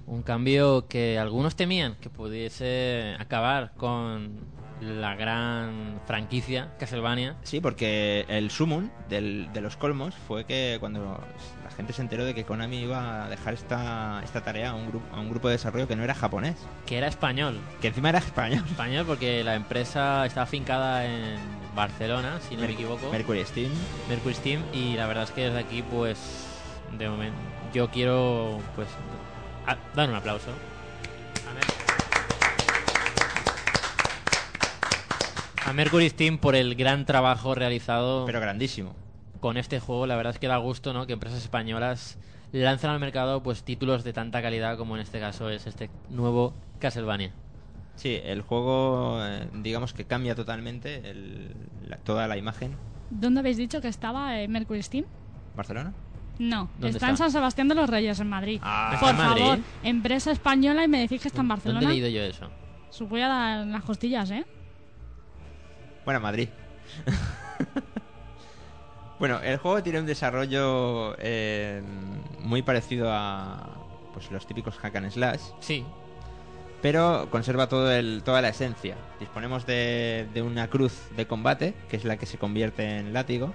[0.07, 4.39] Un cambio que algunos temían que pudiese acabar con
[4.81, 7.35] la gran franquicia Castlevania.
[7.43, 11.19] Sí, porque el sumum del- de los colmos fue que cuando
[11.79, 15.15] gente se enteró de que Konami iba a dejar esta, esta tarea a un, grupo,
[15.15, 17.57] a un grupo de desarrollo que no era japonés, Que era español.
[17.79, 18.65] que encima era español.
[18.69, 21.37] Español porque la empresa estaba afincada en
[21.75, 23.09] Barcelona, si no me equivoco.
[23.09, 23.71] Mercury Steam.
[24.09, 26.17] Mercury Steam y la verdad es que desde aquí pues
[26.97, 27.37] de momento
[27.73, 28.89] yo quiero pues
[29.65, 30.49] a- dar un aplauso
[35.65, 38.95] a Mercury Steam por el gran trabajo realizado Pero grandísimo.
[39.39, 42.17] Con este juego la verdad es que da gusto no que empresas españolas
[42.51, 46.53] lanzan al mercado pues títulos de tanta calidad como en este caso es este nuevo
[46.79, 47.31] Castlevania
[47.95, 51.53] Sí, el juego, eh, digamos que cambia totalmente el-
[51.85, 52.77] la- toda la imagen.
[53.09, 55.03] ¿Dónde habéis dicho que estaba eh, Mercury Steam?
[55.53, 55.91] ¿Barcelona?
[56.37, 57.17] No, ¿Dónde está, en?
[57.17, 58.61] San Sebastián de los Reyes, en Madrid.
[58.63, 59.41] Ah, ¿Está Por en Madrid?
[59.43, 61.89] favor, empresa española y me decís que está en ¿dónde Barcelona.
[61.89, 62.45] he leído yo eso?
[62.45, 64.45] A dar las costillas, ¿eh?
[66.05, 66.47] Bueno, Madrid.
[69.19, 71.81] bueno, el juego tiene un desarrollo eh,
[72.39, 73.69] muy parecido a
[74.13, 75.85] pues los típicos hack and slash, sí
[76.81, 78.95] pero conserva todo el, toda la esencia.
[79.19, 83.53] Disponemos de, de una cruz de combate, que es la que se convierte en látigo,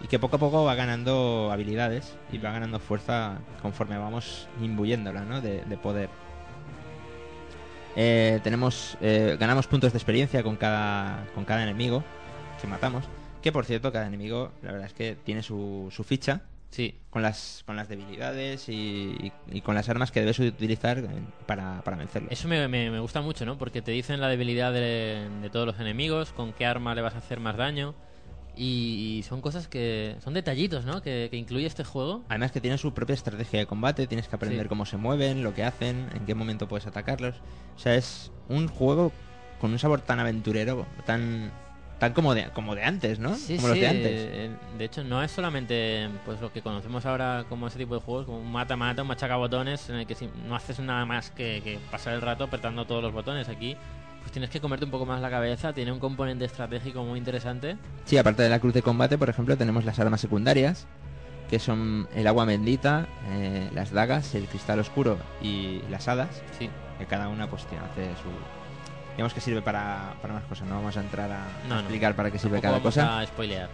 [0.00, 5.22] y que poco a poco va ganando habilidades y va ganando fuerza conforme vamos imbuyéndola,
[5.22, 5.40] ¿no?
[5.40, 6.08] De, de poder.
[7.96, 12.04] Eh, tenemos, eh, ganamos puntos de experiencia con cada, con cada enemigo
[12.60, 13.04] que matamos.
[13.42, 17.22] Que por cierto, cada enemigo, la verdad es que tiene su, su ficha sí con
[17.22, 18.72] las, con las debilidades y,
[19.18, 21.06] y- y con las armas que debes utilizar eh,
[21.46, 22.28] para, para vencerlo.
[22.30, 23.56] Eso me, me- me gusta mucho, ¿no?
[23.56, 27.14] Porque te dicen la debilidad de, de todos los enemigos, con qué arma le vas
[27.14, 27.94] a hacer más daño.
[28.60, 30.16] Y, son cosas que.
[30.22, 31.00] Son detallitos, ¿no?
[31.00, 32.24] Que, que incluye este juego.
[32.28, 34.68] Además que tiene su propia estrategia de combate, tienes que aprender Sí.
[34.68, 37.36] cómo se mueven, lo que hacen, en qué momento puedes atacarlos.
[37.76, 39.12] O sea, es un juego
[39.60, 41.52] con un sabor tan aventurero, tan
[41.98, 43.34] tan como de, como de antes, ¿no?
[43.34, 44.12] Sí, como los sí, de antes.
[44.14, 48.00] eh, De hecho, no es solamente pues lo que conocemos ahora como ese tipo de
[48.00, 51.60] juegos, como un mata-mata, un machacabotones, en el que si- no haces nada más que,
[51.64, 53.48] que pasar el rato apretando todos los botones.
[53.48, 53.76] Aquí
[54.20, 55.72] pues tienes que comerte un poco más la cabeza.
[55.72, 57.76] Tiene un componente estratégico muy interesante.
[58.04, 60.86] Sí, aparte de la cruz de combate, por ejemplo, tenemos las armas secundarias,
[61.50, 66.68] que son el agua bendita, eh, las dagas, el cristal oscuro y las hadas, Sí.
[66.98, 68.28] que cada una pues tiene, hace su...
[69.18, 71.80] Digamos que sirve para, para más cosas, no vamos a entrar a, a No, no.
[71.80, 73.18] explicar para qué sirve cada vamos cosa.
[73.18, 73.68] a spoilear.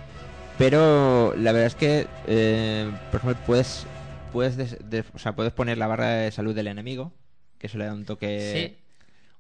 [0.57, 3.87] Pero la verdad es que, eh, por ejemplo, puedes
[4.33, 7.13] puedes des- de- o sea, puedes poner la barra de salud del enemigo,
[7.59, 8.79] que eso le da un toque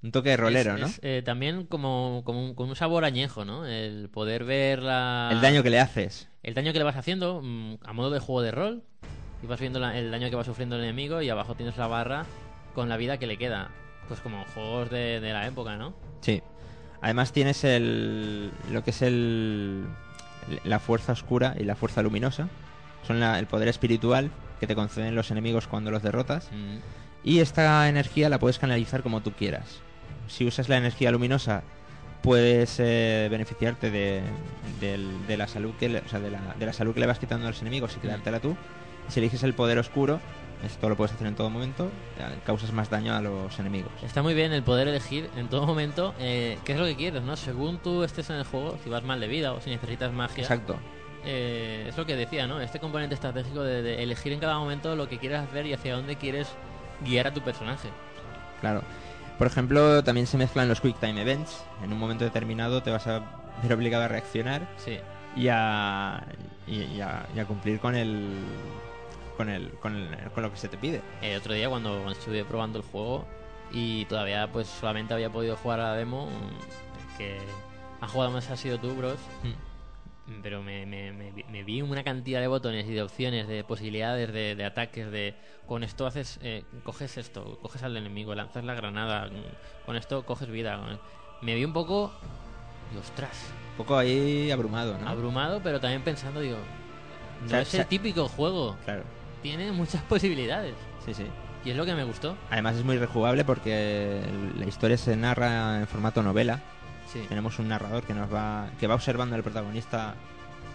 [0.02, 0.86] un toque rolero, Es- ¿no?
[0.88, 3.64] es, eh, también como, como un, con un sabor añejo, ¿no?
[3.64, 5.30] El poder ver la...
[5.32, 6.28] El daño que le haces.
[6.42, 8.82] el daño que le vas haciendo mm, a modo de juego de rol.
[9.42, 11.86] Y vas viendo la- el daño que va sufriendo el enemigo y abajo tienes la
[11.86, 12.26] barra
[12.74, 13.70] con la vida que le queda.
[14.08, 15.94] Pues como juegos de, de la época, ¿no?
[16.20, 16.42] Sí.
[17.00, 19.84] Además tienes el lo que es el
[20.64, 22.48] la fuerza oscura y la fuerza luminosa.
[23.06, 26.50] Son la- el poder espiritual que te conceden los enemigos cuando los derrotas.
[26.52, 26.76] Mm,
[27.26, 29.80] Y esta energía la puedes canalizar como tú quieras.
[30.28, 31.62] Si usas la energía luminosa,
[32.22, 34.22] puedes eh, beneficiarte de,
[34.80, 37.18] de la salud que le, o sea, de, la, de la salud que le vas
[37.18, 38.56] quitando a los enemigos y quedártela tú.
[39.08, 40.20] Si eliges el poder oscuro,
[40.62, 41.90] esto lo puedes hacer en todo momento,
[42.46, 43.90] causas más daño a los enemigos.
[44.02, 47.22] Está muy bien el poder elegir en todo momento eh, qué es lo que quieres,
[47.22, 47.36] ¿no?
[47.36, 50.42] Según tú estés en el juego, si vas mal de vida o si necesitas magia.
[50.42, 50.76] Exacto.
[51.24, 52.60] eh, es lo que decía, ¿no?
[52.60, 55.94] Este componente estratégico de, de elegir en cada momento lo que quieres hacer y hacia
[55.96, 56.48] dónde quieres
[57.04, 57.88] guiar a tu personaje.
[58.60, 58.82] Claro.
[59.38, 61.64] Por ejemplo, también se mezclan los Quick Time Events.
[61.82, 63.20] En un momento determinado te vas a
[63.62, 64.98] ver obligado a reaccionar Sí.
[65.36, 66.22] y a,
[66.66, 68.28] y, y a, y a cumplir con el,
[69.36, 71.02] con el, con el- con lo que se te pide.
[71.22, 73.24] El otro día cuando, estuve probando el juego
[73.70, 77.38] y todavía pues solamente había podido jugar a la demo, mm, que
[78.00, 79.18] ha jugado más ha sido tú, Bros.
[80.42, 83.62] Pero me, me- me vi- me vi una cantidad de botones y de opciones, de
[83.62, 85.34] posibilidades, de, de ataques, de
[85.66, 90.24] con esto haces, eh, coges esto, coges al enemigo, lanzas la granada, mm, con esto
[90.24, 90.80] coges vida.
[91.42, 92.10] Me vi un poco,
[92.94, 93.36] y ostras,
[93.72, 95.06] Un poco ahí abrumado, ¿no?
[95.08, 96.58] abrumado, pero también pensando, digo,
[97.50, 99.02] no es el típico juego, Claro.
[99.44, 100.74] Tiene muchas posibilidades.
[101.04, 101.26] Sí, sí.
[101.66, 102.36] Y es lo que me gustó.
[102.50, 104.22] Además es muy rejugable porque
[104.58, 106.60] la historia se narra en formato novela.
[107.12, 107.20] Sí.
[107.28, 110.14] Tenemos un narrador que nos va que va observando al protagonista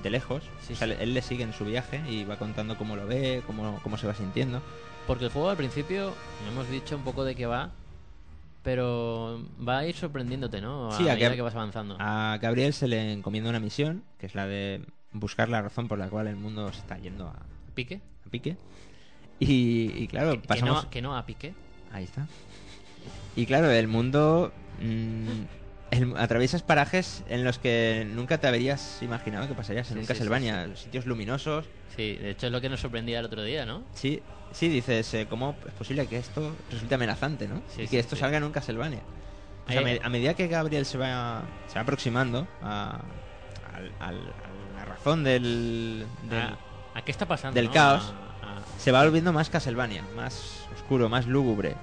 [0.03, 0.43] de lejos.
[0.65, 0.93] Sí, o sea, sí.
[0.99, 4.05] él le sigue en su viaje y va contando cómo lo ve, cómo, cómo se
[4.07, 4.61] va sintiendo.
[5.07, 6.13] Porque el juego al principio,
[6.47, 7.71] hemos dicho un poco de qué va,
[8.63, 10.89] pero va a ir sorprendiéndote, ¿no?
[10.89, 11.97] A Sí, a medida que- que vas avanzando.
[11.99, 14.81] A Gabriel se le encomienda una misión, que es la de
[15.11, 17.35] buscar la razón por la cual el mundo se está yendo a,
[17.73, 18.01] ¿Pique?
[18.29, 18.55] A pique.
[19.39, 20.83] Y, y claro, Que- que, pasamos...
[20.83, 21.53] no, que no a pique.
[21.91, 22.27] Ahí está.
[23.35, 24.51] Y claro, el mundo...
[24.81, 25.41] mm,
[25.91, 30.05] el- atraviesas parajes en los que nunca te habrías imaginado que pasarías en Sí, un
[30.05, 30.75] sí, Castlevania.
[30.75, 31.65] Sitios luminosos.
[31.95, 33.81] Sí, de hecho es lo que nos sorprendía el otro día, ¿no?
[33.95, 37.63] Sí, sí, dices, eh, ¿cómo es posible que esto resulte amenazante, no?
[37.75, 38.19] Sí, y que sí, esto sí.
[38.21, 39.01] salga en un Castlevania.
[39.65, 42.99] A, Eh, me- a medida que Gabriel se va, se va aproximando a,
[44.75, 46.55] la razón del, del-
[46.99, 47.55] ¿A, a qué está pasando?
[47.55, 47.71] del no?
[47.73, 48.13] caos.
[48.43, 51.75] A- a- se va volviendo más Castlevania, más oscuro, más lúgubre.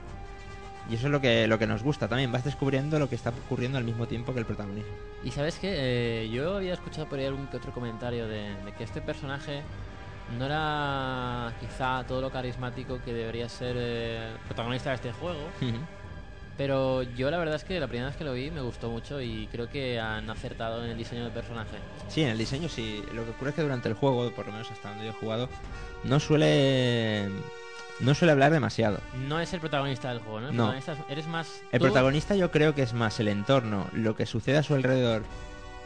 [0.88, 2.30] Y eso es lo que, lo que nos gusta también.
[2.30, 4.90] Vas descubriendo lo que está ocurriendo al mismo tiempo que el protagonista.
[5.24, 8.84] Y sabes que yo había escuchado por ahí algún que otro comentario de, de que
[8.84, 9.62] este personaje
[10.38, 15.40] no era quizá todo lo carismático que debería ser eh, protagonista de este juego.
[16.56, 19.20] Pero yo la verdad es que la primera vez que lo vi me gustó mucho
[19.20, 21.76] y creo que han acertado en el diseño del personaje.
[22.08, 23.02] Sí, en el diseño sí.
[23.12, 25.14] Lo que ocurre es que durante el juego, por lo menos hasta donde yo he
[25.14, 25.48] jugado,
[26.04, 27.28] no suele.
[28.00, 28.98] No suele hablar demasiado.
[29.28, 30.48] No es el protagonista del juego, ¿no?
[30.50, 30.74] El No.
[31.08, 31.62] eres más.
[31.72, 31.86] El tú.
[31.86, 35.22] protagonista yo creo que es más el entorno, lo que sucede a su alrededor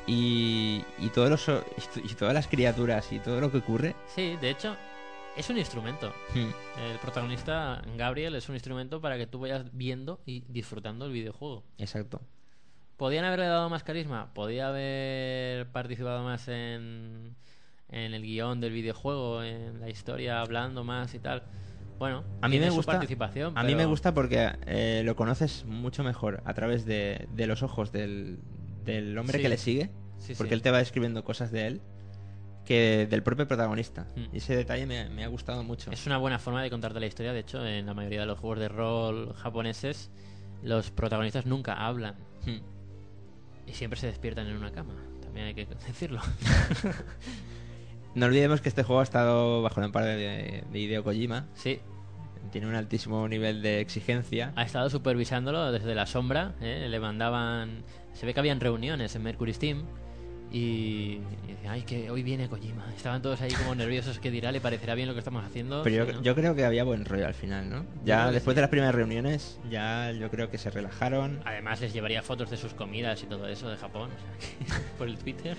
[0.07, 1.63] y, y, todos los,
[1.97, 3.95] y todas las criaturas y todo lo que ocurre.
[4.13, 4.77] Sí, de hecho,
[5.37, 6.13] es un instrumento.
[6.35, 11.13] hmm, El protagonista, Gabriel, es un instrumento para que tú vayas viendo y disfrutando el
[11.13, 11.65] videojuego.
[11.79, 12.21] Exacto.
[12.97, 14.33] ¿Podían haberle dado más carisma?
[14.35, 17.35] ¿Podía haber participado más en,
[17.89, 21.43] en el guion del videojuego, en la historia, hablando más y tal?
[21.99, 22.93] Bueno, A mí me gusta.
[22.93, 23.57] participación.
[23.57, 27.63] A mí me gusta porque eh, lo conoces mucho mejor a través de, de los
[27.63, 28.39] ojos del,
[28.85, 29.43] del hombre Sí.
[29.43, 30.55] que le sigue, Sí, porque sí.
[30.55, 31.81] él te va describiendo cosas de él,
[32.65, 34.07] que del propio protagonista.
[34.17, 34.35] Mm.
[34.35, 35.91] Y ese detalle me, me ha gustado mucho.
[35.91, 37.33] Es una buena forma de contarte la historia.
[37.33, 40.11] De hecho, en la mayoría de los juegos de rol japoneses,
[40.63, 42.17] los protagonistas nunca hablan
[42.47, 42.61] Hmm.
[43.67, 44.95] y siempre se despiertan en una cama.
[45.23, 46.21] También hay que decirlo.
[48.15, 51.47] No olvidemos que este juego ha estado bajo el amparo de, de Hideo Kojima.
[51.55, 51.79] sí,
[52.51, 54.53] Tiene un altísimo nivel de exigencia.
[54.57, 56.55] ha estado supervisándolo desde la sombra.
[56.61, 56.89] ¿eh?
[56.91, 57.85] Le mandaban.
[58.13, 59.85] Se ve que habían reuniones en Mercury Steam
[60.53, 62.85] Y, y decían, ay, que hoy viene Kojima.
[62.97, 65.83] Estaban todos ahí como nerviosos, que dirá, le parecerá bien lo que estamos haciendo.
[65.85, 66.23] Pero Sí, yo, ¿no?
[66.23, 67.87] yo creo que había buen rollo al final, ¿no?
[68.05, 68.57] Ya después sí.
[68.57, 71.41] de las primeras reuniones, ya yo creo que se relajaron.
[71.45, 74.83] Además les llevaría fotos de sus comidas y todo eso de Japón, o sea, que-
[74.99, 75.57] por el Twitter.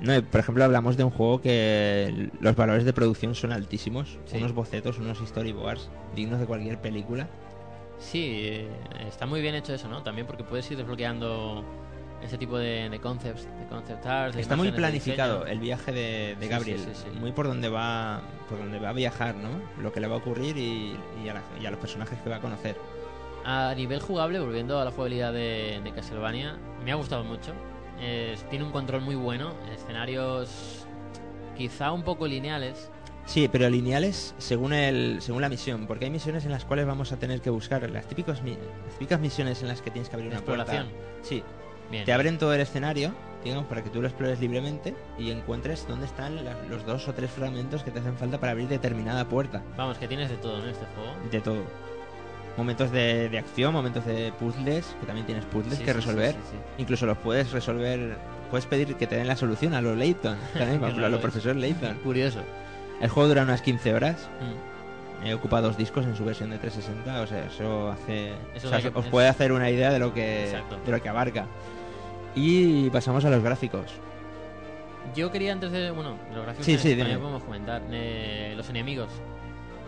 [0.00, 4.18] No, por ejemplo, hablamos de un juego que los valores de producción son altísimos.
[4.26, 4.38] Sí.
[4.38, 7.28] Unos bocetos, unos storyboards dignos de cualquier película.
[7.98, 8.68] Sí, eh,
[9.06, 10.02] está muy bien hecho eso, ¿no?
[10.02, 11.64] También porque puedes ir desbloqueando
[12.24, 14.34] ese tipo de, de concepts, de concept arts.
[14.36, 17.18] de Está muy planificado el viaje de, Gabriel, sí, sí, sí.
[17.20, 19.50] muy por donde va, por donde va a viajar, ¿no?
[19.82, 22.30] Lo que le va a ocurrir y, y a, la- y a los personajes que
[22.30, 22.76] va a conocer.
[23.44, 27.52] A nivel jugable, volviendo a la jugabilidad de, de Castlevania, me ha gustado mucho.
[28.50, 30.86] Tiene un control muy bueno, escenarios
[31.56, 32.90] quizá un poco lineales.
[33.26, 37.12] Sí, pero lineales según el, según la misión, porque hay misiones en las cuales vamos
[37.12, 40.30] a tener que buscar las típicos las típicas misiones en las que tienes que abrir
[40.30, 40.62] una puerta.
[40.62, 40.92] exploración.
[41.22, 41.42] Sí,
[41.90, 42.04] Bien.
[42.04, 43.12] te abren todo el escenario,
[43.44, 47.12] digamos, para que tú lo explores libremente y encuentres dónde están la- los dos o
[47.14, 49.62] tres fragmentos que te hacen falta para abrir determinada puerta.
[49.76, 51.12] Vamos, que tienes de todo en este juego.
[51.30, 51.62] De todo.
[52.56, 56.32] Momentos de, de acción, momentos de puzzles, que también tienes puzzles Sí, que sí, resolver.
[56.34, 56.56] sí.
[56.78, 58.16] Incluso los puedes resolver,
[58.50, 61.16] puedes pedir que te den la solución a los Layton, también, a es.
[61.18, 61.96] profesores Layton.
[62.04, 62.40] Curioso.
[63.00, 64.28] El juego dura unas 15 horas.
[64.40, 64.73] Mm.
[65.22, 68.32] He ocupado dos discos en su versión de 360, o sea, eso hace.
[68.54, 70.76] Eso o sea, da que- os puede hacer una idea de lo que Exacto.
[70.84, 71.46] de lo que abarca.
[72.34, 73.86] Y pasamos a los gráficos.
[75.14, 75.90] Yo quería antes de.
[75.92, 77.82] Bueno, los gráficos Sí, sí, también podemos comentar.
[77.90, 79.08] eh, los enemigos.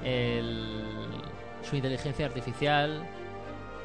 [0.04, 0.82] El-
[1.68, 3.02] su inteligencia artificial.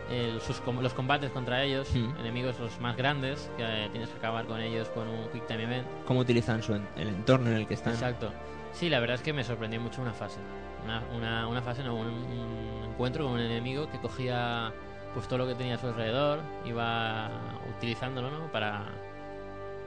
[0.10, 1.88] el- sus los combates contra ellos.
[1.96, 2.20] Mm.
[2.20, 3.50] Enemigos los más grandes.
[3.56, 5.88] Que eh, tienes que acabar con ellos con un Quick Time Event.
[6.06, 7.94] Cómo utilizan su en- el entorno en el que están.
[7.94, 8.30] Exacto.
[8.74, 10.40] Sí, la verdad es que me sorprendió mucho una fase.
[10.84, 14.74] Una, una, una fase, no, un, un encuentro con un enemigo que cogía
[15.14, 17.30] pues todo lo que tenía a su alrededor, iba
[17.78, 18.52] utilizándolo, ¿no?
[18.52, 18.86] Para,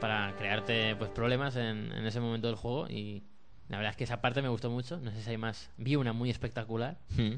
[0.00, 3.22] para crearte pues problemas en, en ese momento del juego y
[3.68, 4.98] la verdad es que esa parte me gustó mucho.
[4.98, 5.70] No sé si hay más.
[5.78, 7.34] Vi una muy espectacular Mm.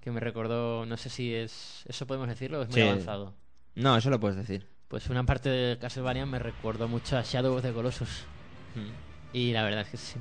[0.00, 2.86] que me recordó, no sé si es eso podemos decirlo, es muy Sí.
[2.88, 3.34] avanzado.
[3.74, 4.66] No, eso lo puedes decir.
[4.88, 8.24] Pues una parte de Castlevania me recordó mucho a Shadow of the Colossus
[8.74, 9.36] Mm.
[9.36, 10.16] y la verdad es que es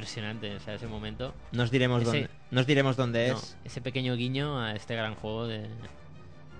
[0.00, 1.34] impresionante, o sea, ese momento.
[1.52, 3.56] Nos diremos Ese- dónde, nos diremos dónde No, es.
[3.64, 5.68] ese pequeño guiño a este gran juego de,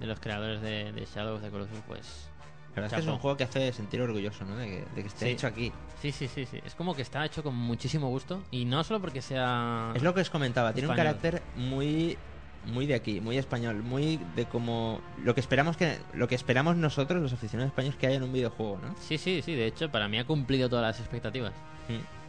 [0.01, 2.29] de los creadores de, de Shadow of the Colossus, pues
[2.75, 4.57] La verdad es que es un juego que hace sentir orgulloso, ¿no?
[4.57, 5.31] De que, de que esté Sí.
[5.33, 5.73] hecho aquí.
[6.03, 6.61] sí, sí, sí, sí.
[6.67, 10.12] Es como que está hecho con muchísimo gusto y no solo porque sea Es lo
[10.15, 12.19] que os comentaba, tiene un carácter muy
[12.67, 16.77] muy de aquí, muy español, muy de como lo que esperamos que lo que esperamos
[16.77, 18.95] nosotros los aficionados españoles que haya en un videojuego, ¿no?
[19.01, 21.55] Sí, sí, sí, de hecho para mí ha cumplido todas las expectativas.
[21.89, 22.20] Mm.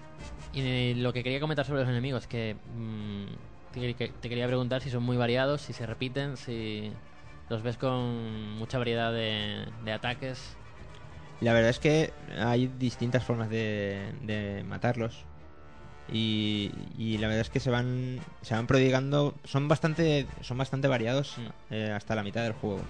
[0.54, 3.26] Y lo que quería comentar sobre los enemigos, que mm,
[3.72, 6.92] te, que- te quería preguntar si son muy variados, si se repiten, si
[7.50, 10.58] los ves con mucha variedad de, de ataques.
[11.40, 15.26] La verdad es que hay distintas formas de, de matarlos.
[16.08, 20.88] Y, y la verdad es que se van se van prodigando, son bastante son bastante
[20.90, 21.74] variados Mm.
[21.74, 22.82] eh, hasta la mitad del juego.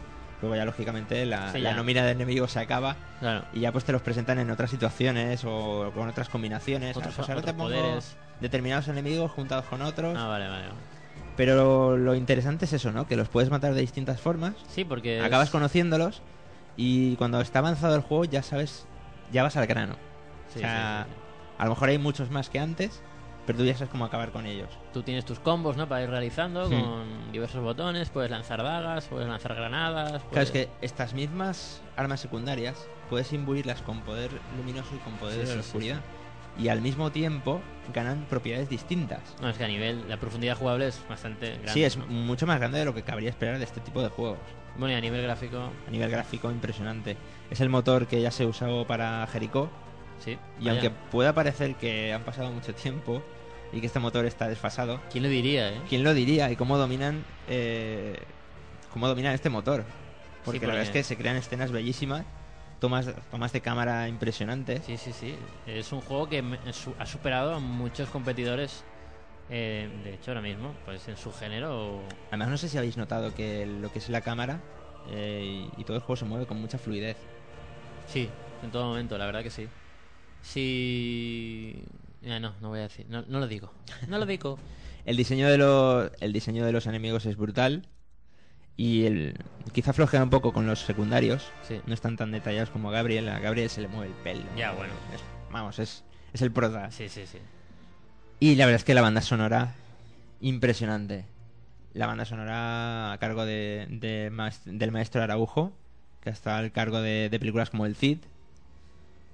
[0.42, 1.76] Luego ya lógicamente la, Sí, la ya.
[1.76, 3.46] nómina de enemigos se acaba Claro.
[3.54, 6.98] y ya pues te los presentan en otras situaciones o con otras combinaciones.
[6.98, 8.16] Otros- te pongo poderes.
[8.40, 10.18] determinados enemigos juntados con otros.
[10.18, 10.66] Ah, vale, vale.
[11.38, 13.08] Pero lo interesante es eso, ¿no?
[13.08, 14.54] Que los puedes matar de distintas formas.
[14.68, 15.20] Sí, porque...
[15.20, 16.22] es- Acabas conociéndolos
[16.78, 18.86] y cuando está avanzado el juego ya sabes,
[19.32, 19.96] ya vas al grano.
[20.54, 21.16] Sí, o sea, sí.
[21.58, 23.02] a lo mejor hay muchos más que antes,
[23.52, 24.70] pero tú ya sabes cómo acabar con ellos.
[24.94, 25.88] Tú tienes tus combos, ¿no?
[25.90, 28.10] Para ir realizando con diversos botones.
[28.10, 30.10] Puedes lanzar dagas, puedes lanzar granadas.
[30.10, 35.14] Claro, es puedes- que estas mismas armas secundarias puedes imbuirlas con poder luminoso y con
[35.16, 36.02] poder Sí, de sí, la oscuridad.
[36.58, 37.62] Y al mismo tiempo
[37.94, 39.22] ganan propiedades distintas.
[39.42, 40.08] No, es que a nivel...
[40.10, 41.72] La profundidad jugable es bastante grande.
[41.74, 42.06] sí, es ¿no?
[42.08, 44.38] mucho más grande de lo que cabría esperar de este tipo de juegos.
[44.78, 45.70] Bueno, y a nivel gráfico...
[45.88, 47.18] A nivel gráfico, impresionante.
[47.50, 49.70] Es el motor que ya se usó para Jericho.
[50.20, 50.32] Sí.
[50.60, 50.72] Y vaya.
[50.72, 53.24] aunque pueda parecer que han pasado mucho tiempo
[53.74, 55.82] y que este motor está desfasado, ¿Quién lo diría, eh?
[55.88, 56.52] ¿quién lo diría?
[56.52, 58.18] ¿Y cómo dominan eh,
[58.92, 59.86] cómo dominan este motor?
[60.44, 62.26] Porque, Sí, la verdad es que se crean escenas bellísimas,
[62.80, 64.84] tomas, tomas de cámara impresionantes.
[64.86, 65.36] Sí, sí, sí.
[65.68, 66.44] Es un juego que
[66.98, 68.84] ha superado a muchos competidores.
[69.50, 72.02] eh, de hecho, ahora mismo, pues en su género.
[72.30, 74.60] Además, no sé si habéis notado que lo que es la cámara
[75.10, 77.18] eh, y, y todo el juego se mueve con mucha fluidez.
[78.08, 78.30] Sí,
[78.64, 79.68] en todo momento, la verdad que sí.
[80.42, 81.84] Sí.
[82.22, 83.06] No, no voy a decir.
[83.10, 83.74] No, no lo digo.
[84.08, 84.58] No lo digo.
[85.06, 87.88] El diseño de los, el diseño de los enemigos es brutal.
[88.78, 89.36] Y el,
[89.74, 91.48] quizá flojea un poco con los secundarios.
[91.68, 91.82] Sí.
[91.88, 93.28] No están tan detallados como a Gabriel.
[93.30, 94.44] A Gabriel se le mueve el pelo.
[94.56, 94.94] Ya, bueno.
[95.14, 95.22] Es-
[95.52, 96.04] vamos, es,
[96.34, 96.92] es el prota.
[96.92, 97.40] Sí, sí, sí.
[98.40, 99.74] Y la verdad es que la banda sonora,
[100.40, 101.26] impresionante.
[101.94, 104.32] La banda sonora a cargo de, de
[104.66, 105.74] del maestro Araujo,
[106.22, 108.20] que está al cargo de, de películas como El Cid.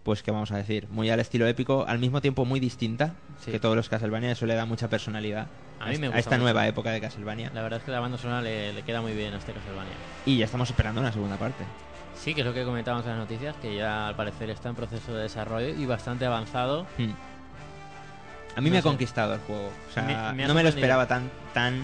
[0.08, 3.14] Pues qué vamos a decir, muy al estilo épico, al mismo tiempo muy distinta
[3.44, 3.52] Sí.
[3.52, 5.48] que todos los Castlevania, eso le da mucha personalidad
[5.82, 6.44] A mí me a gusta esta mucho.
[6.44, 7.52] nueva época de Castlevania.
[7.54, 9.92] La verdad es que la banda sonora le, le queda muy bien a este Castlevania.
[10.26, 11.66] Y ya estamos esperando una segunda parte.
[12.16, 14.76] Sí, que es lo que comentábamos en las noticias, que ya al parecer está en
[14.76, 16.88] proceso de desarrollo y bastante avanzado.
[16.98, 17.12] Hmm.
[18.56, 19.68] A mí No me ha conquistado el juego.
[19.90, 21.84] O sea, Me- me ha no me lo esperaba tan, tan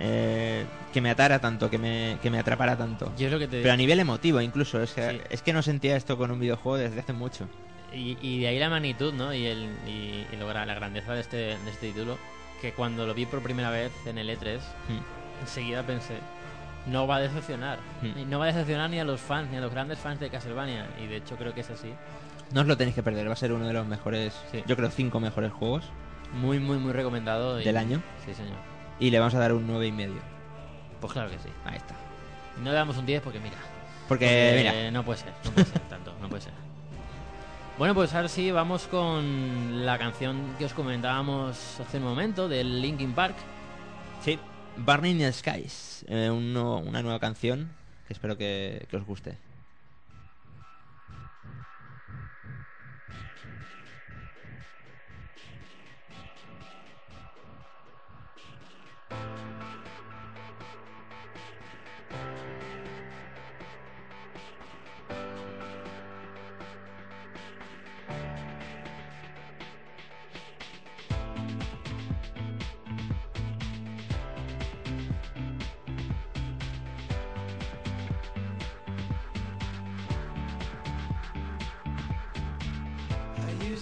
[0.00, 3.12] eh, que me atara tanto, que me, que me atrapara tanto.
[3.18, 5.20] Yo es lo que te Pero a nivel emotivo incluso, es que, Sí.
[5.30, 7.48] es que no sentía esto con un videojuego desde hace mucho.
[7.92, 9.32] Y, y de ahí la magnitud, ¿no?
[9.32, 12.18] Y, el, y, y la grandeza de este, de este título,
[12.60, 14.58] que cuando lo vi por primera vez en el E3,
[14.88, 15.40] Hmm.
[15.42, 16.14] enseguida pensé,
[16.86, 17.78] no va a decepcionar.
[18.02, 18.28] Hmm.
[18.30, 20.86] No va a decepcionar ni a los fans, ni a los grandes fans de Castlevania.
[21.02, 21.92] Y de hecho creo que es así.
[22.52, 24.62] No os lo tenéis que perder, va a ser uno de los mejores, Sí.
[24.66, 25.84] yo creo cinco mejores juegos
[26.34, 27.60] Muy, muy, muy recomendado.
[27.60, 28.02] y- del año.
[28.24, 28.56] Sí, señor.
[28.98, 30.20] Y le vamos a dar un nueve y medio.
[31.00, 31.48] Pues claro que sí.
[31.64, 31.94] Ahí está.
[32.62, 33.56] No le damos un 10 porque mira.
[34.08, 36.52] Porque, porque mira, no puede ser, no puede ser tanto, no puede ser.
[37.76, 42.80] Bueno, pues ahora sí, vamos con la canción que os comentábamos hace un momento del
[42.80, 43.34] Linkin Park.
[44.22, 44.38] sí,
[44.78, 47.70] Burning in the Skies, eh, un una nueva canción
[48.06, 49.36] que espero que, que os guste.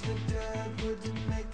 [0.05, 1.54] The dead wouldn't make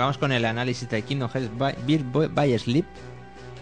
[0.00, 2.86] vamos con el análisis de Kingdom Hearts by, by Sleep,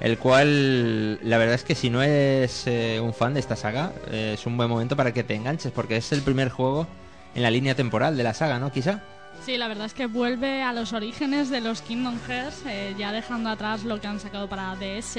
[0.01, 3.93] el cual la verdad es que si no eres eh, un fan de esta saga,
[4.11, 6.87] eh, es un buen momento para que te enganches, porque es el primer juego
[7.35, 8.73] en la línea temporal de la saga, ¿no?
[8.73, 9.03] Quizá.
[9.45, 13.13] Sí, la verdad es que vuelve a los orígenes de los Kingdom Hearts, eh, ya
[13.13, 15.17] dejando atrás lo que han sacado para DS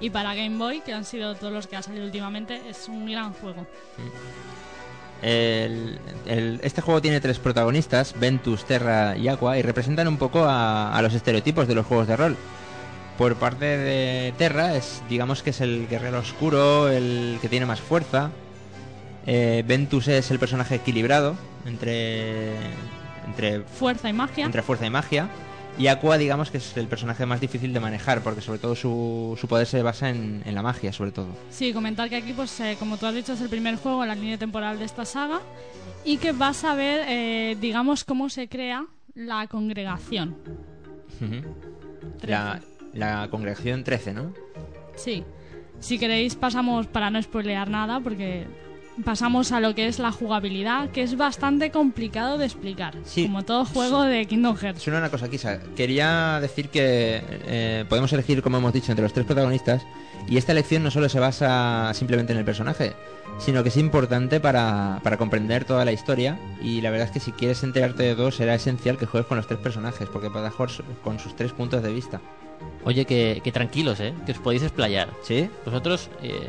[0.00, 2.60] y para Game Boy, que han sido todos los que han salido últimamente.
[2.68, 3.66] Es un gran juego.
[5.22, 10.44] El- el- este juego tiene tres protagonistas, Ventus, Terra y Aqua, y representan un poco
[10.44, 12.36] a, a los estereotipos de los juegos de rol.
[13.16, 17.80] Por parte de Terra, es, digamos que es el guerrero oscuro, el que tiene más
[17.80, 18.30] fuerza.
[19.26, 21.34] Eh, Ventus es el personaje equilibrado
[21.66, 22.52] entre,
[23.26, 24.46] entre, Fuerza y magia.
[24.46, 25.28] entre fuerza y magia.
[25.78, 29.38] Y Aqua, digamos que es el personaje más difícil de manejar, porque sobre todo su,
[29.40, 31.28] su poder se basa en, en la magia, sobre todo.
[31.50, 34.08] Sí, comentar que aquí, pues, eh, como tú has dicho, es el primer juego en
[34.08, 35.40] la línea temporal de esta saga
[36.04, 40.36] y que vas a ver, eh, digamos, cómo se crea la congregación.
[42.22, 42.60] La,
[42.92, 44.34] la congregación 13, ¿no?
[44.96, 45.24] Sí.
[45.80, 48.46] Si queréis pasamos, para no spoilear nada, porque
[49.04, 52.94] pasamos a lo que es la jugabilidad, que es bastante complicado de explicar.
[53.04, 53.24] Sí.
[53.24, 54.82] Como todo juego de Kingdom Hearts.
[54.82, 55.60] Solo una cosa, Kisa.
[55.76, 59.82] Quería decir que eh, podemos elegir, como hemos dicho, entre los tres protagonistas.
[60.28, 62.94] Y esta elección no solo se basa simplemente en el personaje,
[63.38, 66.38] sino que es importante para, para comprender toda la historia.
[66.62, 69.38] Y la verdad es que si quieres enterarte de dos, será esencial que juegues con
[69.38, 70.70] los tres personajes, porque puedes jugar
[71.02, 72.20] con sus tres puntos de vista.
[72.84, 74.12] Oye, que, que tranquilos, ¿eh?
[74.26, 75.08] Que os podéis explayar.
[75.22, 75.48] ¿Sí?
[75.64, 76.48] Vosotros, eh,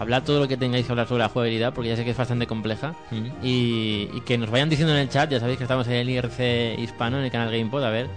[0.00, 2.16] hablad todo lo que tengáis que hablar sobre la jugabilidad, porque ya sé que es
[2.16, 2.94] bastante compleja.
[3.10, 3.44] Mm.
[3.44, 6.10] Y, y que nos vayan diciendo en el chat, ya sabéis que estamos en el
[6.10, 8.08] IRC hispano, en el canal GamePod, a ver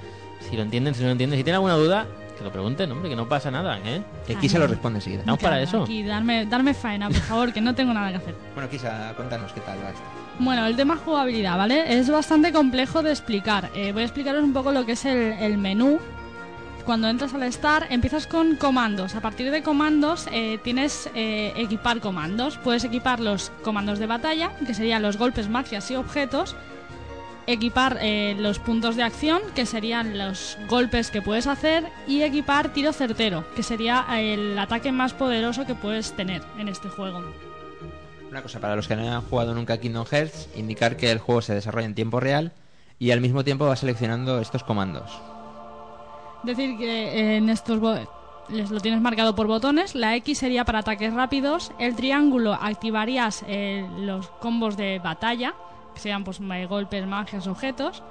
[0.49, 1.38] si lo entienden, si no lo entienden.
[1.38, 2.07] Si tienen alguna duda,
[2.38, 4.01] que lo pregunten, hombre, que no pasa nada, ¿eh?
[4.26, 5.19] Que Kisa lo responde enseguida.
[5.19, 5.84] Estamos para eso.
[5.84, 8.35] Aquí, darme, darme faena, por favor, que no tengo nada que hacer.
[8.55, 10.01] Bueno, Kisa, cuéntanos qué tal va esto.
[10.39, 11.99] Bueno, el tema jugabilidad, ¿vale?
[11.99, 13.69] Es bastante complejo de explicar.
[13.76, 15.99] Eh, voy a explicaros un poco lo que es el, el menú.
[16.85, 19.15] Cuando entras al Star, empiezas con comandos.
[19.15, 22.57] A partir de comandos, eh, tienes eh, equipar comandos.
[22.57, 26.57] Puedes equipar los comandos de batalla, que serían los golpes, magias y objetos.
[27.47, 31.85] Equipar eh, los puntos de acción, que serían los golpes que puedes hacer.
[32.05, 36.89] Y equipar tiro certero, que sería el ataque más poderoso que puedes tener en este
[36.89, 37.23] juego.
[38.30, 41.41] Una cosa, para los que no hayan jugado nunca Kingdom Hearts, indicar que el juego
[41.41, 42.51] se desarrolla en tiempo real
[42.99, 45.11] y al mismo tiempo va seleccionando estos comandos.
[46.44, 47.80] Decir que eh, en estos
[48.49, 49.95] les lo tienes marcado por botones.
[49.95, 51.72] La X sería para ataques rápidos.
[51.80, 55.53] El triángulo activarías eh, los combos de batalla,
[55.94, 58.03] que sean pues golpes, magias, objetos.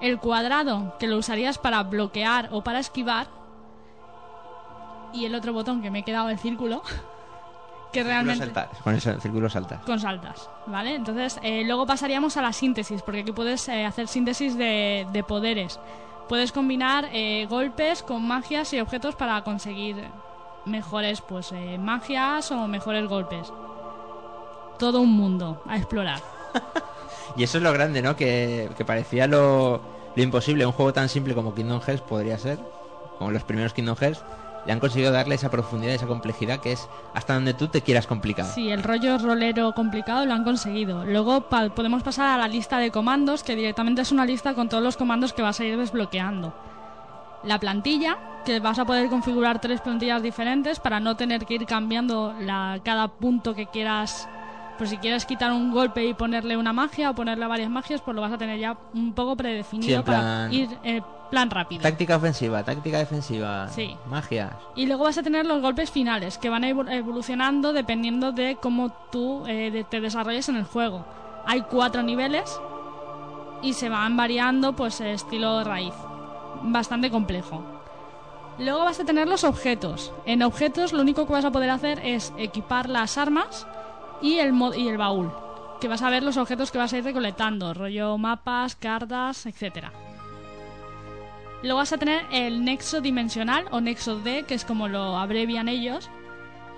[0.00, 3.28] El cuadrado, que lo usarías para bloquear o para esquivar.
[5.12, 6.82] Y el otro botón que me he quedado el círculo,
[7.92, 9.80] que realmente saltar, Con círculo saltas.
[9.84, 10.94] con saltas, ¿vale?
[10.94, 15.22] Entonces, eh, luego pasaríamos a la síntesis, porque aquí puedes eh, hacer síntesis de, de
[15.22, 15.78] poderes.
[16.28, 19.96] Puedes combinar eh, golpes con magias y objetos para conseguir
[20.64, 23.52] mejores, pues, eh, magias o mejores golpes.
[24.78, 26.20] Todo un mundo a explorar.
[27.34, 28.14] Y eso es lo grande, ¿no?
[28.14, 29.80] Que, que parecía lo,
[30.14, 30.66] lo imposible.
[30.66, 32.58] Un juego tan simple como Kingdom Hearts podría ser,
[33.18, 34.22] como los primeros Kingdom Hearts,
[34.64, 38.06] le han conseguido darle esa profundidad, esa complejidad que es hasta donde tú te quieras
[38.06, 38.46] complicar.
[38.46, 41.04] Sí, el rollo rolero complicado lo han conseguido.
[41.04, 44.68] Luego pa- podemos pasar a la lista de comandos, que directamente es una lista con
[44.68, 46.54] todos los comandos que vas a ir desbloqueando.
[47.42, 51.66] La plantilla, que vas a poder configurar tres plantillas diferentes para no tener que ir
[51.66, 54.28] cambiando la, cada punto que quieras.
[54.78, 58.14] Pues si quieres quitar un golpe y ponerle una magia o ponerle varias magias, pues
[58.14, 61.02] lo vas a tener ya un poco predefinido Sí, para plan- ir eh,
[61.32, 61.80] plan rápido.
[61.82, 63.96] Táctica ofensiva, táctica defensiva, Sí.
[64.06, 64.52] magias.
[64.76, 69.44] Y luego vas a tener los golpes finales, que van evolucionando dependiendo de cómo tú
[69.48, 71.06] eh, te desarrolles en el juego.
[71.46, 72.60] Hay cuatro niveles
[73.62, 75.94] y se van variando, pues, eh, estilo raíz.
[76.64, 77.64] Bastante complejo.
[78.58, 80.12] Luego vas a tener los objetos.
[80.26, 83.66] En objetos lo único que vas a poder hacer es equipar las armas
[84.20, 85.32] y el, y el baúl.
[85.80, 89.90] Que vas a ver los objetos que vas a ir recolectando, rollo mapas, cartas, etcétera.
[91.62, 95.68] Luego vas a tener el nexo dimensional o nexo D, que es como lo abrevian
[95.68, 96.10] ellos.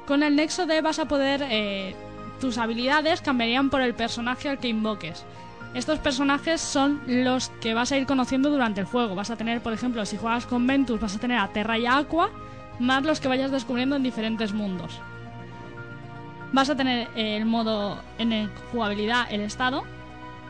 [0.07, 1.43] Con el nexo D vas a poder...
[1.49, 1.95] eh,
[2.41, 5.25] tus habilidades cambiarían por el personaje al que invoques.
[5.73, 9.15] Estos personajes son los que vas a ir conociendo durante el juego.
[9.15, 11.87] Vas a tener, por ejemplo, si juegas con Ventus, vas a tener a Terra y
[11.87, 12.31] a Aqua,
[12.79, 15.01] más los que vayas descubriendo en diferentes mundos.
[16.53, 19.85] Vas a tener eh, el modo en el jugabilidad, el estado,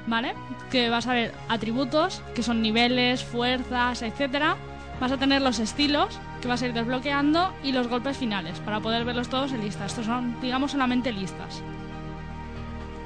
[0.07, 0.35] ¿vale?
[0.71, 4.57] Que vas a ver atributos, que son niveles, fuerzas, etcétera.
[5.01, 8.81] Vas a tener los estilos, que vas a ir desbloqueando, y los golpes finales, para
[8.81, 9.93] poder verlos todos en listas.
[9.93, 11.63] Estos son, digamos, solamente listas.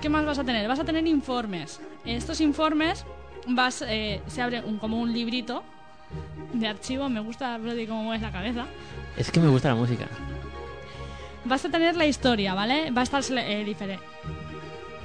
[0.03, 0.69] ¿Qué más vas a tener?
[0.69, 1.81] Vas a tener informes.
[2.05, 3.05] En estos informes
[3.49, 5.65] vas, eh, se abre un, como un librito
[6.53, 7.09] de archivo.
[7.09, 8.67] Me gusta, Brody, cómo mueves la cabeza.
[9.17, 10.07] Es que me gusta la música.
[11.45, 12.91] Vas a tener la historia, ¿vale?
[12.91, 13.99] Va a estar eh, difere-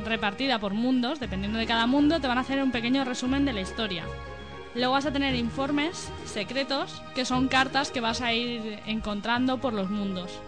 [0.05, 3.53] repartida por mundos, dependiendo de cada mundo, te van a hacer un pequeño resumen de
[3.53, 4.03] la historia.
[4.75, 9.73] Luego vas a tener informes secretos, que son cartas que vas a ir encontrando por
[9.73, 10.39] los mundos.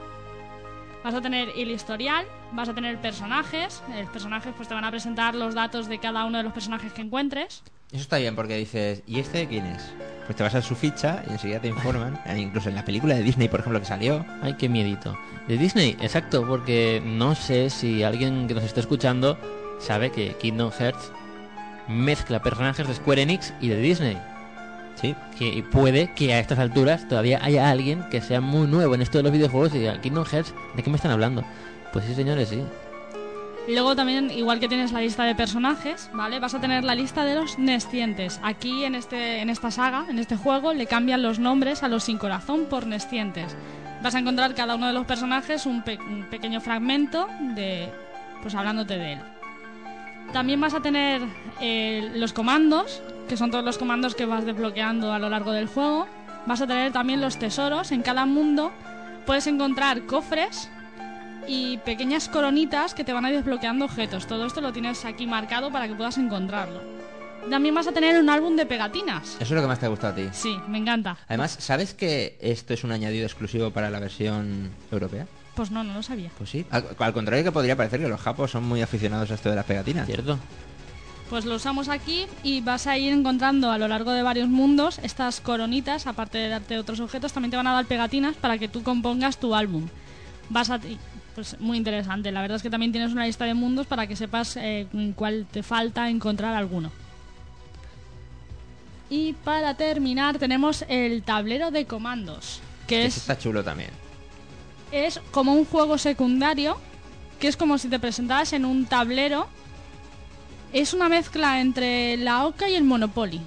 [1.03, 4.89] Vas a tener el historial, vas a tener personajes, los personajes pues te van a
[4.89, 7.61] presentar los datos de cada uno de los personajes que encuentres.
[7.91, 9.83] Eso está bien porque dices, ¿y este de quién es?
[10.25, 12.19] Pues te vas a su ficha y enseguida te informan.
[12.25, 14.25] Eh, Incluso en la película de Disney, por ejemplo, que salió.
[14.41, 15.17] Ay, qué miedito.
[15.47, 19.37] De Disney, exacto, porque no sé si alguien que nos esté escuchando
[19.79, 21.11] sabe que Kingdom Hearts
[21.87, 24.17] mezcla personajes de Square Enix y de Disney.
[24.99, 25.15] Sí.
[25.37, 29.19] Que puede que a estas alturas todavía haya alguien que sea muy nuevo en esto
[29.19, 31.43] de los videojuegos y diga, Kingdom Hearts, ¿de qué me están hablando?
[31.93, 32.63] Pues sí, señores, sí.
[33.67, 36.39] Luego también, igual que tienes la lista de personajes, ¿vale?
[36.39, 38.39] Vas a tener la lista de los nescientes.
[38.43, 42.03] Aquí en, este, en esta saga, en este juego, le cambian los nombres a los
[42.03, 43.55] sin corazón por nescientes.
[44.03, 47.89] Vas a encontrar cada uno de los personajes un, pe- un pequeño fragmento de.
[48.43, 49.19] pues hablándote de él.
[50.31, 51.21] También vas a tener
[51.59, 55.67] eh, los comandos, que son todos los comandos que vas desbloqueando a lo largo del
[55.67, 56.07] juego.
[56.45, 57.91] Vas a tener también los tesoros.
[57.91, 58.71] En cada mundo
[59.25, 60.69] puedes encontrar cofres
[61.47, 64.27] y pequeñas coronitas que te van a ir desbloqueando objetos.
[64.27, 66.81] Todo esto lo tienes aquí marcado para que puedas encontrarlo.
[67.49, 69.35] También vas a tener un álbum de pegatinas.
[69.35, 70.27] Eso es lo que más te ha gustado a ti.
[70.31, 71.17] Sí, me encanta.
[71.27, 75.27] Además, ¿sabes que esto es un añadido exclusivo para la versión europea?
[75.55, 76.31] Pues no, no lo sabía.
[76.37, 76.65] Pues sí.
[76.71, 79.55] Al, al contrario que podría parecer que los japos son muy aficionados a esto de
[79.55, 80.07] las pegatinas.
[80.07, 80.39] ¿Cierto?
[81.29, 84.99] Pues lo usamos aquí y vas a ir encontrando a lo largo de varios mundos
[85.01, 88.67] estas coronitas, aparte de darte otros objetos, también te van a dar pegatinas para que
[88.67, 89.87] tú compongas tu álbum.
[90.49, 90.79] Vas a...
[91.35, 92.31] Pues muy interesante.
[92.31, 95.45] La verdad es que también tienes una lista de mundos para que sepas eh, cuál
[95.51, 96.91] te falta encontrar alguno.
[99.09, 103.91] Y para terminar tenemos el tablero de comandos, que Que es está chulo también.
[104.91, 106.77] es como un juego secundario,
[107.39, 109.47] que es como si te presentaras en un tablero.
[110.73, 113.41] Es una mezcla entre la Oca y el Monopoly.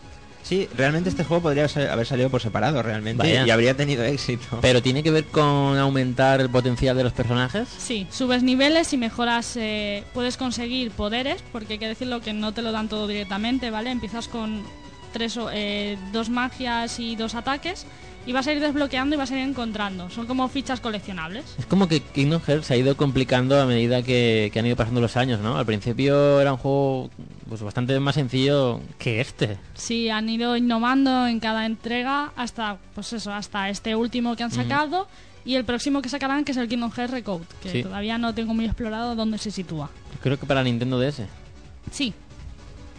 [0.49, 3.47] Sí, realmente este juego podría haber salido por separado realmente Vaya.
[3.47, 4.59] y habría tenido éxito.
[4.63, 7.69] Pero tiene que ver con aumentar el potencial de los personajes.
[7.77, 12.53] Sí, subes niveles y mejoras, eh, puedes conseguir poderes, porque hay que decirlo que no
[12.55, 13.91] te lo dan todo directamente, ¿vale?
[13.91, 14.63] Empiezas con
[15.13, 17.85] tres, o- eh, dos magias y dos ataques
[18.27, 20.11] y vas a ir desbloqueando y vas a ir encontrando.
[20.11, 21.45] Son como fichas coleccionables.
[21.59, 24.77] Es como que Kingdom Hearts se ha ido complicando a medida que, que han ido
[24.77, 25.57] pasando los años, ¿no?
[25.57, 27.11] Al principio era un juego
[27.49, 29.59] pues bastante más sencillo que este.
[29.75, 34.51] Sí, han ido innovando en cada entrega hasta, pues eso, hasta este último que han
[34.51, 35.09] sacado
[35.47, 37.83] y el próximo que sacarán que es el Kingdom Hearts Recode, que Sí.
[37.83, 39.89] todavía no tengo muy explorado dónde se sitúa.
[40.23, 41.23] Creo que para Nintendo DS.
[41.91, 42.13] Sí.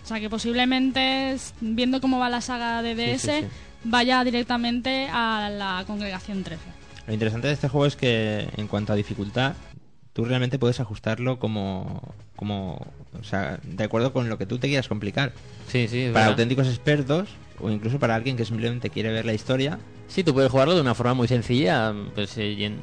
[0.04, 3.48] O sea que posiblemente, viendo cómo va la saga de DS, sí, sí.
[3.84, 6.62] Vaya directamente a la congregación 13.
[7.08, 9.54] Lo interesante de este juego es que en cuanto a dificultad,
[10.14, 12.02] tú realmente puedes ajustarlo como,
[12.36, 12.86] como
[13.20, 15.32] o sea, de acuerdo con lo que tú te quieras complicar.
[15.68, 16.04] Sí, sí.
[16.08, 16.28] Para verdad.
[16.30, 17.30] auténticos expertos
[17.60, 20.82] o incluso para alguien que simplemente quiere ver la historia, Sí, tú puedes jugarlo de
[20.82, 22.80] una forma muy sencilla, pues eh, en-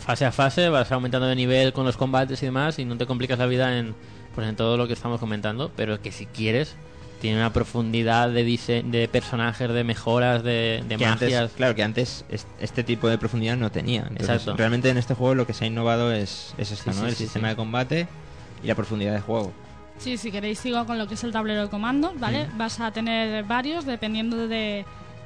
[0.00, 3.06] fase a fase vas aumentando de nivel con los combates y demás y no te
[3.06, 3.94] complicas la vida en
[4.34, 6.74] pues en todo lo que estamos comentando, pero que si quieres
[7.20, 11.52] tiene una profundidad de dise- de personajes, de mejoras, de, de que antes, magias.
[11.52, 14.02] claro, que antes es- este tipo de profundidad no tenía.
[14.02, 14.56] Entonces, Exacto.
[14.56, 17.04] realmente en este juego lo que se ha innovado es, es esto, Sí, ¿no?
[17.04, 17.50] sí, El sí, sistema sí.
[17.52, 18.08] de combate
[18.62, 19.52] y la profundidad de juego.
[19.98, 22.46] Sí, si queréis sigo con lo que es el tablero de comandos, ¿vale?
[22.56, 24.84] Vas a tener varios dependiendo de...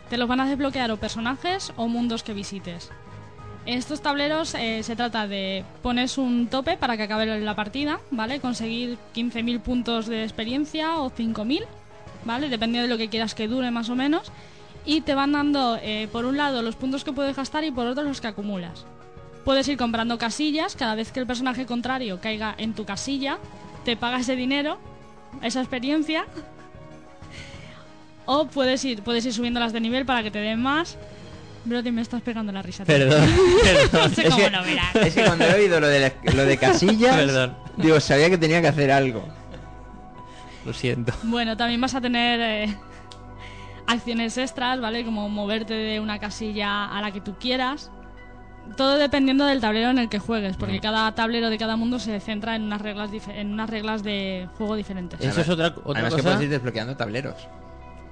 [0.09, 2.91] Te los van a desbloquear o personajes o mundos que visites.
[3.65, 8.01] En estos tableros eh, se trata de pones un tope para que acabe la partida,
[8.11, 8.41] ¿vale?
[8.41, 11.65] Conseguir 15.000 puntos de experiencia o 5.000,
[12.25, 12.49] ¿vale?
[12.49, 14.31] Depende de lo que quieras que dure más o menos.
[14.85, 17.87] Y te van dando, eh, por un lado, los puntos que puedes gastar y por
[17.87, 18.85] otro los que acumulas.
[19.45, 23.39] Puedes ir comprando casillas, cada vez que el personaje contrario caiga en tu casilla,
[23.85, 24.79] te paga ese dinero,
[25.43, 26.27] esa experiencia.
[28.25, 30.97] O puedes ir, puedes ir subiéndolas de nivel para que te den más.
[31.65, 32.85] Brody, me estás pegando la risa.
[32.85, 33.25] Perdón,
[33.63, 33.91] perdón.
[34.11, 34.95] No sé es, cómo que, lo verás.
[34.97, 37.57] es que cuando he oído lo de, la- lo de casillas, Perdón.
[37.77, 39.25] digo, sabía que tenía que hacer algo.
[40.65, 41.13] Lo siento.
[41.25, 42.77] Bueno, también vas a tener eh,
[43.87, 45.05] acciones extras, ¿vale?
[45.05, 47.91] Como moverte de una casilla a la que tú quieras.
[48.77, 52.21] Todo dependiendo del tablero en el que juegues, porque cada tablero de cada mundo se
[52.21, 55.21] centra en unas reglas, en unas reglas de juego diferentes.
[55.21, 57.35] Eso es otra, otra Además que cosa puedes ir desbloqueando tableros.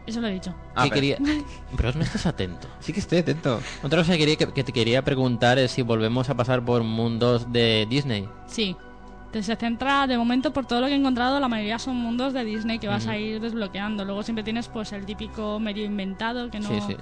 [0.06, 0.52] Eso lo he dicho.
[0.74, 1.18] Ah, que pero- quería...
[1.76, 2.66] Pero no estás atento.
[2.80, 3.60] Sí que estoy atento.
[3.84, 6.82] Otra cosa que, quería, que, que te quería preguntar es si volvemos a pasar por
[6.82, 8.28] mundos de Disney.
[8.46, 8.76] Sí.
[9.30, 12.32] Te- Se centra de momento por todo lo que he encontrado, la mayoría son mundos
[12.32, 14.04] de Disney que vas a ir desbloqueando.
[14.04, 16.96] Luego siempre tienes pues el típico medio inventado que no, Sí, sí.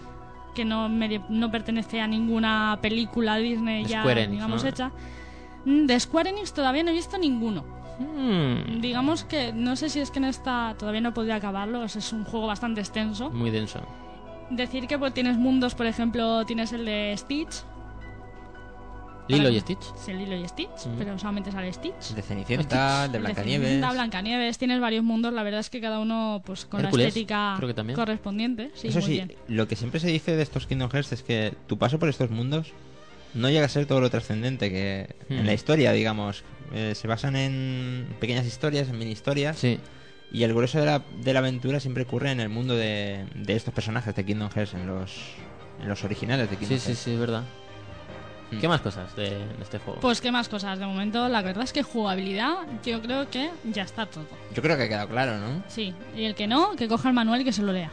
[0.54, 4.68] que no, medio- no pertenece a ninguna película Disney De ya Enix, digamos ¿no?
[4.68, 4.90] hecha.
[5.64, 7.64] Mm, De Square Enix todavía no he visto ninguno.
[7.98, 11.96] Mm, Digamos que no sé si es que en esta todavía no podría acabarlo, es,
[11.96, 13.30] es un juego bastante extenso.
[13.30, 13.80] muy denso.
[14.50, 17.64] Decir que pues, tienes mundos, por ejemplo, tienes el de Stitch.
[19.28, 19.80] Lilo y Stitch.
[20.04, 20.94] Sí, Lilo y Stitch, Ujú.
[20.98, 22.14] pero solamente sale Stitch.
[22.14, 23.80] De Cenicienta, de Blancanieves.
[23.80, 27.08] Da Blancanieves, tienes varios mundos, la verdad es que cada uno pues con Hércules, la
[27.08, 27.96] estética creo que también.
[27.96, 28.70] correspondiente.
[28.74, 29.32] Sí, Eso muy sí, bien.
[29.48, 32.30] lo que siempre se dice de estos Kingdom Hearts es que tu paso por estos
[32.30, 32.72] mundos
[33.34, 35.32] no llega a ser todo lo trascendente que Hmm.
[35.40, 36.42] en la historia, digamos.
[36.72, 39.58] Eh, se basan en pequeñas historias, en mini historias.
[39.58, 39.78] Sí.
[40.32, 43.56] Y el grueso de la, de la aventura siempre ocurre en el mundo de, de
[43.56, 45.12] estos personajes de Kingdom Hearts, en los,
[45.82, 47.02] en los originales de Kingdom Sí, sí, Hearts.
[47.02, 47.44] sí, es verdad.
[48.50, 48.58] Mm.
[48.60, 50.00] ¿Qué más cosas de, de este juego?
[50.00, 52.54] Pues qué más cosas, de momento la verdad es que jugabilidad
[52.84, 54.26] yo creo que ya está todo.
[54.54, 55.62] Yo creo que ha quedado claro, ¿no?
[55.68, 57.90] Sí, y el que no, que coja el manual y que se lo lea.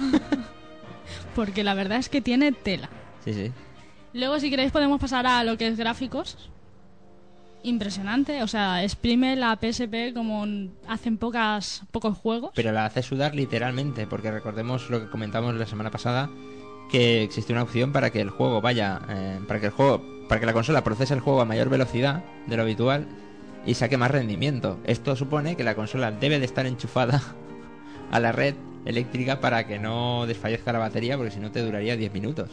[1.34, 2.88] Porque la verdad es que tiene tela.
[3.24, 3.52] Sí, sí.
[4.12, 6.50] Luego, si queréis, podemos pasar a lo que es gráficos.
[7.64, 10.46] Impresionante, o sea, exprime la PSP como
[10.86, 12.52] hacen pocas, pocos juegos.
[12.54, 16.30] Pero la hace sudar literalmente, porque recordemos lo que comentamos la semana pasada,
[16.88, 20.40] que existe una opción para que el juego vaya, eh, para que el juego, para
[20.40, 23.06] que la consola procese el juego a mayor velocidad de lo habitual
[23.66, 24.78] y saque más rendimiento.
[24.84, 27.22] Esto supone que la consola debe de estar enchufada
[28.10, 28.54] a la red
[28.84, 32.50] eléctrica para que no desfallezca la batería, porque si no te duraría 10 minutos.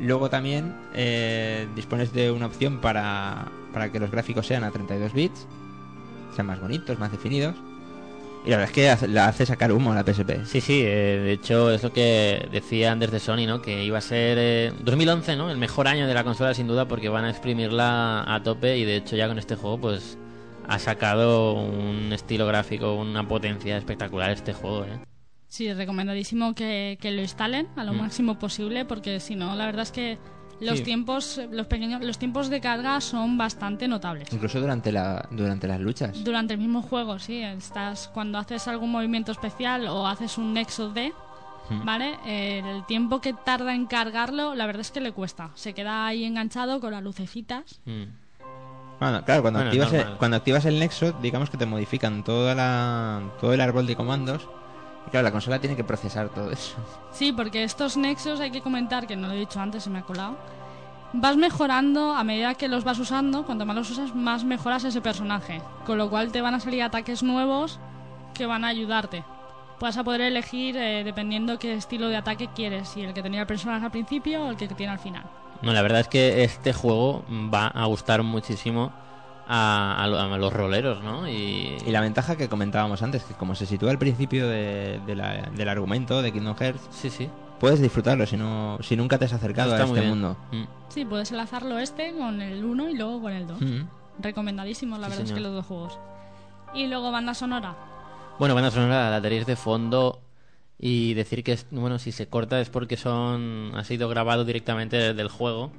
[0.00, 5.12] Luego también eh, dispones de una opción para, para que los gráficos sean a 32
[5.12, 5.46] bits,
[6.36, 7.56] sean más bonitos, más definidos.
[8.48, 10.46] Y la verdad es que la hace sacar humo a la PSP.
[10.46, 13.60] Sí, sí, eh, de hecho es lo que decían desde Sony, ¿no?
[13.60, 15.50] Que iba a ser eh, 2011, ¿no?
[15.50, 18.86] El mejor año de la consola sin duda porque van a exprimirla a tope y
[18.86, 20.16] de hecho ya con este juego pues
[20.66, 24.98] ha sacado un estilo gráfico, una potencia espectacular este juego, ¿eh?
[25.46, 27.98] Sí, recomendadísimo que, que lo instalen a lo Mm.
[27.98, 30.16] máximo posible, porque si no, la verdad es que
[30.60, 30.84] los Sí.
[30.84, 34.32] tiempos, los pequeños, los tiempos de carga son bastante notables.
[34.32, 36.24] Incluso durante, la, durante las luchas.
[36.24, 37.42] Durante el mismo juego, sí.
[37.42, 41.12] Estás, cuando haces algún movimiento especial o haces un nexo D,
[41.70, 41.84] Mm.
[41.84, 42.18] ¿vale?
[42.24, 45.50] Eh, el tiempo que tarda en cargarlo, la verdad es que le cuesta.
[45.54, 47.80] Se queda ahí enganchado con las lucecitas.
[47.84, 48.04] Mm.
[48.98, 52.54] Bueno, claro, cuando, Bueno, activas el, cuando activas el Nexo, digamos que te modifican toda
[52.54, 54.48] la, todo el árbol de comandos.
[55.06, 56.76] Y claro, la consola tiene que procesar todo eso.
[57.12, 60.00] Sí, porque estos nexos hay que comentar, que no lo he dicho antes, se me
[60.00, 60.36] ha colado.
[61.12, 65.00] Vas mejorando a medida que los vas usando, cuanto más los usas, más mejoras ese
[65.00, 65.62] personaje.
[65.86, 67.80] Con lo cual te van a salir ataques nuevos
[68.34, 69.24] que van a ayudarte.
[69.80, 73.40] Vas a poder elegir eh, dependiendo qué estilo de ataque quieres, si el que tenía
[73.40, 75.24] el personaje al principio o el que tiene al final.
[75.62, 78.92] No, la verdad es que este juego va a gustar muchísimo
[79.50, 81.26] a, a lo- a los roleros, ¿no?
[81.28, 85.16] Y, Y la ventaja que comentábamos antes, que como se sitúa al principio de- de
[85.16, 87.30] la- del argumento de Kingdom Hearts, Sí, sí.
[87.58, 90.36] puedes disfrutarlo si, no, si nunca te has acercado Está a este mundo.
[90.52, 90.64] Mm.
[90.90, 93.60] Sí, puedes enlazarlo este con el 1 y luego con el 2.
[93.60, 93.82] Mm.
[94.20, 95.98] Recomendadísimos, la Sí, verdad es que los dos juegos.
[96.74, 97.74] Y luego banda sonora.
[98.38, 100.20] Bueno, banda sonora la tenéis de fondo
[100.78, 105.14] y decir que, es- bueno, si se corta es porque son ha sido grabado directamente
[105.14, 105.70] del juego.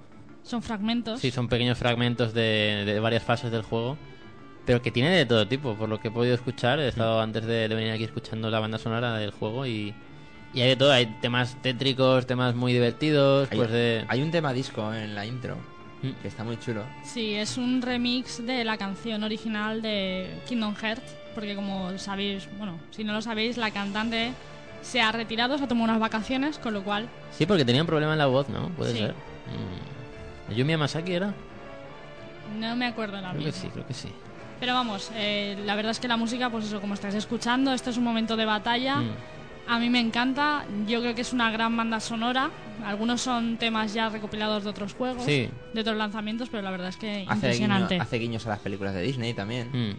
[0.43, 1.19] Son fragmentos.
[1.19, 3.97] Sí, son pequeños fragmentos de, de varias fases del juego,
[4.65, 6.79] pero que tiene de todo tipo, por lo que he podido escuchar.
[6.79, 9.93] He estado antes de, de venir aquí escuchando la banda sonora del juego y,
[10.53, 10.91] y hay de todo.
[10.91, 14.05] Hay temas tétricos, temas muy divertidos, Hay, pues de...
[14.07, 15.57] hay un tema disco en la intro
[16.01, 16.11] Mm.
[16.21, 16.83] que está muy chulo.
[17.03, 21.03] Sí, es un remix de la canción original de Kingdom Hearts,
[21.35, 24.31] porque como sabéis, bueno, si no lo sabéis, la cantante
[24.81, 27.87] se ha retirado, se ha tomado unas vacaciones, con lo cual, Sí, porque tenía un
[27.87, 28.69] problema en la voz, ¿no?
[28.69, 28.99] Puede Sí.
[28.99, 29.11] ser.
[29.11, 29.98] Mm.
[30.55, 31.33] ¿Yumi Masaki era?
[32.59, 34.09] no me acuerdo la Creo que sí, creo que sí.
[34.59, 37.91] Pero vamos, eh, la verdad es que la música, pues eso, como estáis escuchando, este
[37.91, 38.97] es un momento de batalla.
[38.97, 39.09] Mm.
[39.67, 42.49] A mí me encanta, yo creo que es una gran banda sonora.
[42.83, 45.49] Algunos son temas ya recopilados de otros juegos, Sí.
[45.73, 47.99] de otros lanzamientos, pero la verdad es que Hace, guiño- impresionante.
[47.99, 49.67] hace guiños a las películas de Disney también.
[49.67, 49.71] Mm.
[49.71, 49.97] Tiene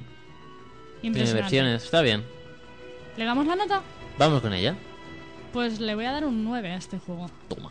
[1.03, 1.41] impresionante.
[1.43, 2.25] versiones, está bien.
[3.17, 3.81] ¿Le damos la nota?
[4.19, 4.75] Vamos con ella.
[5.53, 7.31] Pues le voy a dar un 9 a este juego.
[7.49, 7.71] Toma.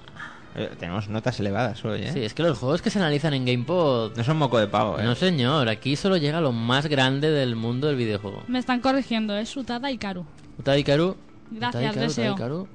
[0.55, 2.11] Eh, tenemos notas elevadas hoy, ¿eh?
[2.11, 4.17] Sí, es que los juegos que se analizan en GamePod...
[4.17, 5.03] No son moco de pavo, ¿eh?
[5.03, 8.43] No señor, aquí solo llega lo más grande del mundo del videojuego.
[8.47, 10.26] Me están corrigiendo, es Utada y Karu.
[10.57, 11.15] Utada Hikaru...
[11.51, 12.34] Gracias, Utada deseo.
[12.34, 12.67] Utada Hikaru,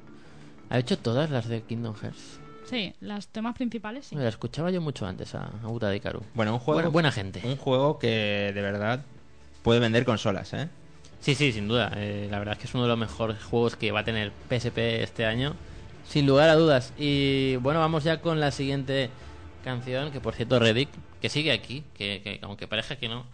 [0.70, 2.40] Ha hecho todas las de Kingdom Hearts.
[2.64, 4.16] Sí, los temas principales sí.
[4.16, 6.22] La escuchaba yo mucho antes a, a Utada Hikaru.
[6.34, 6.76] Bueno, un juego...
[6.76, 7.42] Buena, buena gente.
[7.44, 9.04] Un juego que de verdad
[9.62, 10.68] puede vender consolas, ¿eh?
[11.20, 11.90] Sí, sí, sin duda.
[11.96, 14.30] Eh, la verdad es que es uno de los mejores juegos que va a tener
[14.48, 15.54] PSP este año.
[16.08, 16.92] Sin lugar a dudas.
[16.98, 19.10] Y bueno, vamos ya con la siguiente
[19.64, 20.10] canción.
[20.10, 20.90] Que por cierto, Reddick,
[21.20, 21.84] que sigue aquí.
[21.94, 23.26] Que, que aunque parezca que no,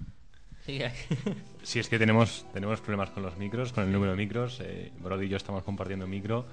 [0.64, 1.14] sigue aquí.
[1.62, 4.60] Si es que tenemos, tenemos problemas con los micros, con el número de micros.
[4.60, 6.46] Eh, Brody y yo estamos compartiendo micro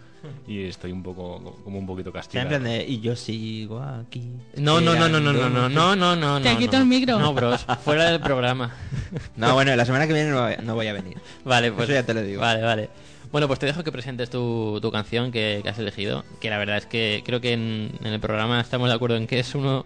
[0.45, 2.59] y estoy un poco, como un poquito castigado.
[2.85, 4.29] y yo sigo aquí.
[4.57, 6.41] No, no, no, no, no, no, no, no, no, no.
[6.41, 6.79] Te no, quito no.
[6.79, 7.19] el micro.
[7.19, 8.75] No, bros, fuera del programa.
[9.37, 11.17] No, bueno, la semana que viene no, no voy a venir.
[11.45, 11.83] Vale, pues.
[11.85, 12.41] Eso ya te lo digo.
[12.41, 12.89] Vale, vale.
[13.31, 16.23] Bueno, pues te dejo que presentes tu, tu canción que, has elegido.
[16.39, 19.27] Que la verdad es que creo que en, en el programa estamos de acuerdo en
[19.27, 19.85] que es uno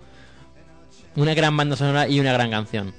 [1.15, 2.93] una gran banda sonora y una gran canción.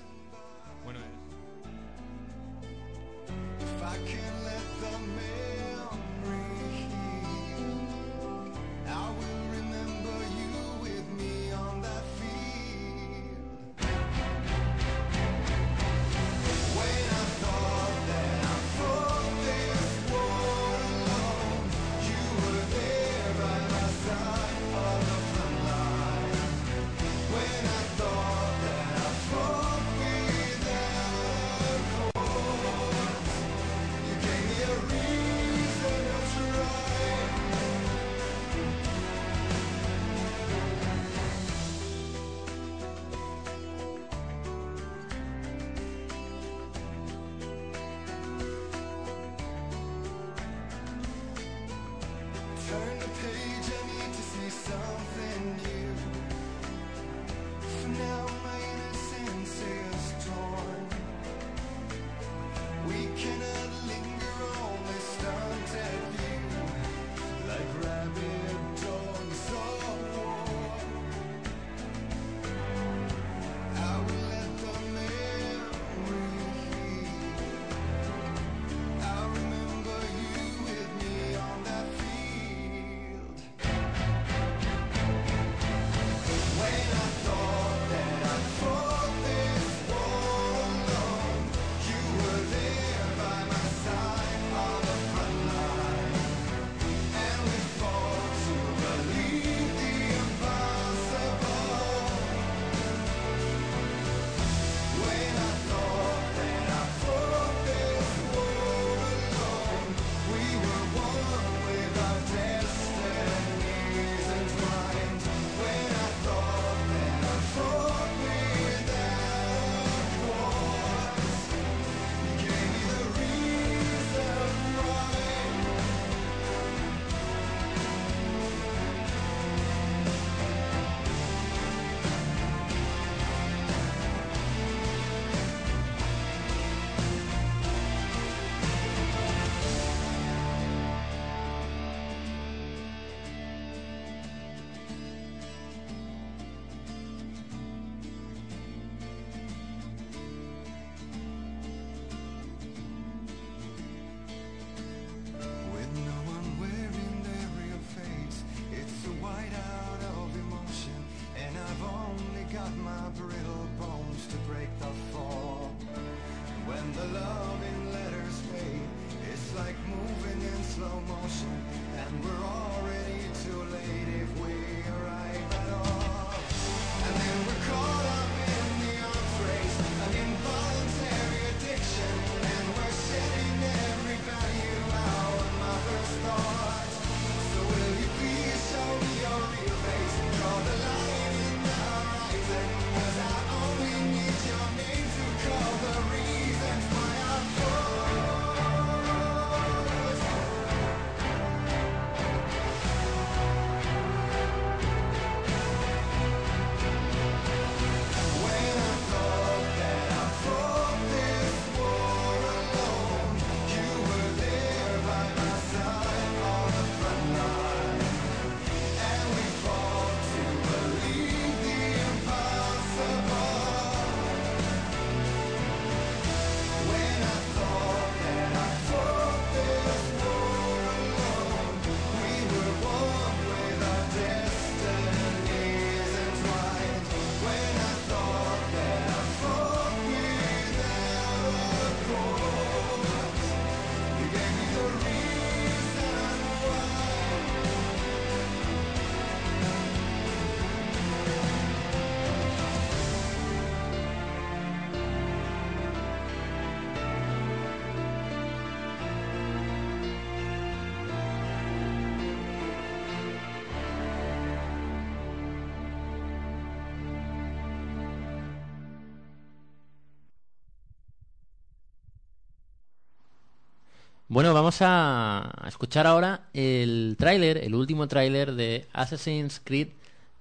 [274.33, 279.89] Bueno, vamos a escuchar ahora el tráiler, el último tráiler de Assassin's Creed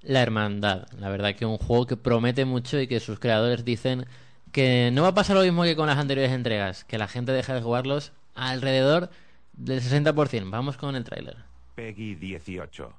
[0.02, 0.88] La Hermandad.
[0.98, 4.06] La verdad que un juego que promete mucho y que sus creadores dicen
[4.54, 7.34] que no va a pasar lo mismo que con las anteriores entregas, que la gente
[7.34, 9.10] deja de jugarlos alrededor
[9.52, 10.50] del 60%.
[10.50, 11.36] Vamos con el tráiler.
[11.76, 12.94] Peggy 18.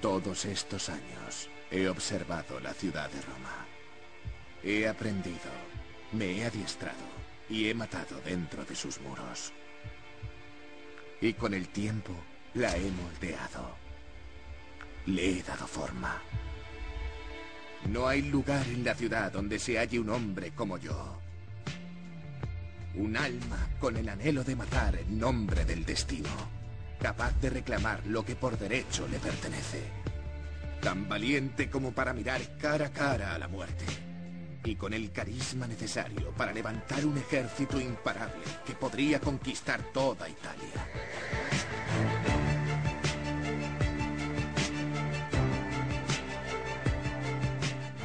[0.00, 3.66] Todos estos años he observado la ciudad de Roma.
[4.64, 5.50] He aprendido,
[6.12, 7.04] me he adiestrado
[7.50, 9.52] y he matado dentro de sus muros.
[11.20, 12.14] Y con el tiempo
[12.54, 13.76] la he moldeado.
[15.04, 16.22] Le he dado forma.
[17.90, 21.18] No hay lugar en la ciudad donde se halle un hombre como yo.
[22.94, 26.59] Un alma con el anhelo de matar en nombre del destino.
[27.00, 29.82] Capaz de reclamar lo que por derecho le pertenece.
[30.82, 33.84] Tan valiente como para mirar cara a cara a la muerte.
[34.64, 40.86] Y con el carisma necesario para levantar un ejército imparable que podría conquistar toda Italia.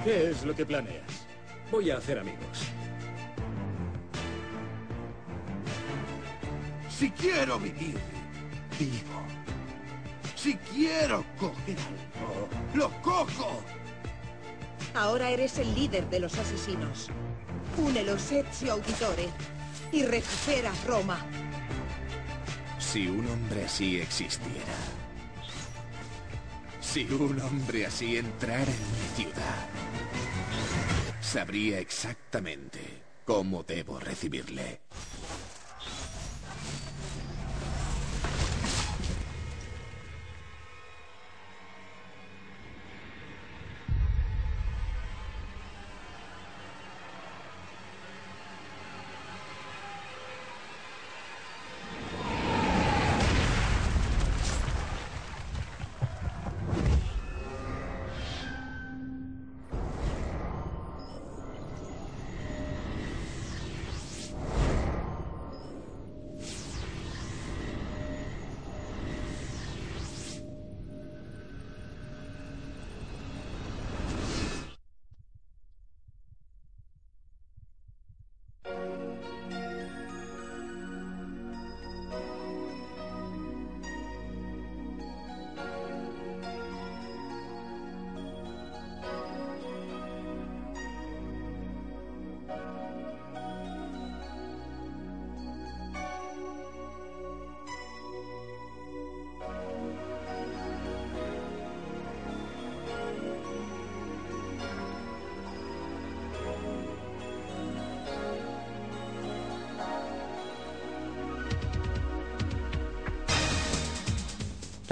[0.05, 1.25] ¿Qué es lo que planeas?
[1.69, 2.71] Voy a hacer amigos.
[6.89, 8.14] Si quiero vivir,
[8.79, 9.21] vivo.
[10.35, 13.61] Si quiero coger algo, lo cojo.
[14.93, 17.09] Ahora eres el líder de los asesinos.
[17.77, 19.27] Une los Ezio Auditore
[19.91, 21.19] y recupera Roma.
[22.79, 24.75] Si un hombre así existiera.
[26.79, 29.67] Si un hombre así entrara en mi ciudad.
[31.19, 32.79] Sabría exactamente
[33.25, 34.79] cómo debo recibirle.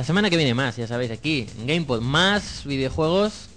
[0.04, 3.48] La semana que viene más, ya sabéis, aquí en GamePod, más videojuegos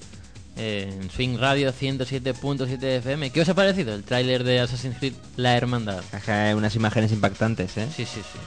[0.56, 3.30] eh, en Swing Radio 107.7 FM.
[3.30, 6.04] ¿Qué os ha parecido el tráiler de Assassin's Creed La Hermandad?
[6.28, 7.88] Hay unas imágenes impactantes, ¿eh?
[7.88, 8.38] Sí, sí, sí.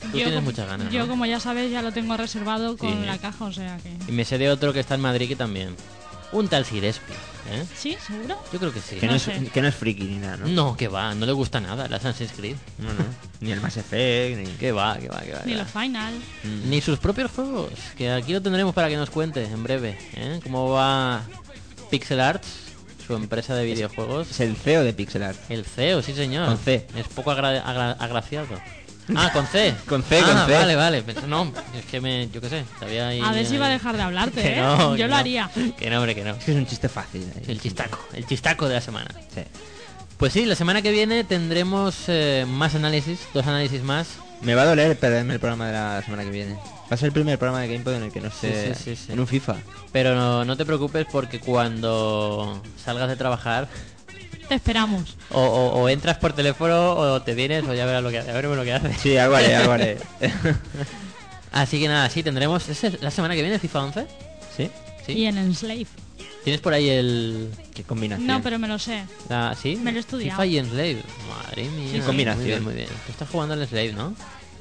[0.00, 1.08] Tú Yo tienes como- muchas ganas, Yo, ¿no?
[1.08, 3.06] como ya sabes, ya lo tengo reservado con Sí.
[3.06, 3.92] la caja, o sea que...
[4.08, 5.76] Y me sé de otro que está en Madrid que también.
[6.32, 7.12] Un tal Sirespi,
[7.50, 7.64] ¿eh?
[7.76, 7.96] ¿Sí?
[8.06, 8.38] ¿Seguro?
[8.52, 8.96] Yo creo que sí.
[8.96, 10.46] Que no, No es, que no es friki ni nada, ¿no?
[10.48, 12.56] No, que va, no le gusta nada el Assassin's Creed.
[12.78, 13.04] No, no.
[13.40, 14.46] Ni el Mass Effect, ni...
[14.56, 15.42] Que va, que va, que va.
[15.44, 16.14] Ni los final.
[16.68, 20.40] Ni sus propios juegos, que aquí lo tendremos para que nos cuente en breve, ¿eh?
[20.42, 21.22] Cómo va
[21.90, 22.48] Pixel Arts,
[23.06, 24.30] su empresa de videojuegos.
[24.30, 25.38] Es el CEO de Pixel Art.
[25.48, 26.46] El CEO, sí señor.
[26.48, 26.86] Con C.
[26.96, 28.48] Es poco agra- agra- agraciado.
[29.14, 29.74] Ah, con C.
[29.86, 30.52] Con C, Ah, con C.
[30.54, 31.04] Vale, vale.
[31.28, 33.20] No, es que me, yo qué sé, sabía ahí.
[33.20, 34.60] A ver si ahí- va a dejar de hablarte, Que ¿eh?
[34.60, 35.16] no, Yo lo no.
[35.16, 35.50] haría.
[35.78, 36.30] Que no, hombre, que no.
[36.34, 37.22] Es que es un chiste fácil.
[37.36, 37.42] ¿eh?
[37.48, 39.08] El chistaco, el chistaco de la semana.
[39.34, 39.42] Sí.
[40.16, 44.08] Pues sí, la semana que viene tendremos eh, más análisis, dos análisis más.
[44.42, 46.54] Me va a doler perderme el programa de la semana que viene.
[46.54, 48.96] Va a ser el primer programa de GamePod en el que no Sí, sí, sí,
[48.96, 49.12] sí.
[49.12, 49.56] en un FIFA.
[49.92, 53.68] Pero no, no te preocupes porque cuando salgas de trabajar
[54.48, 55.16] Te esperamos.
[55.30, 58.56] o, o- o entras por teléfono o te vienes o ya verás lo que, veremos
[58.56, 58.96] lo que haces.
[59.00, 59.98] Sí, algo haré, algo haré.
[61.52, 62.68] Así que nada, sí, tendremos...
[62.68, 64.06] ¿Es el- la semana que viene FIFA 11?
[64.56, 64.70] ¿Sí?
[65.06, 65.12] Sí.
[65.12, 65.86] Y en Enslave.
[66.44, 67.50] ¿Tienes por ahí el...
[67.74, 68.26] Qué combinación.
[68.26, 69.04] No, pero me lo sé.
[69.28, 69.76] la- ¿Sí?
[69.76, 70.32] Me lo he estudiado.
[70.32, 71.02] FIFA y Enslave.
[71.28, 71.88] Madre mía.
[71.92, 72.06] Sí, sí.
[72.06, 72.42] Combinación.
[72.44, 72.88] Muy bien, muy bien.
[73.06, 74.14] Tú estás jugando al Enslave, ¿no?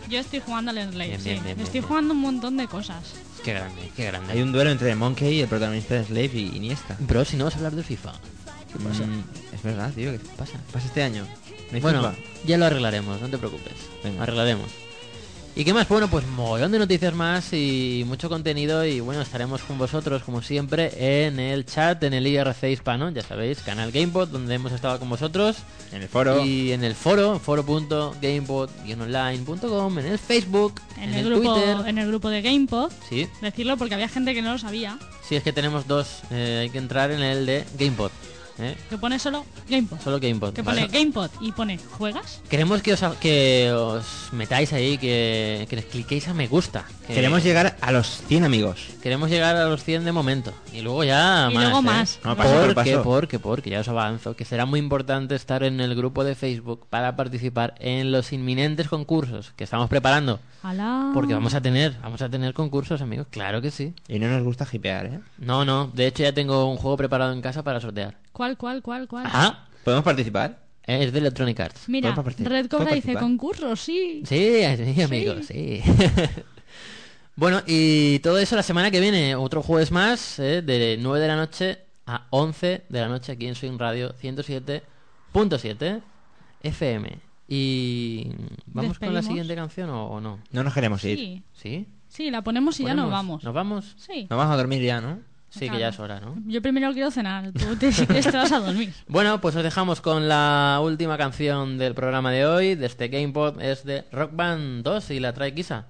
[0.09, 1.29] Yo estoy jugando al Enslave, Bien, sí.
[1.31, 1.83] bien, bien, estoy bien.
[1.87, 3.03] jugando un montón de cosas.
[3.43, 4.33] Qué grande, qué grande.
[4.33, 6.95] Hay un duelo entre Monkey y el protagonista de Slave y Iniesta.
[6.99, 8.13] Bro, si no vas a hablar de FIFA.
[8.71, 9.03] ¿Qué pasa?
[9.03, 10.11] es verdad, tío.
[10.13, 10.57] ¿Qué pasa?
[10.71, 11.25] pasa este año?
[11.71, 12.15] ¿No hay Bueno, FIFA?
[12.45, 13.73] ya lo arreglaremos, no te preocupes.
[14.03, 14.23] Venga.
[14.23, 14.69] Arreglaremos.
[15.57, 15.87] ¿Y qué más?
[15.87, 20.41] Bueno, pues mogollón de noticias más y mucho contenido y bueno, estaremos con vosotros como
[20.41, 24.99] siempre en el chat, en el IRC hispano, ya sabéis, canal GamePod, donde hemos estado
[24.99, 25.55] con vosotros.
[25.93, 26.43] En el foro.
[26.45, 31.77] Y en el foro, foro.gamepod-online.com, en el Facebook, En, el, grupo, Twitter.
[31.87, 32.91] en el grupo de GamePod.
[33.09, 34.97] Sí, Decirlo porque había gente que no lo sabía.
[35.27, 38.11] sí, es que tenemos dos, eh, hay que entrar en el de GamePod.
[38.59, 38.75] ¿Eh?
[38.89, 39.99] Que pone solo GamePod.
[40.01, 40.53] Solo GamePod.
[40.53, 40.85] Que ¿vale?
[40.87, 42.41] pone GamePod y pone ¿Juegas?
[42.49, 46.85] Queremos que os, que os metáis ahí, que, que les cliquéis a me gusta.
[47.07, 48.87] que- Queremos llegar a los 100 amigos.
[49.01, 50.53] Queremos llegar a los 100 de momento.
[50.73, 51.63] Y luego ya Y más.
[51.63, 51.81] luego ¿eh?
[51.81, 52.19] más.
[52.23, 53.03] No, paso por porque, paso.
[53.03, 56.87] porque, porque, ya os avanzo, que será muy importante estar en el grupo de Facebook
[56.89, 60.39] para participar en los inminentes concursos que estamos preparando.
[60.63, 61.11] Alá.
[61.13, 63.93] Porque vamos a tener, vamos a tener concursos, amigos, claro que sí.
[64.07, 65.19] Y no nos gusta hipear, ¿eh?
[65.37, 68.15] No, no, de hecho ya tengo un juego preparado en casa para sortear.
[68.35, 69.27] ¿Cuál, cuál, cuál, cuál?
[69.27, 70.59] Ajá, ¿Podemos participar?
[70.85, 71.87] es de Electronic Arts.
[71.87, 72.13] Mira.
[72.13, 74.23] Red Cobra ¿Puedo dice concurso, sí.
[74.25, 75.81] Sí, sí, amigos, sí.
[77.37, 80.61] bueno, y todo eso la semana que viene, otro jueves más, ¿eh?
[80.61, 86.01] de 9 de la noche a 11 de la noche aquí en Swing Radio 107.7
[86.61, 87.17] FM.
[87.47, 88.31] Y
[88.65, 90.39] vamos con la siguiente canción o, o no?
[90.51, 91.17] No nos queremos ir.
[91.17, 91.43] Sí.
[91.53, 91.87] ¿Sí?
[92.09, 93.45] Sí, la ponemos y ya nos vamos.
[93.45, 93.95] ¿Nos vamos?
[93.95, 94.27] Sí.
[94.29, 95.19] Nos vamos a dormir ya, ¿no?
[95.59, 96.35] Sí, que ya es hora, ¿no?
[96.45, 97.51] Yo primero quiero cenar.
[97.51, 97.91] Tú te,
[98.21, 98.93] te vas a dormir.
[99.07, 103.61] Bueno, pues os dejamos con la última canción del programa de hoy, de este GamePod,
[103.61, 105.87] es de Rock Band 2 y la trae Kisa.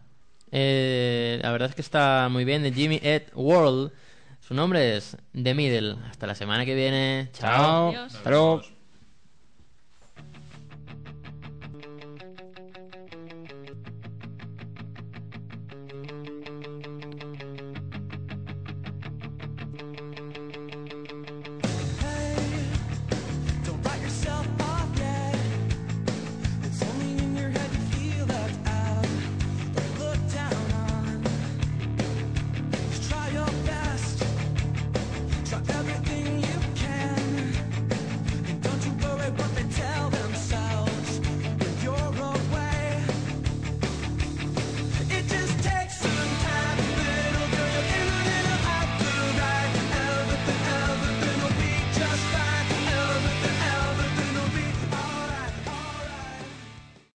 [0.52, 3.92] Eh, la verdad es que está muy bien, de Jimmy Ed World.
[4.40, 5.96] Su nombre es The Middle.
[6.10, 7.30] Hasta la semana que viene.
[7.34, 7.90] Chao.
[7.90, 8.16] Adiós.
[8.16, 8.75] Hasta luego.